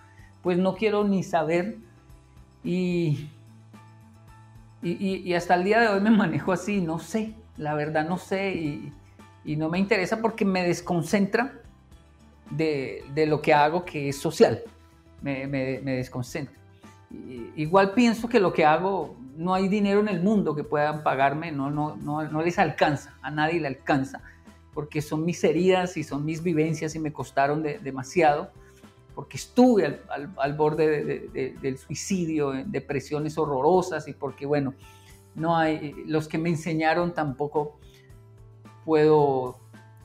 Pues 0.44 0.58
no 0.60 0.76
quiero 0.76 1.04
ni 1.04 1.24
saber 1.24 1.78
y, 2.64 3.30
y, 4.90 5.34
hasta 5.34 5.56
el 5.56 5.64
día 5.64 5.80
de 5.80 5.88
hoy 5.88 6.00
me 6.02 6.12
manejo 6.12 6.52
así, 6.54 6.82
no 6.82 7.00
sé, 7.00 7.34
la 7.58 7.74
verdad 7.74 8.08
no 8.08 8.18
sé 8.18 8.54
y, 8.54 8.92
no 9.56 9.70
me 9.70 9.78
interesa 9.80 10.22
porque 10.22 10.44
me 10.46 10.64
desconcentra 10.64 11.54
de, 12.50 13.04
de 13.14 13.26
lo 13.26 13.42
que 13.42 13.54
hago 13.54 13.86
que 13.86 14.10
es 14.10 14.18
social, 14.18 14.62
me, 15.22 15.48
me- 15.48 15.80
desconcentra. 15.82 16.54
Igual 17.56 17.94
pienso 17.94 18.28
que 18.28 18.40
lo 18.40 18.52
que 18.54 18.66
hago, 18.66 19.16
no 19.38 19.54
hay 19.54 19.68
dinero 19.68 20.00
en 20.00 20.08
el 20.08 20.22
mundo 20.22 20.56
que 20.56 20.64
puedan 20.64 21.04
pagarme, 21.04 21.52
no, 21.52 21.70
no, 21.70 21.96
no, 21.96 22.24
no 22.24 22.42
les 22.42 22.58
alcanza, 22.60 23.14
a 23.22 23.32
nadie 23.32 23.60
le 23.60 23.68
alcanza, 23.68 24.22
porque 24.74 25.02
son 25.02 25.24
mis 25.26 25.44
heridas 25.44 25.96
y 25.98 26.04
son 26.04 26.26
mis 26.26 26.44
vivencias 26.44 26.96
y 26.96 27.00
me 27.00 27.14
costaron 27.14 27.62
de- 27.64 27.80
demasiado, 27.80 28.52
porque 29.16 29.38
estuve 29.38 30.02
al, 30.38 30.54
borde 30.54 30.88
de- 30.88 31.04
de- 31.04 31.20
de- 31.30 31.58
del 31.62 31.78
suicidio, 31.78 32.54
en 32.54 32.72
depresiones 32.72 33.38
horrorosas 33.38 34.08
y 34.08 34.14
porque, 34.14 34.46
bueno, 34.46 34.74
no 35.34 35.58
hay, 35.58 35.94
los 36.06 36.28
que 36.28 36.38
me 36.38 36.50
enseñaron 36.50 37.14
tampoco 37.14 37.80
puedo 38.84 39.60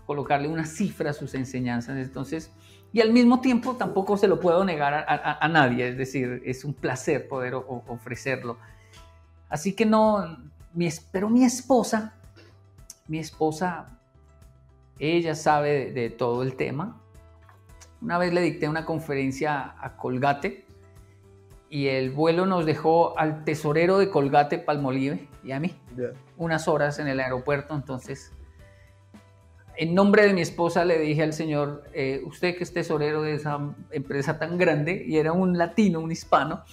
colocarle 0.06 0.48
una 0.48 0.64
cifra 0.64 1.10
a 1.10 1.12
sus 1.12 1.34
enseñanzas, 1.34 1.96
entonces, 1.98 2.50
y 2.92 3.00
al 3.00 3.12
mismo 3.12 3.40
tiempo 3.40 3.76
tampoco 3.76 4.16
se 4.16 4.26
lo 4.26 4.40
puedo 4.40 4.64
negar 4.64 5.04
a, 5.06 5.48
nadie, 5.48 5.88
es 5.88 5.96
decir, 5.96 6.42
es 6.44 6.64
un 6.64 6.74
placer 6.74 7.28
poder 7.28 7.54
ofrecerlo. 7.54 8.58
Así 9.48 9.74
que 9.74 9.86
no, 9.86 10.38
mi, 10.74 10.88
pero 11.12 11.28
mi 11.28 11.44
esposa, 11.44 12.14
mi 13.06 13.18
esposa, 13.20 14.00
ella 14.98 15.34
sabe 15.36 15.92
de 15.92 16.10
todo 16.10 16.42
el 16.42 16.56
tema. 16.56 17.00
Una 18.02 18.18
vez 18.18 18.32
le 18.32 18.40
dicté 18.40 18.68
una 18.68 18.84
conferencia 18.84 19.74
a 19.78 19.96
Colgate 19.96 20.64
y 21.68 21.88
el 21.88 22.10
vuelo 22.10 22.46
nos 22.46 22.64
dejó 22.66 23.18
al 23.18 23.44
tesorero 23.44 23.98
de 23.98 24.10
Colgate 24.10 24.58
Palmolive 24.58 25.28
y 25.44 25.52
a 25.52 25.60
mí. 25.60 25.74
Unas 26.36 26.66
horas 26.66 26.98
en 26.98 27.08
el 27.08 27.20
aeropuerto, 27.20 27.74
entonces 27.74 28.32
en 29.76 29.94
nombre 29.94 30.26
de 30.26 30.34
mi 30.34 30.40
esposa 30.42 30.84
le 30.84 30.98
dije 30.98 31.22
al 31.22 31.32
señor, 31.32 31.84
eh, 31.94 32.20
usted 32.26 32.56
que 32.56 32.64
es 32.64 32.72
tesorero 32.72 33.22
de 33.22 33.34
esa 33.34 33.58
empresa 33.90 34.38
tan 34.38 34.58
grande, 34.58 35.04
y 35.06 35.16
era 35.16 35.32
un 35.32 35.56
latino, 35.56 36.00
un 36.00 36.10
hispano, 36.12 36.64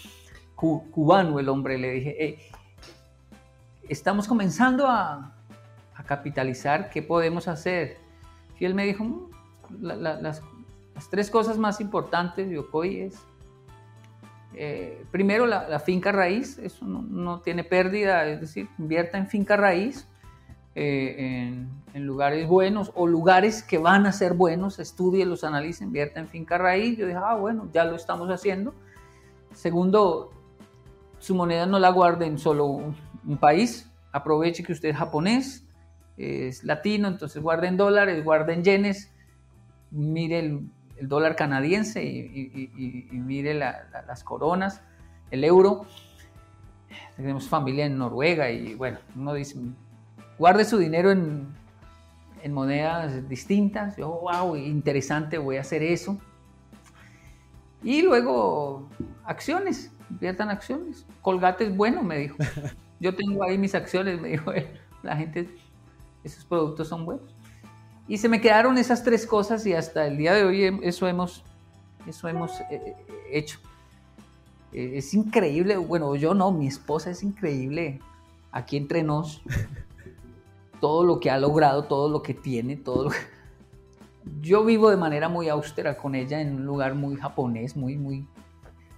cu- 0.55 0.89
cubano 0.91 1.39
el 1.39 1.47
hombre, 1.47 1.77
le 1.77 1.91
dije, 1.91 2.25
"Eh, 2.25 2.39
estamos 3.87 4.27
comenzando 4.27 4.87
a, 4.87 5.35
a 5.95 6.03
capitalizar, 6.03 6.89
¿qué 6.89 7.01
podemos 7.01 7.47
hacer? 7.47 7.97
Y 8.59 8.65
él 8.65 8.73
me 8.73 8.83
dijo, 8.85 9.05
"Mm, 9.05 9.29
la- 9.79 9.95
la- 9.95 10.21
las, 10.21 10.41
las 10.97 11.09
tres 11.09 11.29
cosas 11.29 11.59
más 11.59 11.79
importantes 11.79 12.49
de 12.49 12.57
Ocoy 12.57 13.01
es, 13.01 13.19
eh, 14.55 15.05
primero 15.11 15.45
la, 15.45 15.79
finca 15.79 16.11
raíz, 16.11 16.57
eso 16.57 16.85
no, 16.85 17.39
tiene 17.41 17.63
pérdida, 17.63 18.25
es 18.25 18.41
decir, 18.41 18.67
invierta 18.79 19.19
en 19.19 19.27
finca 19.27 19.55
raíz, 19.57 20.07
eh, 20.73 21.53
en, 21.93 22.03
lugares 22.03 22.47
buenos 22.47 22.91
o 22.95 23.05
lugares 23.05 23.61
que 23.61 23.77
van 23.77 24.07
a 24.07 24.11
ser 24.11 24.33
buenos, 24.33 24.79
estudie, 24.79 25.23
los 25.27 25.43
analice, 25.43 25.83
invierta 25.83 26.19
en 26.19 26.29
finca 26.29 26.57
raíz. 26.57 26.97
Yo 26.97 27.05
dije, 27.05 27.19
ah, 27.23 27.35
bueno, 27.35 27.69
ya 27.71 27.85
lo 27.85 27.95
estamos 27.95 28.29
haciendo. 28.29 28.73
Segundo, 29.53 30.31
su 31.19 31.35
moneda 31.35 31.67
no 31.67 31.77
la 31.77 31.91
guarde 31.91 32.25
en 32.25 32.39
solo 32.39 32.65
un, 32.65 32.95
un 33.23 33.37
país, 33.37 33.87
aproveche 34.11 34.63
que 34.63 34.73
usted 34.73 34.89
es 34.89 34.97
japonés, 34.97 35.67
es 36.17 36.63
latino, 36.63 37.07
entonces 37.07 37.39
guarde 37.39 37.67
en 37.67 37.77
dólares, 37.77 38.23
guarde 38.23 38.53
en 38.53 38.63
yenes, 38.63 39.11
mire 39.91 40.39
el, 40.39 40.69
el 40.99 41.07
dólar 41.07 41.35
canadiense 41.35 42.03
y, 42.03 42.19
y- 42.19 42.71
y- 42.75 43.07
y 43.11 43.19
mire 43.19 43.53
la- 43.53 43.87
la- 43.91 44.01
las 44.03 44.23
coronas, 44.23 44.81
el 45.31 45.43
euro. 45.43 45.85
Tenemos 47.15 47.47
familia 47.47 47.85
en 47.85 47.97
Noruega 47.97 48.49
y 48.51 48.75
bueno, 48.75 48.99
uno 49.15 49.33
dice, 49.33 49.57
guarde 50.37 50.65
su 50.65 50.77
dinero 50.77 51.11
en, 51.11 51.47
en 52.43 52.53
monedas 52.53 53.27
distintas. 53.27 53.97
Yo, 53.97 54.09
wow, 54.21 54.55
interesante, 54.55 55.37
voy 55.37 55.57
a 55.57 55.61
hacer 55.61 55.83
eso. 55.83 56.17
Y 57.83 58.01
luego, 58.01 58.89
acciones, 59.25 59.91
inviertan 60.09 60.49
acciones. 60.49 61.05
Colgate 61.21 61.65
es 61.65 61.75
bueno, 61.75 62.01
me 62.03 62.17
dijo. 62.17 62.37
Yo 62.99 63.15
tengo 63.15 63.43
ahí 63.43 63.57
mis 63.57 63.75
acciones, 63.75 64.19
me 64.19 64.29
dijo 64.29 64.51
él. 64.51 64.67
La 65.03 65.15
gente, 65.15 65.47
esos 66.23 66.43
productos 66.45 66.87
son 66.87 67.05
buenos. 67.05 67.35
Y 68.07 68.17
se 68.17 68.29
me 68.29 68.39
quedaron 68.39 68.77
esas 68.77 69.03
tres 69.03 69.25
cosas 69.25 69.65
y 69.65 69.73
hasta 69.73 70.07
el 70.07 70.17
día 70.17 70.33
de 70.33 70.43
hoy 70.45 70.79
eso 70.83 71.07
hemos, 71.07 71.43
eso 72.07 72.27
hemos 72.27 72.59
eh, 72.61 72.65
eh, 72.71 72.95
hecho. 73.31 73.59
Eh, 74.71 74.93
es 74.95 75.13
increíble, 75.13 75.77
bueno, 75.77 76.15
yo 76.15 76.33
no, 76.33 76.51
mi 76.51 76.67
esposa 76.67 77.09
es 77.11 77.23
increíble 77.23 77.99
aquí 78.51 78.77
entre 78.77 79.03
nos. 79.03 79.41
Todo 80.79 81.03
lo 81.03 81.19
que 81.19 81.31
ha 81.31 81.39
logrado, 81.39 81.85
todo 81.85 82.07
lo 82.07 82.21
que 82.21 82.35
tiene, 82.35 82.75
todo 82.77 83.05
lo 83.05 83.09
que... 83.09 83.17
Yo 84.41 84.63
vivo 84.63 84.91
de 84.91 84.97
manera 84.97 85.27
muy 85.27 85.49
austera 85.49 85.97
con 85.97 86.13
ella 86.13 86.39
en 86.39 86.57
un 86.57 86.65
lugar 86.67 86.93
muy 86.93 87.15
japonés, 87.15 87.75
muy, 87.75 87.95
muy 87.97 88.27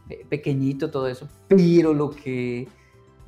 pe- 0.10 0.26
pequeñito, 0.28 0.92
todo 0.92 1.08
eso. 1.08 1.30
Pero 1.48 1.94
lo 1.94 2.10
que, 2.10 2.68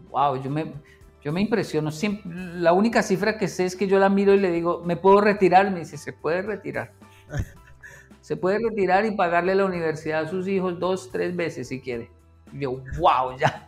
wow, 0.09 0.35
yo 0.43 0.49
me, 0.51 0.73
yo 1.23 1.31
me 1.31 1.41
impresiono. 1.41 1.91
Siempre, 1.91 2.31
la 2.35 2.73
única 2.73 3.03
cifra 3.03 3.37
que 3.37 3.47
sé 3.47 3.65
es 3.65 3.75
que 3.75 3.87
yo 3.87 3.99
la 3.99 4.09
miro 4.09 4.33
y 4.33 4.39
le 4.39 4.51
digo, 4.51 4.81
¿me 4.85 4.95
puedo 4.97 5.21
retirar? 5.21 5.69
Me 5.71 5.79
dice, 5.79 5.97
se 5.97 6.13
puede 6.13 6.41
retirar. 6.41 6.91
Se 8.21 8.37
puede 8.37 8.59
retirar 8.59 9.03
y 9.05 9.11
pagarle 9.15 9.55
la 9.55 9.65
universidad 9.65 10.21
a 10.25 10.27
sus 10.29 10.47
hijos 10.47 10.79
dos, 10.79 11.09
tres 11.11 11.35
veces 11.35 11.67
si 11.69 11.81
quiere. 11.81 12.11
Y 12.53 12.59
yo, 12.59 12.83
wow, 12.99 13.35
ya. 13.37 13.67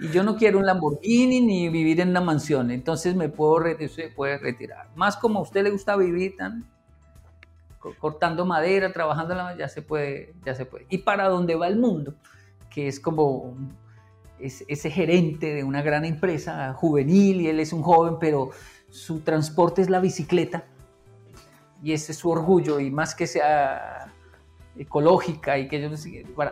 Y 0.00 0.08
yo 0.08 0.24
no 0.24 0.36
quiero 0.36 0.58
un 0.58 0.66
Lamborghini 0.66 1.40
ni 1.40 1.68
vivir 1.68 2.00
en 2.00 2.08
una 2.10 2.20
mansión, 2.20 2.70
entonces 2.72 3.14
me 3.14 3.28
puedo 3.28 3.60
re- 3.60 3.88
se 3.88 4.08
puede 4.08 4.36
retirar. 4.38 4.88
Más 4.96 5.16
como 5.16 5.38
a 5.38 5.42
usted 5.42 5.62
le 5.62 5.70
gusta 5.70 5.96
vivir 5.96 6.36
tan 6.36 6.64
co- 7.78 7.94
cortando 7.98 8.44
madera, 8.44 8.92
trabajando 8.92 9.34
la 9.36 9.56
ya 9.56 9.68
se 9.68 9.80
puede, 9.80 10.34
ya 10.44 10.54
se 10.56 10.66
puede. 10.66 10.86
Y 10.90 10.98
para 10.98 11.28
dónde 11.28 11.54
va 11.54 11.68
el 11.68 11.78
mundo, 11.78 12.14
que 12.68 12.88
es 12.88 12.98
como 13.00 13.56
es- 14.42 14.64
ese 14.68 14.90
gerente 14.90 15.54
de 15.54 15.64
una 15.64 15.82
gran 15.82 16.04
empresa 16.04 16.72
juvenil 16.74 17.40
y 17.40 17.48
él 17.48 17.60
es 17.60 17.72
un 17.72 17.82
joven, 17.82 18.16
pero 18.20 18.50
su 18.90 19.20
transporte 19.20 19.80
es 19.82 19.88
la 19.88 20.00
bicicleta. 20.00 20.64
Y 21.82 21.92
ese 21.92 22.12
es 22.12 22.18
su 22.18 22.30
orgullo 22.30 22.78
y 22.80 22.90
más 22.90 23.14
que 23.14 23.26
sea 23.26 24.12
ecológica 24.76 25.58
y 25.58 25.68
que 25.68 25.80
yo 25.80 25.88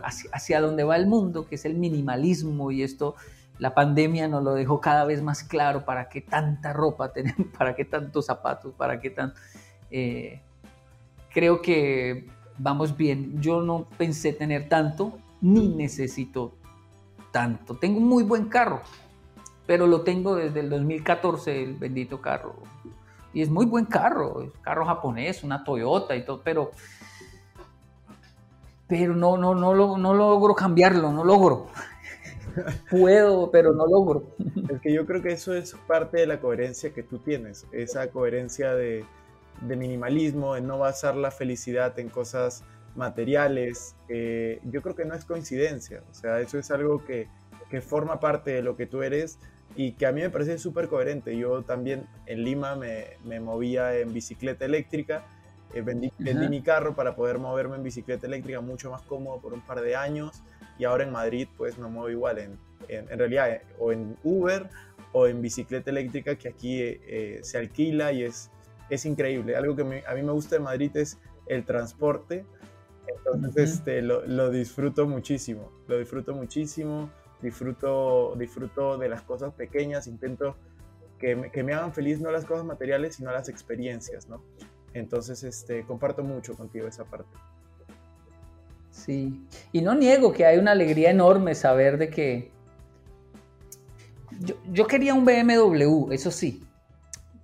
hacia, 0.03 0.29
hacia 0.31 0.61
dónde 0.61 0.83
va 0.83 0.95
el 0.95 1.07
mundo, 1.07 1.47
que 1.47 1.55
es 1.55 1.65
el 1.65 1.75
minimalismo 1.75 2.71
y 2.71 2.83
esto, 2.83 3.15
la 3.57 3.73
pandemia 3.73 4.27
nos 4.27 4.43
lo 4.43 4.53
dejó 4.53 4.81
cada 4.81 5.05
vez 5.05 5.21
más 5.21 5.43
claro, 5.43 5.85
para 5.85 6.09
qué 6.09 6.21
tanta 6.21 6.73
ropa 6.73 7.13
tenemos, 7.13 7.47
para 7.57 7.75
qué 7.75 7.85
tantos 7.85 8.25
zapatos, 8.25 8.73
para 8.75 8.99
qué 8.99 9.09
tan... 9.09 9.33
eh, 9.89 10.41
creo 11.33 11.61
que 11.61 12.27
vamos 12.57 12.97
bien, 12.97 13.41
yo 13.41 13.61
no 13.61 13.87
pensé 13.97 14.33
tener 14.33 14.67
tanto, 14.67 15.17
ni 15.41 15.67
necesito 15.69 16.53
tanto, 17.31 17.75
tengo 17.75 17.99
un 17.99 18.07
muy 18.07 18.23
buen 18.23 18.45
carro, 18.49 18.81
pero 19.67 19.87
lo 19.87 20.01
tengo 20.01 20.35
desde 20.35 20.59
el 20.61 20.69
2014, 20.69 21.63
el 21.63 21.75
bendito 21.75 22.21
carro. 22.21 22.55
Y 23.33 23.41
es 23.41 23.49
muy 23.49 23.65
buen 23.65 23.85
carro, 23.85 24.41
es 24.43 24.51
carro 24.61 24.85
japonés, 24.85 25.43
una 25.43 25.63
Toyota 25.63 26.15
y 26.15 26.25
todo, 26.25 26.41
pero 26.43 26.71
pero 28.87 29.15
no, 29.15 29.37
no, 29.37 29.55
no, 29.55 29.73
lo- 29.73 29.97
no 29.97 30.13
logro 30.13 30.53
cambiarlo, 30.53 31.11
no 31.11 31.23
logro. 31.23 31.67
Puedo, 32.89 33.49
pero 33.51 33.73
no 33.73 33.85
logro. 33.87 34.23
Es 34.69 34.81
que 34.81 34.93
yo 34.93 35.05
creo 35.05 35.21
que 35.21 35.31
eso 35.31 35.53
es 35.53 35.73
parte 35.87 36.17
de 36.17 36.27
la 36.27 36.41
coherencia 36.41 36.93
que 36.93 37.03
tú 37.03 37.19
tienes, 37.19 37.65
esa 37.71 38.07
coherencia 38.11 38.73
de, 38.73 39.05
de 39.61 39.75
minimalismo, 39.77 40.55
de 40.55 40.61
no 40.61 40.77
basar 40.77 41.15
la 41.15 41.31
felicidad 41.31 41.97
en 41.99 42.09
cosas 42.09 42.63
materiales. 42.95 43.95
eh, 44.09 44.59
yo 44.63 44.81
creo 44.81 44.95
que 44.95 45.05
no 45.05 45.13
es 45.15 45.25
coincidencia, 45.25 46.03
o 46.09 46.13
sea, 46.13 46.39
eso 46.39 46.57
es 46.59 46.71
algo 46.71 47.03
que, 47.05 47.27
que 47.69 47.81
forma 47.81 48.19
parte 48.19 48.51
de 48.51 48.61
lo 48.61 48.75
que 48.75 48.85
tú 48.85 49.03
eres 49.03 49.37
y 49.75 49.93
que 49.93 50.05
a 50.05 50.11
mí 50.11 50.21
me 50.21 50.29
parece 50.29 50.57
súper 50.57 50.87
coherente. 50.87 51.37
Yo 51.37 51.61
también 51.63 52.05
en 52.25 52.43
Lima 52.43 52.75
me, 52.75 53.05
me 53.23 53.39
movía 53.39 53.97
en 53.97 54.13
bicicleta 54.13 54.65
eléctrica, 54.65 55.23
eh, 55.73 55.81
vendí, 55.81 56.11
vendí 56.19 56.49
mi 56.49 56.61
carro 56.61 56.93
para 56.95 57.15
poder 57.15 57.37
moverme 57.39 57.77
en 57.77 57.83
bicicleta 57.83 58.27
eléctrica 58.27 58.59
mucho 58.59 58.91
más 58.91 59.01
cómodo 59.03 59.39
por 59.39 59.53
un 59.53 59.61
par 59.61 59.79
de 59.81 59.95
años 59.95 60.41
y 60.77 60.83
ahora 60.83 61.03
en 61.05 61.11
Madrid 61.11 61.47
pues 61.57 61.77
me 61.77 61.87
muevo 61.87 62.09
igual, 62.09 62.39
en, 62.39 62.57
en, 62.89 63.09
en 63.09 63.17
realidad 63.19 63.49
eh, 63.51 63.61
o 63.79 63.91
en 63.93 64.17
Uber 64.23 64.67
o 65.13 65.27
en 65.27 65.41
bicicleta 65.41 65.89
eléctrica 65.89 66.35
que 66.35 66.49
aquí 66.49 66.81
eh, 66.81 67.01
eh, 67.07 67.39
se 67.43 67.57
alquila 67.57 68.11
y 68.11 68.23
es, 68.23 68.49
es 68.89 69.05
increíble. 69.05 69.55
Algo 69.55 69.75
que 69.75 69.83
me- 69.85 70.03
a 70.05 70.13
mí 70.15 70.21
me 70.23 70.31
gusta 70.33 70.55
de 70.57 70.61
Madrid 70.61 70.91
es 70.97 71.17
el 71.47 71.63
transporte, 71.65 72.45
entonces 73.07 73.49
Ujú. 73.49 73.59
este, 73.59 74.01
lo, 74.01 74.25
lo 74.25 74.49
disfruto 74.49 75.07
muchísimo, 75.07 75.71
lo 75.87 75.97
disfruto 75.97 76.33
muchísimo, 76.33 77.09
disfruto, 77.41 78.35
disfruto 78.37 78.97
de 78.97 79.09
las 79.09 79.21
cosas 79.21 79.53
pequeñas, 79.53 80.07
intento 80.07 80.55
que 81.19 81.35
me, 81.35 81.51
que 81.51 81.63
me 81.63 81.73
hagan 81.73 81.93
feliz 81.93 82.19
no 82.19 82.31
las 82.31 82.45
cosas 82.45 82.65
materiales, 82.65 83.15
sino 83.15 83.31
las 83.31 83.49
experiencias, 83.49 84.27
¿no? 84.27 84.43
Entonces, 84.93 85.43
este, 85.43 85.83
comparto 85.85 86.23
mucho 86.23 86.55
contigo 86.55 86.87
esa 86.87 87.05
parte. 87.05 87.29
Sí. 88.91 89.41
Y 89.71 89.81
no 89.81 89.95
niego 89.95 90.33
que 90.33 90.45
hay 90.45 90.57
una 90.57 90.71
alegría 90.71 91.11
enorme 91.11 91.55
saber 91.55 91.97
de 91.97 92.09
que. 92.09 92.51
Yo, 94.41 94.55
yo 94.71 94.87
quería 94.87 95.13
un 95.13 95.25
BMW, 95.25 96.11
eso 96.11 96.31
sí. 96.31 96.63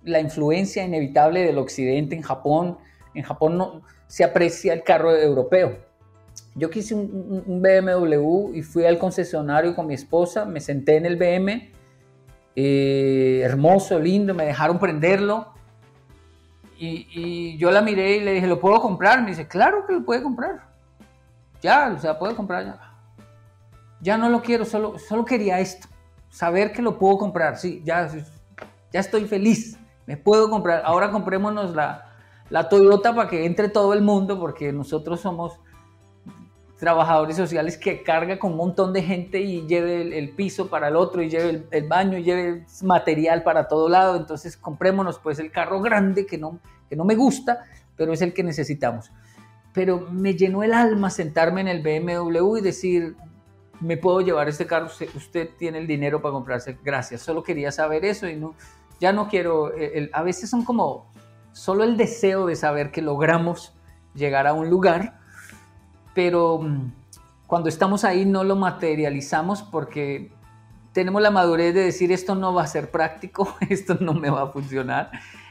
La 0.04 0.20
influencia 0.20 0.84
inevitable 0.84 1.42
del 1.42 1.58
occidente 1.58 2.14
en 2.14 2.22
Japón. 2.22 2.78
En 3.18 3.24
Japón 3.24 3.58
no 3.58 3.82
se 4.06 4.22
aprecia 4.24 4.72
el 4.72 4.84
carro 4.84 5.14
europeo. 5.14 5.76
Yo 6.54 6.70
quise 6.70 6.94
un, 6.94 7.42
un- 7.46 7.60
BMW 7.62 8.54
y 8.54 8.62
fui 8.62 8.84
al 8.84 8.98
concesionario 8.98 9.74
con 9.74 9.86
mi 9.88 9.94
esposa, 9.94 10.44
me 10.44 10.60
senté 10.60 10.96
en 10.96 11.06
el 11.06 11.16
BM, 11.16 11.72
eh, 12.54 13.40
hermoso, 13.44 13.98
lindo, 13.98 14.34
me 14.34 14.44
dejaron 14.46 14.78
prenderlo. 14.78 15.52
Y, 16.78 17.08
y 17.10 17.58
yo 17.58 17.72
la 17.72 17.82
miré 17.82 18.16
y 18.16 18.20
le 18.20 18.34
dije, 18.34 18.46
¿lo 18.46 18.60
puedo 18.60 18.80
comprar? 18.80 19.20
Me 19.22 19.30
dice, 19.30 19.48
claro 19.48 19.84
que 19.86 19.92
lo 19.94 20.04
puede 20.04 20.22
comprar. 20.22 20.60
Ya, 21.60 21.92
o 21.96 21.98
sea, 21.98 22.18
puede 22.18 22.36
comprar 22.36 22.64
ya. 22.66 22.94
Ya 24.00 24.16
no 24.16 24.28
lo 24.28 24.42
quiero, 24.42 24.64
solo, 24.64 24.96
solo 24.98 25.24
quería 25.24 25.58
esto. 25.58 25.88
Saber 26.30 26.70
que 26.70 26.82
lo 26.82 26.98
puedo 26.98 27.18
comprar. 27.18 27.58
Sí, 27.58 27.82
ya, 27.84 28.08
ya 28.92 29.00
estoy 29.00 29.24
feliz. 29.26 29.76
Me 30.06 30.16
puedo 30.16 30.48
comprar. 30.48 30.82
Ahora 30.84 31.10
comprémonos 31.10 31.74
la, 31.74 32.07
la 32.50 32.68
Toyota 32.68 33.14
para 33.14 33.28
que 33.28 33.44
entre 33.44 33.68
todo 33.68 33.92
el 33.92 34.02
mundo, 34.02 34.38
porque 34.38 34.72
nosotros 34.72 35.20
somos 35.20 35.60
trabajadores 36.78 37.36
sociales 37.36 37.76
que 37.76 38.02
carga 38.02 38.38
con 38.38 38.52
un 38.52 38.58
montón 38.58 38.92
de 38.92 39.02
gente 39.02 39.40
y 39.40 39.66
lleve 39.66 40.16
el, 40.16 40.30
piso 40.30 40.68
para 40.70 40.88
el 40.88 40.96
otro 40.96 41.20
y 41.22 41.28
lleve 41.28 41.66
el, 41.70 41.88
baño 41.88 42.18
y 42.18 42.22
lleve 42.22 42.64
material 42.82 43.42
para 43.42 43.66
todo 43.66 43.88
lado. 43.88 44.16
Entonces 44.16 44.56
comprémonos 44.56 45.18
pues 45.18 45.40
el 45.40 45.50
carro 45.50 45.80
grande 45.80 46.24
que 46.24 46.38
no, 46.38 46.60
que 46.88 46.94
no 46.94 47.04
me 47.04 47.16
gusta, 47.16 47.64
pero 47.96 48.12
es 48.12 48.22
el 48.22 48.32
que 48.32 48.44
necesitamos. 48.44 49.10
Pero 49.74 50.06
me 50.10 50.34
llenó 50.34 50.62
el 50.62 50.72
alma 50.72 51.10
sentarme 51.10 51.60
en 51.60 51.68
el 51.68 51.82
BMW 51.82 52.58
y 52.58 52.60
decir, 52.60 53.16
me 53.80 53.96
puedo 53.96 54.20
llevar 54.20 54.48
este 54.48 54.66
carro, 54.66 54.86
usted, 54.86 55.50
tiene 55.58 55.78
el 55.78 55.86
dinero 55.86 56.22
para 56.22 56.32
comprarse, 56.32 56.78
gracias, 56.82 57.22
solo 57.22 57.42
quería 57.42 57.70
saber 57.70 58.04
eso 58.04 58.28
y 58.28 58.36
no, 58.36 58.54
ya 59.00 59.12
no 59.12 59.28
quiero, 59.28 59.72
el- 59.72 60.10
a 60.12 60.22
veces 60.22 60.50
son 60.50 60.64
como 60.64 61.06
solo 61.58 61.82
el 61.82 61.96
deseo 61.96 62.46
de 62.46 62.54
saber 62.54 62.92
que 62.92 63.02
logramos 63.02 63.74
llegar 64.14 64.46
a 64.46 64.52
un 64.52 64.70
lugar, 64.70 65.18
pero 66.14 66.60
mm, 66.60 66.92
cuando 67.48 67.68
estamos 67.68 68.04
ahí 68.04 68.24
no 68.24 68.44
lo 68.44 68.54
materializamos 68.54 69.62
porque 69.62 70.30
tenemos 70.92 71.20
la 71.20 71.32
madurez 71.32 71.74
de 71.74 71.80
decir 71.80 72.12
esto 72.12 72.36
no 72.36 72.54
va 72.54 72.62
a 72.62 72.66
ser 72.68 72.92
práctico, 72.92 73.56
esto 73.68 73.98
no 74.00 74.14
me 74.14 74.30
va 74.30 74.42
a 74.42 74.46
funcionar, 74.48 75.10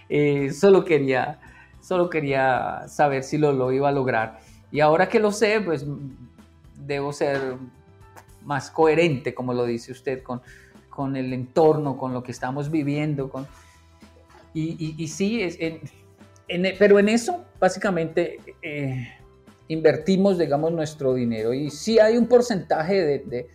Eh, 0.10 0.54
solo 0.54 0.86
quería 0.86 1.38
solo 1.82 2.10
quería 2.10 2.88
saber 2.88 3.24
si 3.24 3.38
lo, 3.38 3.52
lo 3.52 3.74
iba 3.74 3.90
a 3.90 3.92
lograr. 3.92 4.40
Y 4.72 4.80
ahora 4.80 5.10
que 5.10 5.20
lo 5.20 5.34
sé, 5.34 5.60
pues 5.60 5.86
mm, 5.86 5.98
debo 6.86 7.12
ser 7.12 7.58
más 8.46 8.72
coherente, 8.72 9.34
como 9.34 9.54
lo 9.54 9.66
dice 9.66 9.92
usted, 9.92 10.24
con, 10.24 10.42
con 10.90 11.18
el 11.18 11.34
entorno, 11.34 11.98
con 11.98 12.14
lo 12.14 12.24
que 12.24 12.32
estamos 12.32 12.72
viviendo. 12.72 13.30
Con... 13.30 13.46
Y, 14.58 14.76
y- 14.80 14.96
y 15.04 15.08
sí, 15.08 15.42
es, 15.44 15.56
en- 15.60 15.82
en- 16.48 16.76
pero 16.80 16.98
en 16.98 17.10
eso 17.10 17.46
básicamente 17.60 18.40
eh, 18.64 19.08
invertimos, 19.68 20.38
digamos, 20.40 20.72
nuestro 20.72 21.14
dinero. 21.14 21.54
Y 21.54 21.70
sí 21.70 22.00
hay 22.00 22.18
un 22.18 22.26
porcentaje 22.28 22.96
de, 23.06 23.20
de- 23.20 23.48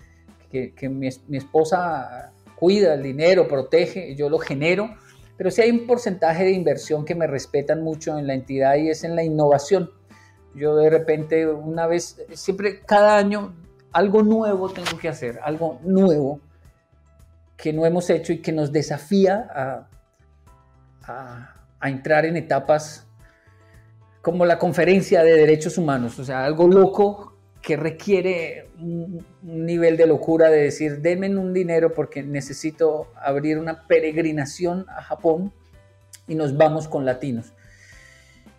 que, 0.50 0.72
que 0.74 0.88
mi, 0.88 1.08
mi 1.28 1.38
esposa 1.38 2.32
cuida 2.54 2.94
el 2.94 3.02
dinero, 3.02 3.48
protege, 3.48 4.14
yo 4.14 4.28
lo 4.28 4.38
genero, 4.38 4.94
pero 5.36 5.50
sí 5.50 5.60
hay 5.62 5.70
un 5.72 5.86
porcentaje 5.88 6.44
de 6.44 6.52
inversión 6.52 7.04
que 7.04 7.14
me 7.16 7.26
respetan 7.26 7.82
mucho 7.82 8.16
en 8.18 8.26
la 8.28 8.34
entidad 8.34 8.76
y 8.76 8.88
es 8.90 9.02
en 9.02 9.16
la 9.16 9.24
innovación. 9.24 9.90
Yo 10.54 10.76
de 10.76 10.88
repente, 10.90 11.46
una 11.48 11.86
vez, 11.88 12.22
siempre, 12.34 12.80
cada 12.86 13.16
año, 13.16 13.54
algo 13.90 14.22
nuevo 14.22 14.68
tengo 14.68 14.96
que 15.00 15.08
hacer, 15.08 15.40
algo 15.42 15.80
nuevo 15.82 16.38
que 17.56 17.72
no 17.72 17.86
hemos 17.86 18.08
hecho 18.10 18.32
y 18.32 18.38
que 18.38 18.52
nos 18.52 18.70
desafía 18.70 19.48
a, 19.52 19.88
a- 21.06 21.54
a 21.80 21.88
entrar 21.90 22.24
en 22.24 22.36
etapas 22.36 23.06
como 24.20 24.46
la 24.46 24.58
conferencia 24.58 25.22
de 25.24 25.32
derechos 25.32 25.78
humanos, 25.78 26.18
o 26.18 26.24
sea, 26.24 26.44
algo 26.44 26.68
loco 26.68 27.36
que 27.60 27.76
requiere 27.76 28.68
un, 28.78 29.24
un 29.42 29.66
nivel 29.66 29.96
de 29.96 30.06
locura 30.06 30.48
de 30.48 30.62
decir, 30.62 31.00
denme 31.00 31.28
un 31.36 31.52
dinero 31.52 31.92
porque 31.92 32.22
necesito 32.22 33.08
abrir 33.20 33.58
una 33.58 33.86
peregrinación 33.86 34.86
a 34.88 35.02
Japón 35.02 35.52
y 36.28 36.34
nos 36.34 36.56
vamos 36.56 36.88
con 36.88 37.04
latinos. 37.04 37.52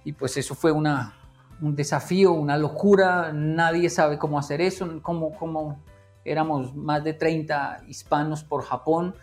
Y 0.06 0.14
pues 0.14 0.36
eso 0.38 0.54
fue 0.56 0.72
una, 0.72 1.16
un 1.62 1.76
desafío, 1.76 2.34
una 2.34 2.58
locura, 2.58 3.32
nadie 3.34 3.90
sabe 3.90 4.18
cómo 4.18 4.38
hacer 4.38 4.60
eso, 4.62 5.00
cómo, 5.02 5.34
cómo 5.38 5.82
éramos 6.26 6.76
más 6.76 7.04
de 7.04 7.14
30 7.14 7.84
hispanos 7.88 8.44
por 8.44 8.64
Japón, 8.64 9.16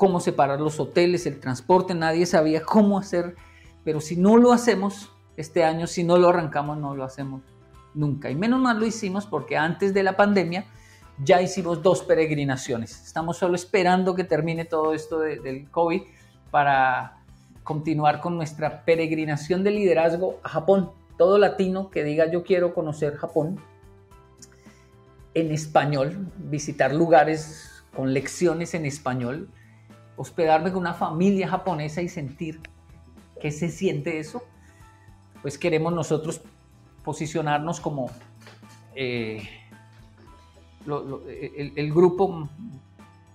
cómo 0.00 0.18
separar 0.18 0.58
los 0.62 0.80
hoteles, 0.80 1.26
el 1.26 1.38
transporte, 1.40 1.94
nadie 1.94 2.24
sabía 2.24 2.62
cómo 2.62 2.98
hacer, 2.98 3.36
pero 3.84 4.00
si 4.00 4.16
no 4.16 4.38
lo 4.38 4.50
hacemos 4.50 5.10
este 5.36 5.62
año, 5.62 5.86
si 5.86 6.04
no 6.04 6.16
lo 6.16 6.30
arrancamos, 6.30 6.78
no 6.78 6.96
lo 6.96 7.04
hacemos 7.04 7.42
nunca. 7.92 8.30
Y 8.30 8.34
menos 8.34 8.58
mal 8.60 8.80
lo 8.80 8.86
hicimos 8.86 9.26
porque 9.26 9.58
antes 9.58 9.92
de 9.92 10.02
la 10.02 10.16
pandemia 10.16 10.64
ya 11.22 11.42
hicimos 11.42 11.82
dos 11.82 12.02
peregrinaciones. 12.02 13.04
Estamos 13.04 13.36
solo 13.36 13.54
esperando 13.56 14.14
que 14.14 14.24
termine 14.24 14.64
todo 14.64 14.94
esto 14.94 15.18
de- 15.18 15.38
del 15.38 15.70
COVID 15.70 16.00
para 16.50 17.18
continuar 17.62 18.22
con 18.22 18.36
nuestra 18.38 18.86
peregrinación 18.86 19.62
de 19.64 19.72
liderazgo 19.72 20.40
a 20.42 20.48
Japón. 20.48 20.92
Todo 21.18 21.36
latino 21.36 21.90
que 21.90 22.04
diga 22.04 22.24
yo 22.32 22.42
quiero 22.42 22.72
conocer 22.72 23.16
Japón 23.16 23.60
en 25.34 25.50
español, 25.52 26.26
visitar 26.38 26.94
lugares 26.94 27.84
con 27.94 28.14
lecciones 28.14 28.72
en 28.72 28.86
español, 28.86 29.50
hospedarme 30.20 30.70
con 30.70 30.80
una 30.80 30.92
familia 30.92 31.48
japonesa 31.48 32.02
y 32.02 32.08
sentir 32.10 32.60
qué 33.40 33.50
se 33.50 33.70
siente 33.70 34.18
eso, 34.18 34.42
pues 35.40 35.56
queremos 35.56 35.94
nosotros 35.94 36.42
posicionarnos 37.02 37.80
como 37.80 38.10
eh, 38.94 39.48
lo- 40.84 41.02
lo- 41.02 41.22
el, 41.28 41.72
el 41.74 41.90
grupo 41.94 42.50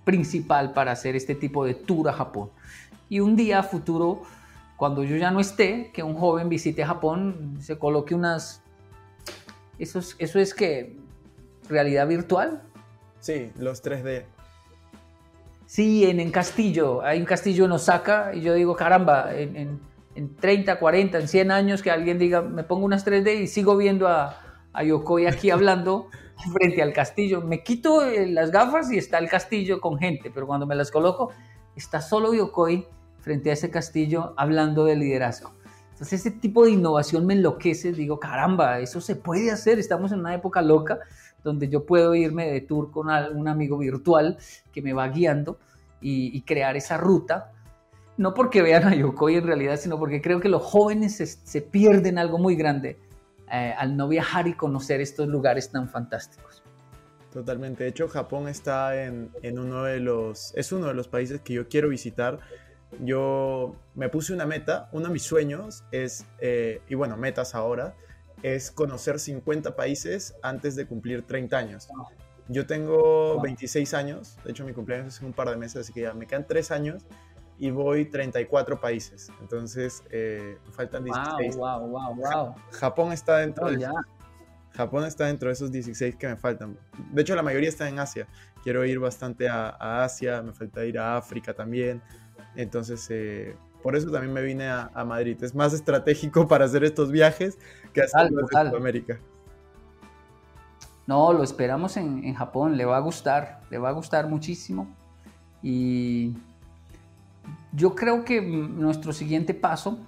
principal 0.04 0.72
para 0.74 0.92
hacer 0.92 1.16
este 1.16 1.34
tipo 1.34 1.64
de 1.64 1.74
tour 1.74 2.08
a 2.08 2.12
Japón. 2.12 2.50
Y 3.08 3.18
un 3.18 3.34
día 3.34 3.64
futuro, 3.64 4.22
cuando 4.76 5.02
yo 5.02 5.16
ya 5.16 5.32
no 5.32 5.40
esté, 5.40 5.90
que 5.92 6.04
un 6.04 6.14
joven 6.14 6.48
visite 6.48 6.84
Japón, 6.84 7.58
se 7.60 7.76
coloque 7.78 8.14
unas... 8.14 8.62
Eso 9.80 9.98
es, 9.98 10.14
eso 10.20 10.38
es 10.38 10.54
que 10.54 10.96
realidad 11.68 12.06
virtual. 12.06 12.62
Sí, 13.18 13.50
los 13.58 13.82
3D. 13.82 14.24
Sí, 15.66 16.04
en, 16.04 16.20
en 16.20 16.30
Castillo, 16.30 17.02
hay 17.02 17.18
un 17.18 17.24
castillo 17.26 17.64
en 17.64 17.72
Osaka 17.72 18.30
y 18.34 18.40
yo 18.40 18.54
digo, 18.54 18.76
caramba, 18.76 19.34
en, 19.34 19.56
en- 19.56 19.80
en 20.14 20.34
30, 20.36 20.78
40, 20.78 21.18
en 21.18 21.28
100 21.28 21.50
años 21.50 21.82
que 21.82 21.90
alguien 21.90 22.18
diga, 22.18 22.40
me 22.40 22.64
pongo 22.64 22.86
unas 22.86 23.04
3D 23.04 23.42
y 23.42 23.46
sigo 23.48 23.76
viendo 23.76 24.08
a, 24.08 24.40
a 24.72 24.82
Yokoi 24.82 25.26
aquí 25.26 25.50
hablando 25.50 26.08
frente 26.54 26.80
al 26.80 26.92
castillo. 26.94 27.42
Me 27.42 27.62
quito 27.62 28.02
eh, 28.02 28.26
las 28.26 28.50
gafas 28.50 28.90
y 28.90 28.96
está 28.96 29.18
el 29.18 29.28
castillo 29.28 29.78
con 29.80 29.98
gente, 29.98 30.30
pero 30.30 30.46
cuando 30.46 30.66
me 30.66 30.74
las 30.74 30.90
coloco, 30.90 31.32
está 31.74 32.00
solo 32.00 32.32
Yokoi 32.32 32.86
frente 33.20 33.50
a 33.50 33.52
ese 33.52 33.70
castillo 33.70 34.32
hablando 34.38 34.86
de 34.86 34.96
liderazgo. 34.96 35.50
Entonces 35.92 36.20
ese 36.20 36.30
tipo 36.30 36.64
de 36.64 36.70
innovación 36.70 37.26
me 37.26 37.34
enloquece, 37.34 37.92
digo, 37.92 38.18
caramba, 38.18 38.78
eso 38.80 39.00
se 39.02 39.16
puede 39.16 39.50
hacer, 39.50 39.78
estamos 39.78 40.12
en 40.12 40.20
una 40.20 40.34
época 40.34 40.62
loca 40.62 40.98
donde 41.46 41.68
yo 41.68 41.86
puedo 41.86 42.14
irme 42.14 42.50
de 42.50 42.60
tour 42.60 42.90
con 42.90 43.08
un 43.08 43.48
amigo 43.48 43.78
virtual 43.78 44.36
que 44.72 44.82
me 44.82 44.92
va 44.92 45.08
guiando 45.08 45.58
y, 46.00 46.42
crear 46.42 46.76
esa 46.76 46.96
ruta. 46.98 47.52
No 48.16 48.34
porque 48.34 48.62
vean 48.62 48.84
a 48.84 48.94
Yokoi 48.94 49.36
en 49.36 49.46
realidad, 49.46 49.76
sino 49.76 49.98
porque 49.98 50.20
creo 50.20 50.40
que 50.40 50.48
los 50.48 50.62
jóvenes 50.62 51.16
se, 51.16 51.62
pierden 51.62 52.18
algo 52.18 52.38
muy 52.38 52.56
grande 52.56 52.98
eh, 53.52 53.74
al 53.78 53.96
no 53.96 54.08
viajar 54.08 54.48
y 54.48 54.54
conocer 54.54 55.00
estos 55.00 55.28
lugares 55.28 55.70
tan 55.70 55.88
fantásticos. 55.88 56.62
Totalmente. 57.32 57.84
De 57.84 57.90
hecho, 57.90 58.08
Japón 58.08 58.48
está 58.48 59.04
en, 59.04 59.30
en 59.42 59.58
uno 59.58 59.84
de 59.84 60.00
los. 60.00 60.52
Es 60.56 60.72
uno 60.72 60.88
de 60.88 60.94
los 60.94 61.06
países 61.06 61.40
que 61.42 61.52
yo 61.52 61.68
quiero 61.68 61.88
visitar. 61.90 62.40
Yo 63.00 63.76
me 63.94 64.08
puse 64.08 64.32
una 64.32 64.46
meta. 64.46 64.88
Uno 64.92 65.06
de 65.08 65.12
mis 65.12 65.22
sueños 65.22 65.84
es. 65.92 66.24
eh, 66.40 66.80
y 66.88 66.94
bueno, 66.94 67.16
metas 67.16 67.54
ahora. 67.54 67.94
Es 68.42 68.70
conocer 68.70 69.18
50 69.18 69.74
países 69.76 70.34
antes 70.42 70.76
de 70.76 70.86
cumplir 70.86 71.22
30 71.26 71.56
años. 71.56 71.88
Yo 72.48 72.66
tengo 72.66 73.34
Wow. 73.34 73.42
26 73.42 73.94
años. 73.94 74.36
De 74.44 74.50
hecho, 74.52 74.64
mi 74.64 74.72
cumpleaños 74.72 75.14
es 75.14 75.20
en 75.20 75.26
un 75.28 75.32
par 75.32 75.48
de 75.50 75.56
meses, 75.56 75.76
así 75.82 75.92
que 75.92 76.02
ya 76.02 76.14
me 76.14 76.26
quedan 76.26 76.46
3 76.46 76.70
años. 76.70 77.04
Y 77.58 77.70
voy 77.70 78.04
34 78.04 78.78
países. 78.80 79.30
Entonces, 79.40 80.04
eh, 80.10 80.58
faltan 80.72 81.04
16. 81.04 81.56
wow, 81.56 81.80
wow, 81.88 82.14
wow. 82.14 82.54
Japón 82.70 83.12
está 83.12 83.38
dentro 83.38 83.64
No, 83.64 83.72
de 83.72 83.78
ya. 83.80 83.92
Japón 84.74 85.06
está 85.06 85.24
dentro 85.26 85.48
de 85.48 85.54
esos 85.54 85.72
16 85.72 86.16
que 86.16 86.28
me 86.28 86.36
faltan. 86.36 86.78
De 87.12 87.22
hecho, 87.22 87.34
la 87.34 87.42
mayoría 87.42 87.70
está 87.70 87.88
en 87.88 87.98
Asia. 87.98 88.28
Quiero 88.62 88.84
ir 88.84 88.98
bastante 88.98 89.48
a, 89.48 89.70
a 89.70 90.04
Asia, 90.04 90.42
me 90.42 90.52
falta 90.52 90.84
ir 90.84 90.98
a 90.98 91.16
África 91.16 91.54
también. 91.54 92.02
Entonces, 92.56 93.06
eh, 93.10 93.56
por 93.82 93.96
eso 93.96 94.10
también 94.10 94.32
me 94.32 94.42
vine 94.42 94.68
a, 94.68 94.90
a 94.94 95.04
Madrid. 95.04 95.42
Es 95.42 95.54
más 95.54 95.72
estratégico 95.72 96.48
para 96.48 96.64
hacer 96.64 96.84
estos 96.84 97.10
viajes 97.10 97.58
que 97.92 98.02
Total, 98.02 98.26
hacerlos 98.26 98.50
en. 98.52 98.70
Sudamérica. 98.70 99.18
No, 101.06 101.32
lo 101.32 101.44
esperamos 101.44 101.96
en, 101.96 102.24
en 102.24 102.34
Japón, 102.34 102.76
le 102.76 102.84
va 102.84 102.96
a 102.96 103.00
gustar, 103.00 103.60
le 103.70 103.78
va 103.78 103.90
a 103.90 103.92
gustar 103.92 104.28
muchísimo. 104.28 104.88
Y 105.62 106.34
yo 107.72 107.94
creo 107.94 108.24
que 108.24 108.40
nuestro 108.42 109.12
siguiente 109.12 109.54
paso, 109.54 109.98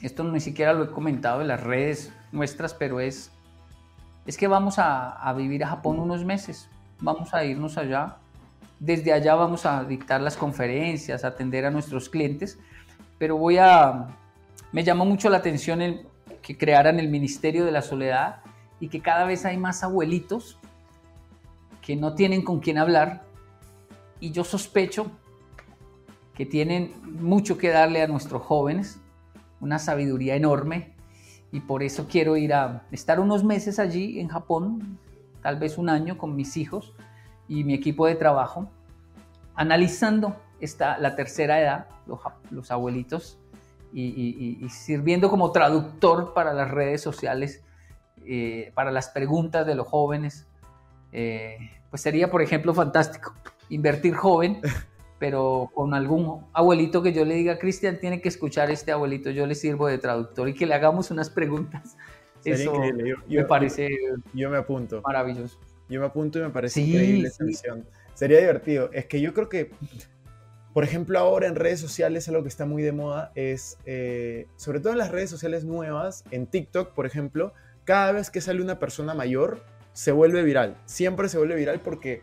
esto 0.00 0.24
ni 0.24 0.40
siquiera 0.40 0.72
lo 0.72 0.84
he 0.84 0.90
comentado 0.90 1.42
en 1.42 1.48
las 1.48 1.62
redes 1.62 2.12
nuestras, 2.32 2.72
pero 2.72 3.00
es, 3.00 3.30
es 4.26 4.36
que 4.36 4.48
vamos 4.48 4.78
a, 4.78 5.10
a 5.10 5.32
vivir 5.34 5.62
a 5.64 5.68
Japón 5.68 5.98
unos 5.98 6.24
meses, 6.24 6.68
vamos 7.00 7.34
a 7.34 7.44
irnos 7.44 7.76
allá. 7.76 8.16
Desde 8.80 9.12
allá 9.12 9.34
vamos 9.34 9.66
a 9.66 9.84
dictar 9.84 10.20
las 10.20 10.36
conferencias, 10.36 11.24
atender 11.24 11.64
a 11.64 11.70
nuestros 11.70 12.08
clientes, 12.08 12.58
pero 13.24 13.38
voy 13.38 13.56
a, 13.56 14.08
me 14.70 14.84
llamó 14.84 15.06
mucho 15.06 15.30
la 15.30 15.38
atención 15.38 15.80
que 16.42 16.58
crearan 16.58 17.00
el 17.00 17.08
Ministerio 17.08 17.64
de 17.64 17.72
la 17.72 17.80
Soledad 17.80 18.42
y 18.80 18.88
que 18.88 19.00
cada 19.00 19.24
vez 19.24 19.46
hay 19.46 19.56
más 19.56 19.82
abuelitos 19.82 20.58
que 21.80 21.96
no 21.96 22.14
tienen 22.14 22.42
con 22.42 22.60
quién 22.60 22.76
hablar. 22.76 23.22
Y 24.20 24.30
yo 24.30 24.44
sospecho 24.44 25.10
que 26.34 26.44
tienen 26.44 26.92
mucho 27.02 27.56
que 27.56 27.70
darle 27.70 28.02
a 28.02 28.08
nuestros 28.08 28.42
jóvenes, 28.42 29.00
una 29.58 29.78
sabiduría 29.78 30.36
enorme. 30.36 30.92
Y 31.50 31.60
por 31.60 31.82
eso 31.82 32.06
quiero 32.06 32.36
ir 32.36 32.52
a 32.52 32.86
estar 32.90 33.20
unos 33.20 33.42
meses 33.42 33.78
allí 33.78 34.20
en 34.20 34.28
Japón, 34.28 34.98
tal 35.40 35.58
vez 35.58 35.78
un 35.78 35.88
año 35.88 36.18
con 36.18 36.36
mis 36.36 36.58
hijos 36.58 36.92
y 37.48 37.64
mi 37.64 37.72
equipo 37.72 38.06
de 38.06 38.16
trabajo, 38.16 38.68
analizando 39.54 40.36
esta, 40.64 40.98
la 40.98 41.14
tercera 41.16 41.60
edad, 41.60 41.86
los, 42.50 42.70
abuelitos, 42.70 43.38
y, 43.92 44.02
y- 44.06 44.58
y- 44.60 44.64
y 44.64 44.68
sirviendo 44.70 45.30
como 45.30 45.52
traductor 45.52 46.34
para 46.34 46.52
las 46.52 46.70
redes 46.70 47.00
sociales, 47.00 47.62
eh, 48.26 48.72
para 48.74 48.90
las 48.90 49.08
preguntas 49.10 49.66
de 49.66 49.74
los 49.76 49.86
jóvenes. 49.86 50.46
Eh, 51.12 51.58
pues 51.90 52.02
sería, 52.02 52.30
por 52.30 52.42
ejemplo, 52.42 52.74
fantástico 52.74 53.34
invertir 53.68 54.14
joven, 54.14 54.60
pero 55.20 55.70
con 55.74 55.94
algún 55.94 56.44
abuelito 56.52 57.02
que 57.02 57.12
yo 57.12 57.24
le 57.24 57.34
diga, 57.34 57.58
Cristian, 57.58 57.98
tiene 58.00 58.20
que 58.20 58.28
escuchar 58.28 58.70
este 58.70 58.90
abuelito, 58.92 59.30
yo 59.30 59.46
le 59.46 59.54
sirvo 59.54 59.86
de 59.86 59.98
traductor 59.98 60.48
y 60.48 60.54
que 60.54 60.66
le 60.66 60.74
hagamos 60.74 61.10
unas 61.12 61.30
preguntas. 61.30 61.96
Sería 62.40 62.58
Eso 62.58 62.74
increíble. 62.74 63.14
Yo, 63.28 63.40
me 63.40 63.46
parece 63.46 63.88
yo 64.34 64.50
me 64.50 64.58
apunto. 64.58 65.00
maravilloso. 65.02 65.58
Yo 65.88 66.00
me 66.00 66.06
apunto 66.06 66.38
y 66.38 66.42
me 66.42 66.50
parece 66.50 66.80
Sí, 66.80 66.90
increíble 66.90 67.28
esa 67.28 67.44
sí. 67.46 67.54
Sería 68.14 68.38
divertido. 68.40 68.90
Es 68.92 69.06
que 69.06 69.20
yo 69.20 69.32
creo 69.32 69.48
que, 69.48 69.70
por 70.74 70.82
ejemplo, 70.82 71.18
ahora 71.20 71.46
en 71.46 71.54
redes 71.54 71.78
sociales 71.78 72.28
algo 72.28 72.42
que 72.42 72.48
está 72.48 72.66
muy 72.66 72.82
de 72.82 72.90
moda 72.90 73.30
es, 73.36 73.78
eh, 73.86 74.48
sobre 74.56 74.80
todo 74.80 74.92
en 74.92 74.98
las 74.98 75.12
redes 75.12 75.30
sociales 75.30 75.64
nuevas, 75.64 76.24
en 76.32 76.48
TikTok, 76.48 76.92
por 76.94 77.06
ejemplo, 77.06 77.54
cada 77.84 78.10
vez 78.10 78.28
que 78.28 78.40
sale 78.40 78.60
una 78.60 78.80
persona 78.80 79.14
mayor, 79.14 79.62
se 79.92 80.10
vuelve 80.10 80.42
viral. 80.42 80.76
Siempre 80.86 81.28
se 81.28 81.38
vuelve 81.38 81.54
viral 81.54 81.80
porque 81.80 82.22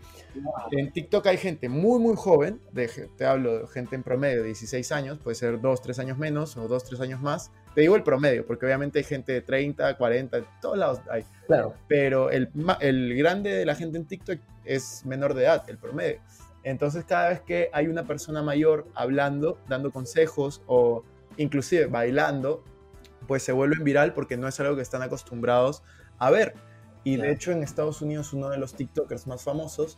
en 0.72 0.92
TikTok 0.92 1.26
hay 1.28 1.38
gente 1.38 1.70
muy, 1.70 2.00
muy 2.02 2.18
joven, 2.18 2.60
de, 2.74 2.90
te 3.18 3.26
hablo 3.26 3.60
de 3.60 3.68
gente 3.68 3.96
en 3.96 4.04
promedio 4.04 4.42
de 4.42 4.48
16 4.48 4.92
años, 4.92 5.18
puede 5.20 5.36
ser 5.36 5.62
2, 5.62 5.82
3 5.82 6.00
años 6.00 6.18
menos 6.18 6.58
o 6.58 6.68
2, 6.68 6.84
3 6.84 7.00
años 7.02 7.22
más. 7.22 7.52
Te 7.74 7.80
digo 7.80 7.96
el 7.96 8.04
promedio, 8.04 8.46
porque 8.46 8.66
obviamente 8.66 9.00
hay 9.00 9.06
gente 9.06 9.32
de 9.32 9.42
30, 9.42 9.98
40, 9.98 10.38
en 10.38 10.46
todos 10.62 10.78
lados 10.78 11.00
hay 11.10 11.24
Claro. 11.48 11.74
pero 11.88 12.30
el, 12.30 12.50
el 12.82 13.16
grande 13.18 13.52
de 13.52 13.66
la 13.66 13.76
gente 13.76 13.98
en 13.98 14.06
TikTok 14.06 14.40
es 14.66 15.06
menor 15.06 15.34
de 15.34 15.44
edad, 15.44 15.64
el 15.70 15.78
promedio. 15.78 16.20
Entonces 16.64 17.06
cada 17.06 17.30
vez 17.30 17.42
que 17.42 17.70
hay 17.74 17.88
una 17.88 18.06
persona 18.06 18.42
mayor 18.44 18.88
hablando, 18.94 19.58
dando 19.68 19.92
consejos 19.92 20.62
o 20.68 21.04
inclusive 21.38 21.86
bailando, 21.88 22.64
pues 23.28 23.44
se 23.44 23.52
vuelven 23.52 23.84
viral 23.84 24.14
porque 24.14 24.38
no 24.38 24.48
es 24.48 24.60
algo 24.60 24.76
que 24.76 24.82
están 24.82 25.02
acostumbrados 25.02 25.84
a 26.18 26.30
ver. 26.30 26.54
Y 27.04 27.16
de 27.16 27.32
hecho 27.32 27.52
en 27.52 27.64
Estados 27.64 28.02
Unidos 28.02 28.34
uno 28.34 28.50
de 28.50 28.58
los 28.58 28.76
TikTokers 28.76 29.26
más 29.28 29.44
famosos, 29.44 29.98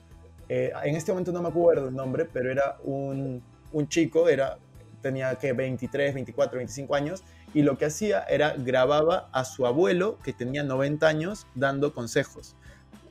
eh, 0.49 0.71
en 0.83 0.95
este 0.95 1.11
momento 1.11 1.31
no 1.31 1.41
me 1.41 1.49
acuerdo 1.49 1.89
el 1.89 1.95
nombre, 1.95 2.25
pero 2.25 2.51
era 2.51 2.77
un, 2.83 3.43
un 3.71 3.87
chico, 3.87 4.29
era 4.29 4.57
tenía 5.01 5.35
que 5.35 5.53
23, 5.53 6.13
24, 6.15 6.57
25 6.57 6.95
años 6.95 7.23
y 7.53 7.61
lo 7.61 7.77
que 7.77 7.85
hacía 7.85 8.23
era 8.23 8.55
grababa 8.57 9.29
a 9.31 9.45
su 9.45 9.67
abuelo 9.67 10.17
que 10.23 10.33
tenía 10.33 10.63
90 10.63 11.07
años 11.07 11.45
dando 11.53 11.93
consejos. 11.93 12.55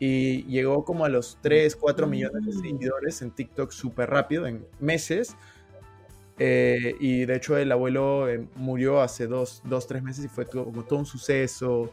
Y 0.04 0.42
llegó 0.46 0.84
como 0.84 1.04
a 1.04 1.08
los 1.08 1.38
3, 1.42 1.76
4 1.76 2.08
millones 2.08 2.44
de 2.44 2.52
seguidores 2.54 3.22
en 3.22 3.30
TikTok 3.30 3.70
súper 3.70 4.10
rápido, 4.10 4.48
en 4.48 4.66
meses. 4.80 5.36
Eh, 6.40 6.96
y 6.98 7.24
de 7.24 7.36
hecho 7.36 7.56
el 7.56 7.70
abuelo 7.70 8.28
eh, 8.28 8.44
murió 8.56 9.00
hace 9.00 9.28
dos, 9.28 9.62
dos, 9.64 9.86
tres 9.86 10.02
meses 10.02 10.24
y 10.24 10.28
fue 10.28 10.44
todo, 10.44 10.64
como 10.64 10.82
todo 10.82 10.98
un 10.98 11.06
suceso. 11.06 11.92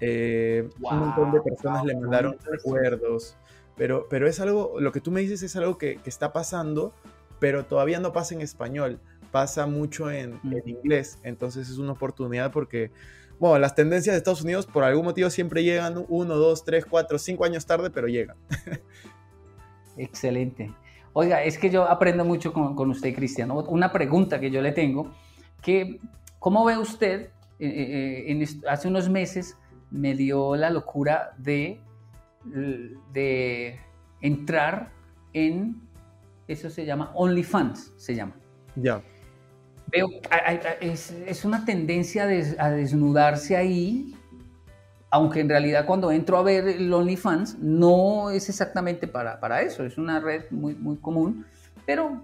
Eh, 0.00 0.70
un 0.80 0.98
montón 1.00 1.32
de 1.32 1.42
personas 1.42 1.84
le 1.84 1.94
mandaron 1.96 2.38
recuerdos. 2.50 3.36
Pero, 3.76 4.06
pero 4.08 4.26
es 4.26 4.40
algo, 4.40 4.76
lo 4.80 4.90
que 4.90 5.02
tú 5.02 5.10
me 5.10 5.20
dices 5.20 5.42
es 5.42 5.54
algo 5.54 5.76
que, 5.76 5.96
que 5.96 6.08
está 6.08 6.32
pasando, 6.32 6.94
pero 7.40 7.66
todavía 7.66 8.00
no 8.00 8.14
pasa 8.14 8.34
en 8.34 8.40
español, 8.40 9.00
pasa 9.32 9.66
mucho 9.66 10.10
en, 10.10 10.40
Mm. 10.42 10.52
en 10.54 10.68
inglés. 10.70 11.18
Entonces 11.24 11.68
es 11.68 11.76
una 11.76 11.92
oportunidad 11.92 12.52
porque, 12.52 12.90
bueno, 13.40 13.58
las 13.58 13.74
tendencias 13.74 14.14
de 14.14 14.18
Estados 14.18 14.42
Unidos 14.42 14.66
por 14.66 14.84
algún 14.84 15.04
motivo 15.06 15.28
siempre 15.30 15.64
llegan 15.64 16.04
uno, 16.08 16.36
dos, 16.36 16.62
tres, 16.64 16.84
cuatro, 16.86 17.18
cinco 17.18 17.44
años 17.44 17.66
tarde, 17.66 17.90
pero 17.90 18.06
llegan. 18.06 18.36
Excelente. 19.96 20.72
Oiga, 21.12 21.42
es 21.42 21.58
que 21.58 21.70
yo 21.70 21.84
aprendo 21.88 22.24
mucho 22.24 22.52
con, 22.52 22.76
con 22.76 22.90
usted, 22.90 23.14
Cristian. 23.14 23.50
O- 23.50 23.64
Una 23.68 23.90
pregunta 23.92 24.38
que 24.38 24.50
yo 24.50 24.62
le 24.62 24.72
tengo, 24.72 25.10
que 25.62 25.98
¿cómo 26.38 26.64
ve 26.64 26.78
usted? 26.78 27.30
eh, 27.58 27.66
eh, 27.68 28.30
en 28.32 28.40
est- 28.40 28.64
hace 28.66 28.88
unos 28.88 29.10
meses 29.10 29.56
me 29.90 30.14
dio 30.14 30.56
la 30.56 30.70
locura 30.70 31.34
de, 31.36 31.78
de 33.12 33.78
entrar 34.22 34.92
en, 35.34 35.82
eso 36.48 36.70
se 36.70 36.86
llama 36.86 37.10
OnlyFans, 37.14 37.92
se 37.98 38.14
llama. 38.14 38.34
Ya. 38.76 39.02
Veo, 39.92 40.08
es, 40.80 41.10
es 41.26 41.44
una 41.44 41.64
tendencia 41.64 42.24
a 42.24 42.70
desnudarse 42.70 43.56
ahí, 43.56 44.14
aunque 45.10 45.40
en 45.40 45.48
realidad 45.48 45.86
cuando 45.86 46.12
entro 46.12 46.36
a 46.38 46.42
ver 46.42 46.68
el 46.68 46.92
OnlyFans 46.92 47.58
no 47.58 48.30
es 48.30 48.48
exactamente 48.48 49.08
para, 49.08 49.40
para 49.40 49.62
eso, 49.62 49.84
es 49.84 49.98
una 49.98 50.20
red 50.20 50.44
muy, 50.50 50.74
muy 50.74 50.96
común, 50.98 51.44
pero 51.86 52.22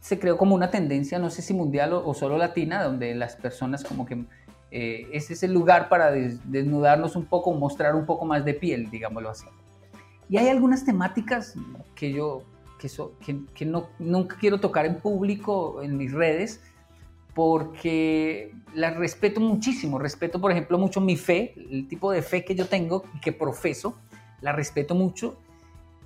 se 0.00 0.18
creó 0.18 0.36
como 0.36 0.54
una 0.54 0.70
tendencia, 0.70 1.18
no 1.18 1.30
sé 1.30 1.42
si 1.42 1.54
mundial 1.54 1.94
o, 1.94 2.06
o 2.06 2.12
solo 2.14 2.36
latina, 2.36 2.82
donde 2.84 3.14
las 3.14 3.36
personas 3.36 3.82
como 3.82 4.04
que 4.04 4.24
eh, 4.70 5.08
ese 5.12 5.32
es 5.32 5.42
el 5.42 5.52
lugar 5.54 5.88
para 5.88 6.10
des- 6.10 6.38
desnudarnos 6.50 7.16
un 7.16 7.24
poco, 7.24 7.52
mostrar 7.54 7.94
un 7.94 8.04
poco 8.04 8.24
más 8.26 8.44
de 8.44 8.52
piel, 8.54 8.90
digámoslo 8.90 9.30
así. 9.30 9.46
Y 10.28 10.36
hay 10.36 10.48
algunas 10.48 10.84
temáticas 10.84 11.54
que 11.94 12.12
yo 12.12 12.42
que, 12.78 12.88
so- 12.90 13.12
que, 13.24 13.40
que 13.54 13.64
no, 13.64 13.88
nunca 13.98 14.36
quiero 14.38 14.60
tocar 14.60 14.84
en 14.84 14.96
público, 14.96 15.82
en 15.82 15.96
mis 15.96 16.12
redes, 16.12 16.60
porque 17.36 18.50
las 18.74 18.96
respeto 18.96 19.42
muchísimo. 19.42 19.98
Respeto, 19.98 20.40
por 20.40 20.50
ejemplo, 20.50 20.78
mucho 20.78 21.02
mi 21.02 21.16
fe, 21.18 21.52
el 21.70 21.86
tipo 21.86 22.10
de 22.10 22.22
fe 22.22 22.42
que 22.46 22.54
yo 22.54 22.64
tengo 22.66 23.04
y 23.14 23.20
que 23.20 23.30
profeso, 23.30 23.98
la 24.40 24.52
respeto 24.52 24.94
mucho. 24.94 25.36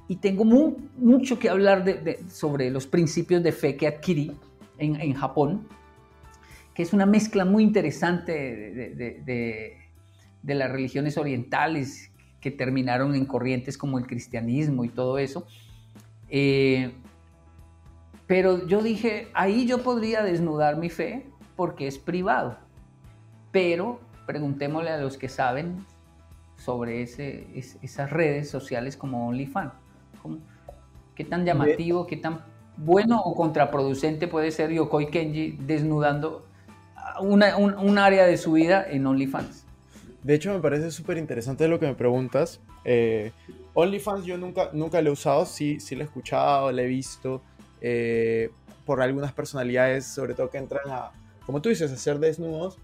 Y 0.09 0.17
tengo 0.17 0.45
mu- 0.45 0.77
mucho 0.99 1.39
que 1.39 1.49
hablar 1.49 1.85
de- 1.85 1.95
de- 1.95 2.19
sobre 2.29 2.69
los 2.69 2.89
principios 2.89 3.45
de 3.45 3.53
fe 3.53 3.77
que 3.77 3.87
adquirí 3.87 4.33
en, 4.77 5.01
en 5.01 5.15
Japón, 5.15 5.69
que 6.75 6.83
es 6.83 6.93
una 6.93 7.07
mezcla 7.07 7.45
muy 7.45 7.63
interesante 7.63 8.33
de- 8.33 9.77
de 10.43 10.55
las 10.57 10.69
religiones 10.73 11.17
orientales 11.17 12.11
que 12.41 12.51
terminaron 12.51 13.15
en 13.15 13.25
corrientes 13.25 13.79
como 13.79 13.99
el 13.99 14.07
cristianismo 14.09 14.85
y 14.85 14.89
todo 14.89 15.17
eso. 15.19 15.47
Eh, 16.29 16.91
pero 18.31 18.65
yo 18.69 18.81
dije, 18.81 19.27
ahí 19.35 19.67
yo 19.67 19.79
podría 19.83 20.23
desnudar 20.23 20.77
mi 20.77 20.89
fe 20.89 21.27
porque 21.57 21.89
es 21.89 21.99
privado. 21.99 22.59
Pero 23.51 23.99
preguntémosle 24.25 24.91
a 24.91 24.99
los 24.99 25.17
que 25.17 25.29
saben 25.29 25.85
sobre 26.57 27.03
ese, 27.03 27.49
es- 27.59 27.77
esas 27.83 28.09
redes 28.11 28.49
sociales 28.49 28.97
como 28.97 29.27
OnlyFans. 29.27 29.73
¿Cómo- 30.23 30.39
¿Qué 31.17 31.25
tan 31.25 31.45
llamativo, 31.45 32.07
qué 32.07 32.17
tan 32.19 32.39
bueno 32.77 33.21
o 33.21 33.35
contraproducente 33.35 34.29
puede 34.29 34.53
ser 34.53 34.71
Yokoi 34.71 35.11
Kenji 35.11 35.59
desnudando 35.67 36.47
una- 37.21 37.57
un, 37.57 37.75
un 37.75 37.99
área 37.99 38.27
de 38.27 38.37
su 38.37 38.53
vida 38.53 38.87
en 38.89 39.09
OnlyFans? 39.09 39.67
De 40.23 40.35
hecho, 40.35 40.55
me 40.55 40.61
parece 40.61 40.93
súper 40.93 41.19
interesante 41.19 41.67
lo 41.67 41.81
que 41.81 41.87
me 41.87 41.95
preguntas. 41.97 42.61
Eh, 42.85 43.33
OnlyFans 43.75 44.25
yo 44.25 44.39
nunca, 44.39 44.71
nunca 44.73 45.03
lo 45.03 45.11
he 45.11 45.13
usado, 45.15 45.47
sí, 45.47 45.81
sí 45.81 45.97
lo 45.97 46.03
he 46.03 46.05
escuchado, 46.05 46.71
lo 46.71 46.81
he 46.81 46.87
visto 46.87 47.43
eh, 47.81 48.51
por 48.85 49.03
algunas 49.03 49.33
personalidades, 49.33 50.07
sobre 50.07 50.35
todo 50.35 50.51
que 50.51 50.59
entran 50.59 50.89
a, 50.89 51.13
como 51.47 51.61
tú 51.63 51.69
dices, 51.69 51.91
a 51.91 51.95
hacer 51.95 52.19
desnudos. 52.19 52.79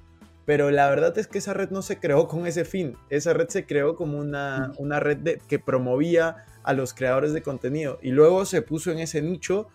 Pero 0.44 0.70
la 0.70 0.88
verdad 0.88 1.18
es 1.18 1.26
que 1.26 1.38
esa 1.38 1.55
red 1.55 1.70
no 1.70 1.82
se 1.82 1.99
creó 1.99 2.28
con 2.28 2.47
ese 2.47 2.64
fin. 2.64 2.97
Esa 3.11 3.32
red 3.32 3.49
se 3.49 3.66
creó 3.66 3.97
como 3.97 4.18
una, 4.18 4.72
una 4.78 5.01
red 5.01 5.16
de- 5.16 5.40
que 5.49 5.59
promovía 5.59 6.44
a 6.62 6.72
los 6.72 6.94
creadores 6.94 7.32
de 7.32 7.42
contenido. 7.42 7.99
Y 8.01 8.11
luego 8.11 8.44
se 8.44 8.62
puso 8.62 8.92
en 8.92 9.01
ese 9.01 9.22
nicho 9.22 9.66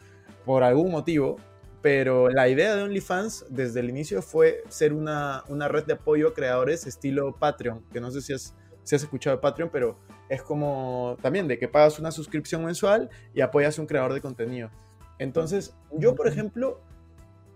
por 0.46 0.64
algún 0.64 0.90
motivo. 0.92 1.36
Pero 1.82 2.30
la 2.30 2.48
idea 2.48 2.76
de 2.76 2.84
OnlyFans 2.84 3.46
desde 3.50 3.80
el 3.82 3.90
inicio 3.90 4.22
fue 4.22 4.64
ser 4.70 4.94
una, 4.94 5.44
una 5.50 5.68
red 5.68 5.84
de 5.84 5.94
apoyo 5.94 6.30
a 6.30 6.34
creadores 6.34 6.86
estilo 6.86 7.36
Patreon, 7.36 7.84
que 7.92 8.00
no 8.00 8.12
sé 8.12 8.22
si 8.22 8.34
has, 8.34 8.54
si 8.84 8.96
has 8.96 9.02
escuchado 9.02 9.36
de 9.36 9.42
Patreon, 9.42 9.70
pero 9.74 9.98
es 10.30 10.44
como 10.44 11.18
también 11.24 11.48
de 11.48 11.58
que 11.58 11.68
pagas 11.68 11.98
una 11.98 12.12
suscripción 12.12 12.64
mensual 12.64 13.10
y 13.34 13.42
apoyas 13.42 13.78
a 13.78 13.82
un 13.82 13.88
creador 13.88 14.14
de 14.14 14.22
contenido. 14.22 14.70
Entonces, 15.22 15.76
yo, 15.96 16.16
por 16.16 16.28
ejemplo, 16.28 16.82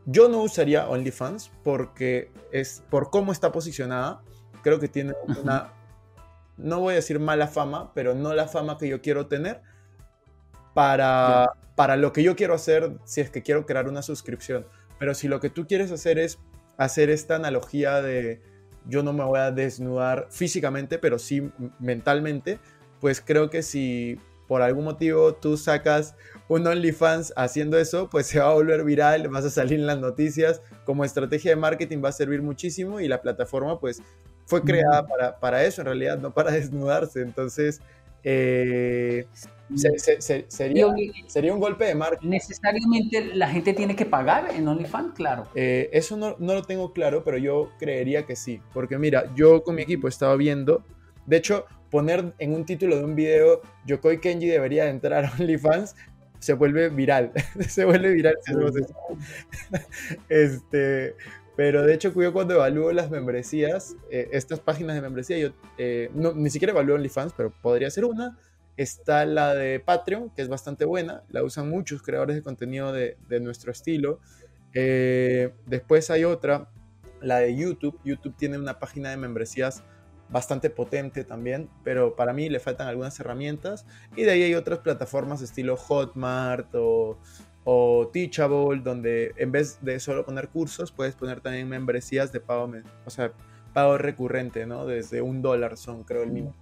yo 0.05 0.29
no 0.29 0.43
usaría 0.43 0.87
OnlyFans 0.87 1.51
porque 1.63 2.31
es 2.51 2.83
por 2.91 3.09
cómo 3.09 3.31
está 3.31 3.51
posicionada. 3.51 4.21
Creo 4.61 4.79
que 4.79 4.87
tiene 4.87 5.13
una, 5.39 5.73
no 6.57 6.79
voy 6.81 6.91
a 6.91 6.97
decir 6.97 7.19
mala 7.19 7.47
fama, 7.47 7.91
pero 7.95 8.13
no 8.13 8.35
la 8.35 8.47
fama 8.47 8.77
que 8.77 8.87
yo 8.87 9.01
quiero 9.01 9.25
tener 9.25 9.63
para, 10.75 11.53
para 11.75 11.95
lo 11.97 12.13
que 12.13 12.21
yo 12.21 12.35
quiero 12.35 12.53
hacer 12.53 12.99
si 13.03 13.21
es 13.21 13.31
que 13.31 13.41
quiero 13.41 13.65
crear 13.65 13.89
una 13.89 14.03
suscripción. 14.03 14.67
Pero 14.99 15.15
si 15.15 15.27
lo 15.27 15.39
que 15.39 15.49
tú 15.49 15.65
quieres 15.65 15.91
hacer 15.91 16.19
es 16.19 16.37
hacer 16.77 17.09
esta 17.09 17.37
analogía 17.37 17.99
de 18.03 18.43
yo 18.87 19.01
no 19.01 19.11
me 19.11 19.23
voy 19.23 19.39
a 19.39 19.49
desnudar 19.49 20.27
físicamente, 20.29 20.99
pero 20.99 21.17
sí 21.17 21.49
mentalmente, 21.79 22.59
pues 23.01 23.21
creo 23.21 23.49
que 23.49 23.63
si 23.63 24.19
por 24.47 24.61
algún 24.61 24.83
motivo 24.83 25.33
tú 25.33 25.57
sacas 25.57 26.15
un 26.47 26.65
OnlyFans 26.67 27.33
haciendo 27.35 27.77
eso, 27.79 28.09
pues 28.09 28.27
se 28.27 28.39
va 28.39 28.49
a 28.49 28.53
volver 28.53 28.83
viral, 28.83 29.27
vas 29.29 29.45
a 29.45 29.49
salir 29.49 29.79
en 29.79 29.87
las 29.87 29.99
noticias, 29.99 30.61
como 30.85 31.03
estrategia 31.05 31.51
de 31.51 31.55
marketing 31.57 32.01
va 32.03 32.09
a 32.09 32.13
servir 32.13 32.41
muchísimo 32.41 32.99
y 32.99 33.07
la 33.07 33.21
plataforma 33.21 33.79
pues 33.79 34.01
fue 34.45 34.61
creada 34.61 35.07
para, 35.07 35.39
para 35.39 35.63
eso 35.65 35.81
en 35.81 35.87
realidad, 35.87 36.19
no 36.19 36.33
para 36.33 36.51
desnudarse. 36.51 37.21
Entonces, 37.21 37.81
eh, 38.23 39.25
se- 39.75 39.97
se- 39.99 40.21
se- 40.21 40.45
sería, 40.47 40.87
sería 41.27 41.53
un 41.53 41.59
golpe 41.59 41.85
de 41.85 41.95
marketing. 41.95 42.29
¿Necesariamente 42.29 43.33
la 43.35 43.47
gente 43.49 43.73
tiene 43.73 43.95
que 43.95 44.05
pagar 44.05 44.51
en 44.55 44.67
OnlyFans? 44.67 45.13
Claro. 45.15 45.47
Eh, 45.55 45.89
eso 45.93 46.15
no, 46.17 46.35
no 46.39 46.53
lo 46.53 46.61
tengo 46.63 46.93
claro, 46.93 47.23
pero 47.23 47.37
yo 47.37 47.69
creería 47.79 48.25
que 48.25 48.35
sí. 48.35 48.61
Porque 48.73 48.97
mira, 48.97 49.31
yo 49.35 49.63
con 49.63 49.75
mi 49.75 49.81
equipo 49.81 50.07
estaba 50.07 50.35
viendo. 50.35 50.83
De 51.25 51.37
hecho, 51.37 51.65
poner 51.89 52.33
en 52.37 52.53
un 52.53 52.65
título 52.65 52.95
de 52.97 53.03
un 53.03 53.15
video 53.15 53.61
Yokoi 53.87 54.19
Kenji 54.19 54.47
debería 54.47 54.87
entrar 54.89 55.25
a 55.25 55.31
OnlyFans 55.39 55.95
se 56.45 56.53
vuelve 56.53 56.89
viral. 56.89 57.31
se 57.67 57.85
vuelve 57.85 58.11
viral 58.11 58.35
este, 60.29 61.15
pero 61.55 61.83
de 61.83 61.93
hecho, 61.95 62.13
yo 62.13 62.33
cuando 62.33 62.53
evalúo 62.53 62.91
las 62.91 63.09
membresías, 63.09 63.95
eh, 64.11 64.29
estas 64.31 64.59
páginas 64.59 64.95
de 64.95 65.01
membresía, 65.01 65.39
yo 65.39 65.49
eh, 65.79 66.11
ni 66.13 66.51
siquiera 66.51 66.71
evalúo 66.71 66.95
OnlyFans, 66.95 67.33
pero 67.35 67.51
podría 67.61 67.89
ser 67.89 68.05
una. 68.05 68.37
Está 68.77 69.25
la 69.25 69.55
de 69.55 69.79
Patreon, 69.79 70.29
que 70.29 70.43
es 70.43 70.49
bastante 70.49 70.85
buena, 70.85 71.23
la 71.29 71.43
usan 71.43 71.67
muchos 71.69 72.03
creadores 72.03 72.35
de 72.35 72.43
contenido 72.43 72.91
de, 72.91 73.17
de 73.27 73.39
nuestro 73.39 73.71
estilo. 73.71 74.19
Eh, 74.75 75.51
después 75.65 76.11
hay 76.11 76.25
otra, 76.25 76.69
la 77.21 77.39
de 77.39 77.55
YouTube. 77.55 77.99
YouTube 78.03 78.35
tiene 78.37 78.59
una 78.59 78.77
página 78.77 79.09
de 79.09 79.17
membresías 79.17 79.83
bastante 80.29 80.69
potente 80.69 81.23
también, 81.23 81.69
pero 81.83 82.15
para 82.15 82.33
mí 82.33 82.49
le 82.49 82.59
faltan 82.59 82.87
algunas 82.87 83.19
herramientas. 83.19 83.85
Y 84.15 84.23
de 84.23 84.31
ahí 84.31 84.43
hay 84.43 84.55
otras 84.55 84.79
plataformas 84.79 85.41
estilo 85.41 85.77
Hotmart 85.77 86.73
o, 86.73 87.17
o 87.63 88.09
Teachable, 88.11 88.81
donde 88.81 89.33
en 89.37 89.51
vez 89.51 89.79
de 89.81 89.99
solo 89.99 90.25
poner 90.25 90.49
cursos, 90.49 90.91
puedes 90.91 91.15
poner 91.15 91.41
también 91.41 91.67
membresías 91.67 92.31
de 92.31 92.39
pago, 92.39 92.71
o 93.05 93.09
sea, 93.09 93.31
pago 93.73 93.97
recurrente, 93.97 94.65
¿no? 94.65 94.85
Desde 94.85 95.21
un 95.21 95.41
dólar 95.41 95.77
son, 95.77 96.03
creo, 96.03 96.23
el 96.23 96.31
mínimo. 96.31 96.53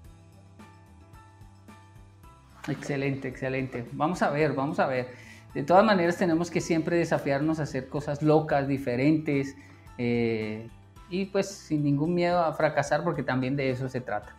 Excelente, 2.68 3.28
excelente. 3.28 3.86
Vamos 3.92 4.22
a 4.22 4.30
ver, 4.30 4.54
vamos 4.54 4.80
a 4.80 4.88
ver. 4.88 5.08
De 5.54 5.64
todas 5.64 5.86
maneras, 5.86 6.18
tenemos 6.18 6.50
que 6.50 6.62
siempre 6.62 6.98
desafiarnos 6.98 7.60
a 7.60 7.64
hacer 7.64 7.88
cosas 7.88 8.24
locas, 8.24 8.68
diferentes, 8.68 9.56
eh, 9.98 10.68
y 11.14 11.26
pues 11.26 11.48
sin 11.48 11.84
ningún 11.84 12.16
miedo 12.16 12.40
a 12.40 12.52
fracasar, 12.54 13.04
porque 13.04 13.22
también 13.22 13.56
de 13.56 13.70
eso 13.70 13.88
se 13.88 14.02
trata. 14.02 14.36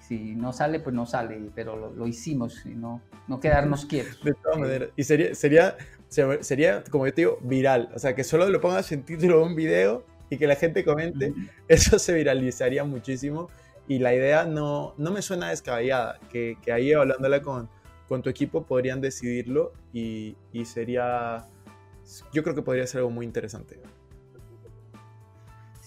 Si 0.00 0.34
no 0.34 0.52
sale, 0.52 0.78
pues 0.80 0.94
no 0.94 1.06
sale, 1.06 1.50
pero 1.54 1.76
lo, 1.76 1.92
lo 1.92 2.06
hicimos, 2.06 2.66
y 2.66 2.70
no, 2.70 3.00
no 3.26 3.40
quedarnos 3.40 3.86
quietos. 3.86 4.22
De 4.22 4.34
todas 4.34 4.58
maneras. 4.58 4.90
Y 4.96 5.04
sería, 5.04 5.34
sería 5.34 5.76
se- 6.08 6.42
sería, 6.42 6.84
como 6.90 7.06
yo 7.06 7.14
te 7.14 7.20
digo, 7.22 7.38
viral. 7.40 7.88
O 7.94 7.98
sea, 7.98 8.14
que 8.14 8.22
solo 8.24 8.48
lo 8.50 8.60
pongas 8.60 8.92
en 8.92 9.02
título 9.04 9.38
de 9.38 9.44
un 9.44 9.54
video 9.54 10.04
y 10.28 10.36
que 10.36 10.46
la 10.46 10.56
gente 10.56 10.84
comente, 10.84 11.32
eso 11.68 11.98
se 11.98 12.12
viralizaría 12.12 12.84
muchísimo. 12.84 13.48
Y 13.88 13.98
la 13.98 14.14
idea 14.14 14.44
no, 14.44 14.94
no 14.98 15.10
me 15.12 15.22
suena 15.22 15.48
descabellada, 15.50 16.18
que, 16.30 16.58
que 16.62 16.70
ahí 16.70 16.92
hablándola 16.92 17.40
con, 17.40 17.68
con 18.08 18.20
tu 18.20 18.28
equipo 18.28 18.64
podrían 18.64 19.00
decidirlo 19.00 19.72
y, 19.92 20.36
y 20.52 20.64
sería, 20.66 21.46
yo 22.32 22.42
creo 22.42 22.54
que 22.54 22.62
podría 22.62 22.86
ser 22.86 22.98
algo 22.98 23.10
muy 23.10 23.24
interesante. 23.24 23.80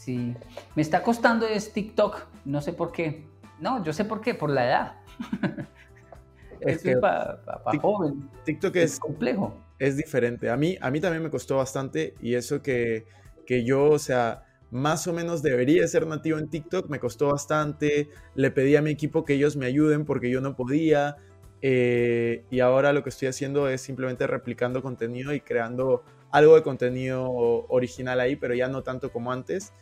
Sí, 0.05 0.35
me 0.75 0.81
está 0.81 1.01
costando 1.03 1.47
es 1.47 1.71
TikTok, 1.73 2.27
no 2.45 2.61
sé 2.61 2.73
por 2.73 2.91
qué. 2.91 3.25
No, 3.59 3.83
yo 3.83 3.93
sé 3.93 4.05
por 4.05 4.21
qué, 4.21 4.33
por 4.33 4.49
la 4.49 4.65
edad. 4.65 4.93
Es 6.59 6.83
que 6.83 6.91
es 6.91 6.97
para 6.97 7.41
Tic- 7.69 7.81
joven, 7.81 8.29
TikTok 8.43 8.75
es 8.77 8.95
es, 8.95 8.99
complejo. 8.99 9.53
es 9.79 9.97
diferente. 9.97 10.49
A 10.49 10.57
mí, 10.57 10.77
a 10.81 10.91
mí 10.91 10.99
también 11.01 11.23
me 11.23 11.29
costó 11.31 11.57
bastante 11.57 12.15
y 12.21 12.35
eso 12.35 12.61
que, 12.61 13.05
que 13.45 13.65
yo, 13.65 13.85
o 13.91 13.99
sea, 13.99 14.43
más 14.71 15.07
o 15.07 15.13
menos 15.13 15.41
debería 15.43 15.87
ser 15.87 16.07
nativo 16.07 16.39
en 16.39 16.49
TikTok, 16.49 16.89
me 16.89 16.99
costó 16.99 17.29
bastante. 17.29 18.09
Le 18.35 18.51
pedí 18.51 18.75
a 18.75 18.81
mi 18.81 18.91
equipo 18.91 19.25
que 19.25 19.33
ellos 19.35 19.55
me 19.57 19.65
ayuden 19.67 20.05
porque 20.05 20.29
yo 20.31 20.41
no 20.41 20.55
podía. 20.55 21.17
eh, 21.61 22.45
y 22.49 22.59
ahora 22.61 22.93
lo 22.93 23.03
que 23.03 23.09
estoy 23.09 23.29
haciendo 23.29 23.69
es 23.69 23.81
simplemente 23.81 24.27
replicando 24.27 24.81
contenido 24.81 25.33
y 25.33 25.41
creando 25.41 26.03
algo 26.31 26.55
de 26.55 26.63
contenido 26.63 27.31
original 27.69 28.19
ahí, 28.19 28.35
pero 28.35 28.53
ya 28.55 28.67
no 28.67 28.83
tanto 28.83 29.11
como 29.11 29.31
antes. 29.31 29.73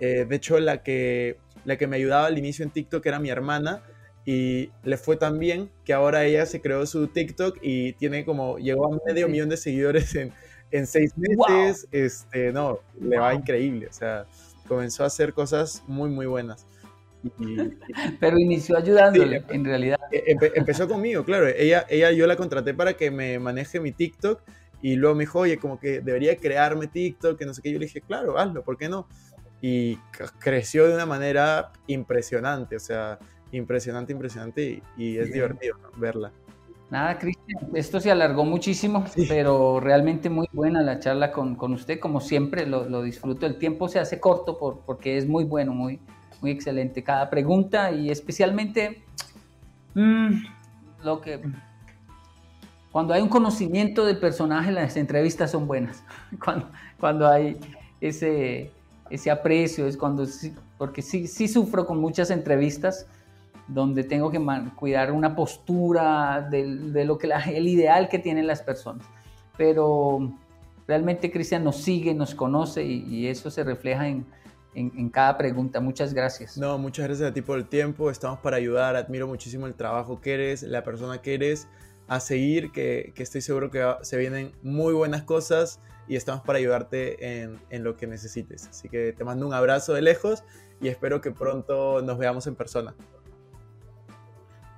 Eh, 0.00 0.26
de 0.28 0.36
hecho, 0.36 0.58
la 0.58 0.82
que, 0.82 1.36
la 1.64 1.76
que 1.76 1.86
me 1.86 1.96
ayudaba 1.96 2.26
al 2.26 2.38
inicio 2.38 2.64
en 2.64 2.70
TikTok 2.70 3.04
era 3.06 3.18
mi 3.18 3.30
hermana 3.30 3.82
y 4.26 4.70
le 4.84 4.96
fue 4.96 5.16
tan 5.16 5.38
bien 5.38 5.70
que 5.84 5.92
ahora 5.92 6.24
ella 6.24 6.44
se 6.46 6.60
creó 6.60 6.86
su 6.86 7.06
TikTok 7.08 7.58
y 7.62 7.92
tiene 7.94 8.24
como, 8.24 8.58
llegó 8.58 8.92
a 8.92 8.98
medio 9.06 9.26
Sí. 9.26 9.32
millón 9.32 9.48
de 9.48 9.56
seguidores 9.56 10.14
en, 10.14 10.32
en 10.70 10.86
seis 10.86 11.12
meses. 11.16 11.86
Este, 11.92 12.52
no, 12.52 12.80
le 13.00 13.18
va 13.18 13.30
Wow. 13.30 13.38
increíble. 13.40 13.86
O 13.88 13.92
sea, 13.92 14.26
comenzó 14.68 15.04
a 15.04 15.06
hacer 15.08 15.32
cosas 15.32 15.82
muy, 15.86 16.10
muy 16.10 16.26
buenas. 16.26 16.66
Y, 17.38 17.56
Pero 18.20 18.38
inició 18.38 18.76
ayudándole, 18.78 19.40
Sí, 19.40 19.44
en 19.50 19.64
realidad. 19.64 19.98
e- 20.12 20.34
empe- 20.34 20.52
empezó 20.54 20.88
conmigo, 20.88 21.24
claro. 21.24 21.46
Ella, 21.48 21.84
ella, 21.90 22.10
yo 22.12 22.26
la 22.26 22.36
contraté 22.36 22.72
para 22.72 22.94
que 22.94 23.10
me 23.10 23.38
maneje 23.38 23.80
mi 23.80 23.92
TikTok 23.92 24.40
y 24.82 24.96
luego 24.96 25.14
me 25.14 25.24
dijo, 25.24 25.40
oye, 25.40 25.58
como 25.58 25.78
que 25.78 26.00
debería 26.00 26.36
crearme 26.36 26.86
TikTok, 26.86 27.38
que 27.38 27.44
no 27.44 27.52
sé 27.52 27.60
qué. 27.60 27.70
Yo 27.72 27.78
le 27.78 27.84
dije, 27.86 28.00
claro, 28.00 28.38
hazlo, 28.38 28.62
¿por 28.64 28.78
qué 28.78 28.88
no? 28.88 29.06
Y 29.62 29.96
creció 30.38 30.86
de 30.86 30.94
una 30.94 31.06
manera 31.06 31.72
impresionante, 31.86 32.76
o 32.76 32.80
sea, 32.80 33.18
impresionante, 33.52 34.12
impresionante 34.12 34.62
y, 34.62 34.82
y 34.96 35.18
es 35.18 35.24
Bien. 35.24 35.34
divertido 35.34 35.76
¿no? 35.82 35.90
verla. 36.00 36.32
Nada, 36.90 37.18
Cristian, 37.18 37.68
esto 37.74 38.00
se 38.00 38.10
alargó 38.10 38.44
muchísimo, 38.44 39.04
pero 39.28 39.78
realmente 39.78 40.28
muy 40.28 40.48
buena 40.52 40.82
la 40.82 40.98
charla 40.98 41.30
con, 41.30 41.54
con 41.54 41.72
usted, 41.72 42.00
como 42.00 42.20
siempre 42.20 42.66
lo, 42.66 42.88
lo 42.88 43.02
disfruto. 43.02 43.46
El 43.46 43.58
tiempo 43.58 43.86
se 43.88 44.00
hace 44.00 44.18
corto 44.18 44.58
por, 44.58 44.80
porque 44.80 45.16
es 45.16 45.28
muy 45.28 45.44
bueno, 45.44 45.72
muy, 45.72 46.00
muy 46.40 46.50
excelente 46.50 47.04
cada 47.04 47.30
pregunta 47.30 47.92
y 47.92 48.10
especialmente 48.10 49.04
mm, 49.94 50.30
lo 51.04 51.20
que... 51.20 51.40
Cuando 52.90 53.14
hay 53.14 53.22
un 53.22 53.28
conocimiento 53.28 54.04
del 54.04 54.18
personaje, 54.18 54.72
las 54.72 54.96
entrevistas 54.96 55.52
son 55.52 55.68
buenas. 55.68 56.02
Cuando, 56.44 56.68
cuando 56.98 57.28
hay 57.28 57.56
ese, 58.00 58.72
ese 59.10 59.30
aprecio, 59.30 59.86
es 59.86 59.96
cuando 59.96 60.24
sí, 60.26 60.54
porque 60.78 61.02
sí, 61.02 61.26
sí 61.26 61.48
sufro 61.48 61.84
con 61.86 61.98
muchas 61.98 62.30
entrevistas 62.30 63.06
donde 63.68 64.02
tengo 64.04 64.30
que 64.30 64.40
cuidar 64.76 65.12
una 65.12 65.36
postura 65.36 66.46
del- 66.50 66.92
de, 66.92 67.04
lo 67.04 67.18
que 67.18 67.26
la- 67.26 67.44
el 67.44 67.68
ideal 67.68 68.08
que 68.08 68.18
tienen 68.18 68.46
las 68.46 68.62
personas. 68.62 69.06
Pero 69.56 70.32
realmente 70.86 71.30
Cristian 71.30 71.62
nos 71.64 71.76
sigue, 71.76 72.14
nos 72.14 72.34
conoce 72.34 72.82
y, 72.84 73.04
y 73.04 73.26
eso 73.28 73.50
se 73.50 73.62
refleja 73.62 74.08
en, 74.08 74.24
en- 74.74 74.92
en 74.96 75.08
cada 75.10 75.36
pregunta. 75.38 75.80
Muchas 75.80 76.14
gracias. 76.14 76.56
No, 76.56 76.78
muchas 76.78 77.06
gracias 77.06 77.30
a 77.30 77.34
ti 77.34 77.42
por 77.42 77.58
el 77.58 77.66
tiempo, 77.66 78.10
estamos 78.10 78.38
para 78.40 78.56
ayudar, 78.56 78.96
admiro 78.96 79.26
muchísimo 79.26 79.66
el 79.66 79.74
trabajo 79.74 80.20
que 80.20 80.34
eres, 80.34 80.62
la 80.62 80.82
persona 80.82 81.20
que 81.22 81.34
eres, 81.34 81.68
a 82.08 82.18
seguir, 82.18 82.72
que, 82.72 83.12
que 83.14 83.22
estoy 83.22 83.40
seguro 83.40 83.70
que 83.70 83.84
se 84.02 84.16
vienen 84.16 84.50
muy 84.62 84.92
buenas 84.94 85.22
cosas 85.22 85.78
y 86.10 86.16
estamos 86.16 86.42
para 86.42 86.58
ayudarte 86.58 87.40
en, 87.42 87.56
en 87.70 87.84
lo 87.84 87.96
que 87.96 88.08
necesites. 88.08 88.66
Así 88.66 88.88
que 88.88 89.12
te 89.12 89.22
mando 89.22 89.46
un 89.46 89.54
abrazo 89.54 89.94
de 89.94 90.02
lejos 90.02 90.42
y 90.80 90.88
espero 90.88 91.20
que 91.20 91.30
pronto 91.30 92.02
nos 92.02 92.18
veamos 92.18 92.48
en 92.48 92.56
persona. 92.56 92.96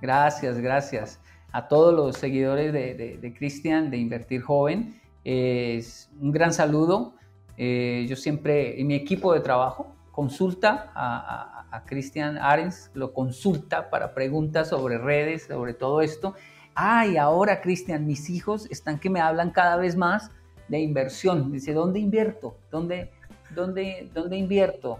Gracias, 0.03 0.59
gracias. 0.59 1.21
A 1.53 1.69
todos 1.69 1.95
los 1.95 2.19
seguidores 2.19 2.73
de, 2.75 2.95
de- 2.95 3.17
de 3.17 3.35
Cristian, 3.35 3.91
de 3.91 3.97
Invertir 3.97 4.43
Joven, 4.43 5.01
es 5.25 6.11
un 6.21 6.33
gran 6.33 6.53
saludo. 6.53 7.15
Eh, 7.57 8.05
yo 8.09 8.17
siempre, 8.17 8.79
en 8.79 8.87
mi 8.89 8.95
equipo 8.95 9.33
de 9.33 9.41
trabajo, 9.41 9.95
consulta 10.11 10.91
a, 10.95 11.67
a- 11.71 11.85
Cristian 11.87 12.37
Arens, 12.37 12.91
lo 12.93 13.15
consulta 13.15 13.89
para 13.89 14.13
preguntas 14.13 14.69
sobre 14.69 14.99
redes, 14.99 15.45
sobre 15.45 15.73
todo 15.73 16.03
esto. 16.03 16.35
Ah, 16.75 17.07
y 17.07 17.17
ahora, 17.17 17.63
Cristian, 17.63 18.07
mis 18.07 18.29
hijos 18.29 18.67
están 18.71 18.99
que 18.99 19.09
me 19.09 19.21
hablan 19.21 19.51
cada 19.51 19.77
vez 19.77 19.97
más 19.97 20.31
de 20.69 20.79
inversión. 20.81 21.51
Dice, 21.53 21.73
¿dónde 21.73 21.99
invierto? 22.01 22.57
¿Dónde, 22.71 23.11
dónde, 23.55 24.11
dónde 24.15 24.37
invierto? 24.37 24.99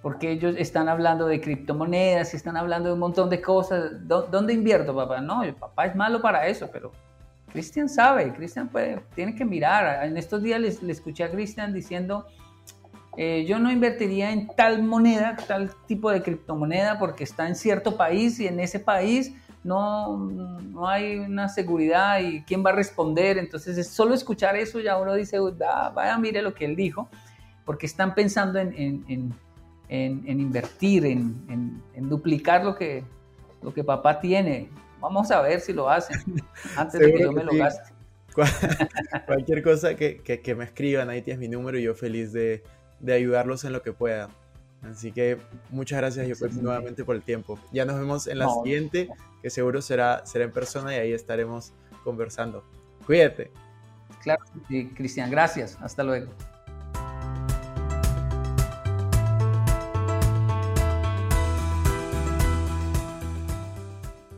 porque 0.00 0.30
ellos 0.30 0.54
están 0.58 0.88
hablando 0.88 1.26
de 1.26 1.40
criptomonedas, 1.40 2.32
están 2.32 2.56
hablando 2.56 2.88
de 2.88 2.92
un 2.94 3.00
montón 3.00 3.28
de 3.28 3.40
cosas. 3.42 3.90
¿Dó- 4.06 4.22
¿Dónde 4.30 4.52
invierto, 4.52 4.94
papá? 4.94 5.20
No, 5.20 5.42
el 5.42 5.54
papá 5.54 5.86
es 5.86 5.96
malo 5.96 6.22
para 6.22 6.46
eso, 6.46 6.70
pero 6.72 6.92
Cristian 7.52 7.88
sabe, 7.88 8.32
Cristian 8.32 8.70
tiene 9.16 9.34
que 9.34 9.44
mirar. 9.44 10.04
En 10.06 10.16
estos 10.16 10.40
días 10.40 10.60
les- 10.60 10.82
le 10.84 10.92
escuché 10.92 11.24
a 11.24 11.30
Cristian 11.30 11.74
diciendo, 11.74 12.26
eh, 13.16 13.44
yo 13.48 13.58
no 13.58 13.72
invertiría 13.72 14.30
en 14.30 14.46
tal 14.46 14.84
moneda, 14.84 15.36
tal 15.48 15.72
tipo 15.88 16.12
de 16.12 16.22
criptomoneda, 16.22 16.96
porque 17.00 17.24
está 17.24 17.48
en 17.48 17.56
cierto 17.56 17.96
país 17.96 18.38
y 18.38 18.46
en 18.46 18.60
ese 18.60 18.78
país 18.78 19.34
no, 19.68 20.16
no 20.18 20.88
hay 20.88 21.18
una 21.18 21.48
seguridad 21.48 22.20
y 22.20 22.42
quién 22.42 22.64
va 22.64 22.70
a 22.70 22.74
responder. 22.74 23.38
Entonces, 23.38 23.76
es 23.78 23.88
solo 23.88 24.14
escuchar 24.14 24.56
eso 24.56 24.80
ya 24.80 24.96
uno 24.96 25.14
dice, 25.14 25.38
"Uy, 25.40 25.52
va- 25.60 25.90
vaya, 25.90 26.16
mire 26.18 26.40
lo 26.42 26.54
que 26.54 26.64
él 26.64 26.74
dijo, 26.76 27.08
porque 27.64 27.86
están 27.86 28.14
pensando 28.14 28.58
en, 28.58 28.72
en- 28.76 29.04
en- 29.08 29.34
en, 30.26 30.40
invertir, 30.40 31.04
en, 31.06 31.82
duplicar 32.08 32.64
lo 32.64 32.74
que, 32.76 33.04
lo 33.62 33.72
que 33.72 33.82
papá 33.84 34.20
tiene. 34.20 34.68
Vamos 35.00 35.30
a 35.30 35.40
ver 35.42 35.60
si 35.60 35.72
lo 35.72 35.88
hacen 35.88 36.18
antes 36.76 37.00
de 37.00 37.12
que 37.12 37.22
yo 37.22 37.32
me 37.32 37.44
lo 37.44 37.52
gaste. 37.54 37.92
Cual- 38.34 38.48
Cualquier 39.26 39.62
cosa 39.62 39.94
que, 39.96 40.18
que- 40.18 40.40
que 40.40 40.54
me 40.54 40.64
escriban, 40.64 41.08
ahí 41.10 41.22
tienes 41.22 41.40
mi 41.40 41.48
número 41.48 41.78
y 41.78 41.82
yo 41.82 41.94
feliz 41.94 42.32
de, 42.32 42.62
de 43.00 43.12
ayudarlos 43.14 43.64
en 43.64 43.72
lo 43.72 43.82
que 43.82 43.92
pueda. 43.92 44.28
Así 44.82 45.10
que 45.10 45.38
muchas 45.70 45.98
gracias, 45.98 46.28
Excelente. 46.28 46.62
nuevamente 46.62 47.04
por 47.04 47.16
el 47.16 47.22
tiempo. 47.22 47.58
Ya 47.72 47.84
nos 47.84 47.98
vemos 47.98 48.26
en 48.28 48.38
la 48.38 48.44
No, 48.44 48.62
siguiente, 48.62 49.08
que 49.42 49.50
seguro 49.50 49.80
será, 49.82 50.24
será 50.26 50.44
en 50.44 50.52
persona 50.52 50.94
y 50.94 50.98
ahí 50.98 51.12
estaremos 51.12 51.72
conversando. 52.04 52.64
Cuídate. 53.06 53.50
Claro, 54.22 54.44
sí, 54.68 54.88
Cristian, 54.96 55.30
gracias. 55.30 55.78
Hasta 55.80 56.02
luego. 56.02 56.32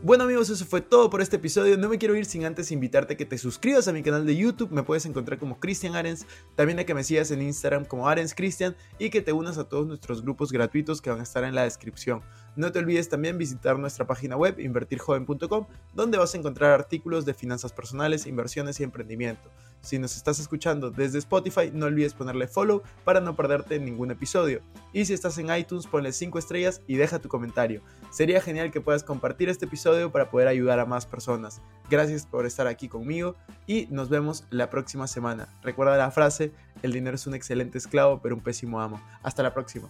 Bueno 0.03 0.23
amigos, 0.23 0.49
eso 0.49 0.65
fue 0.65 0.81
todo 0.81 1.11
por 1.11 1.21
este 1.21 1.35
episodio. 1.35 1.77
No 1.77 1.87
me 1.87 1.99
quiero 1.99 2.15
ir 2.15 2.25
sin 2.25 2.43
antes 2.43 2.71
invitarte 2.71 3.13
a 3.13 3.17
que 3.17 3.25
te 3.27 3.37
suscribas 3.37 3.87
a 3.87 3.93
mi 3.93 4.01
canal 4.01 4.25
de 4.25 4.35
YouTube. 4.35 4.71
Me 4.71 4.81
puedes 4.81 5.05
encontrar 5.05 5.37
como 5.37 5.59
Cristian 5.59 5.95
Arens. 5.95 6.25
También 6.55 6.79
a 6.79 6.85
que 6.85 6.95
me 6.95 7.03
sigas 7.03 7.29
en 7.29 7.39
Instagram 7.43 7.85
como 7.85 8.09
Arens 8.09 8.33
Cristian 8.33 8.75
y 8.97 9.11
que 9.11 9.21
te 9.21 9.31
unas 9.31 9.59
a 9.59 9.69
todos 9.69 9.85
nuestros 9.85 10.23
grupos 10.23 10.51
gratuitos 10.51 11.03
que 11.03 11.11
van 11.11 11.19
a 11.19 11.23
estar 11.23 11.43
en 11.43 11.53
la 11.53 11.65
descripción. 11.65 12.23
No 12.55 12.71
te 12.71 12.79
olvides 12.79 13.09
también 13.09 13.37
visitar 13.37 13.77
nuestra 13.77 14.07
página 14.07 14.35
web 14.35 14.59
invertirjoven.com 14.59 15.67
donde 15.93 16.17
vas 16.17 16.33
a 16.33 16.37
encontrar 16.39 16.71
artículos 16.71 17.23
de 17.23 17.35
finanzas 17.35 17.71
personales, 17.71 18.25
inversiones 18.25 18.79
y 18.79 18.83
emprendimiento. 18.83 19.51
Si 19.81 19.97
nos 19.97 20.15
estás 20.15 20.39
escuchando 20.39 20.91
desde 20.91 21.17
Spotify, 21.17 21.71
no 21.73 21.87
olvides 21.87 22.13
ponerle 22.13 22.47
follow 22.47 22.83
para 23.03 23.19
no 23.19 23.35
perderte 23.35 23.79
ningún 23.79 24.11
episodio. 24.11 24.61
Y 24.93 25.05
si 25.05 25.13
estás 25.13 25.37
en 25.37 25.53
iTunes, 25.55 25.87
ponle 25.87 26.11
5 26.11 26.37
estrellas 26.37 26.81
y 26.87 26.95
deja 26.95 27.19
tu 27.19 27.29
comentario. 27.29 27.81
Sería 28.11 28.41
genial 28.41 28.71
que 28.71 28.81
puedas 28.81 29.03
compartir 29.03 29.49
este 29.49 29.65
episodio 29.65 30.11
para 30.11 30.29
poder 30.29 30.47
ayudar 30.47 30.79
a 30.79 30.85
más 30.85 31.05
personas. 31.05 31.61
Gracias 31.89 32.25
por 32.25 32.45
estar 32.45 32.67
aquí 32.67 32.87
conmigo 32.87 33.35
y 33.65 33.87
nos 33.89 34.09
vemos 34.09 34.45
la 34.49 34.69
próxima 34.69 35.07
semana. 35.07 35.47
Recuerda 35.63 35.97
la 35.97 36.11
frase, 36.11 36.51
el 36.83 36.93
dinero 36.93 37.15
es 37.15 37.25
un 37.27 37.33
excelente 37.33 37.77
esclavo 37.77 38.21
pero 38.21 38.35
un 38.35 38.41
pésimo 38.41 38.81
amo. 38.81 39.01
Hasta 39.23 39.43
la 39.43 39.53
próxima. 39.53 39.89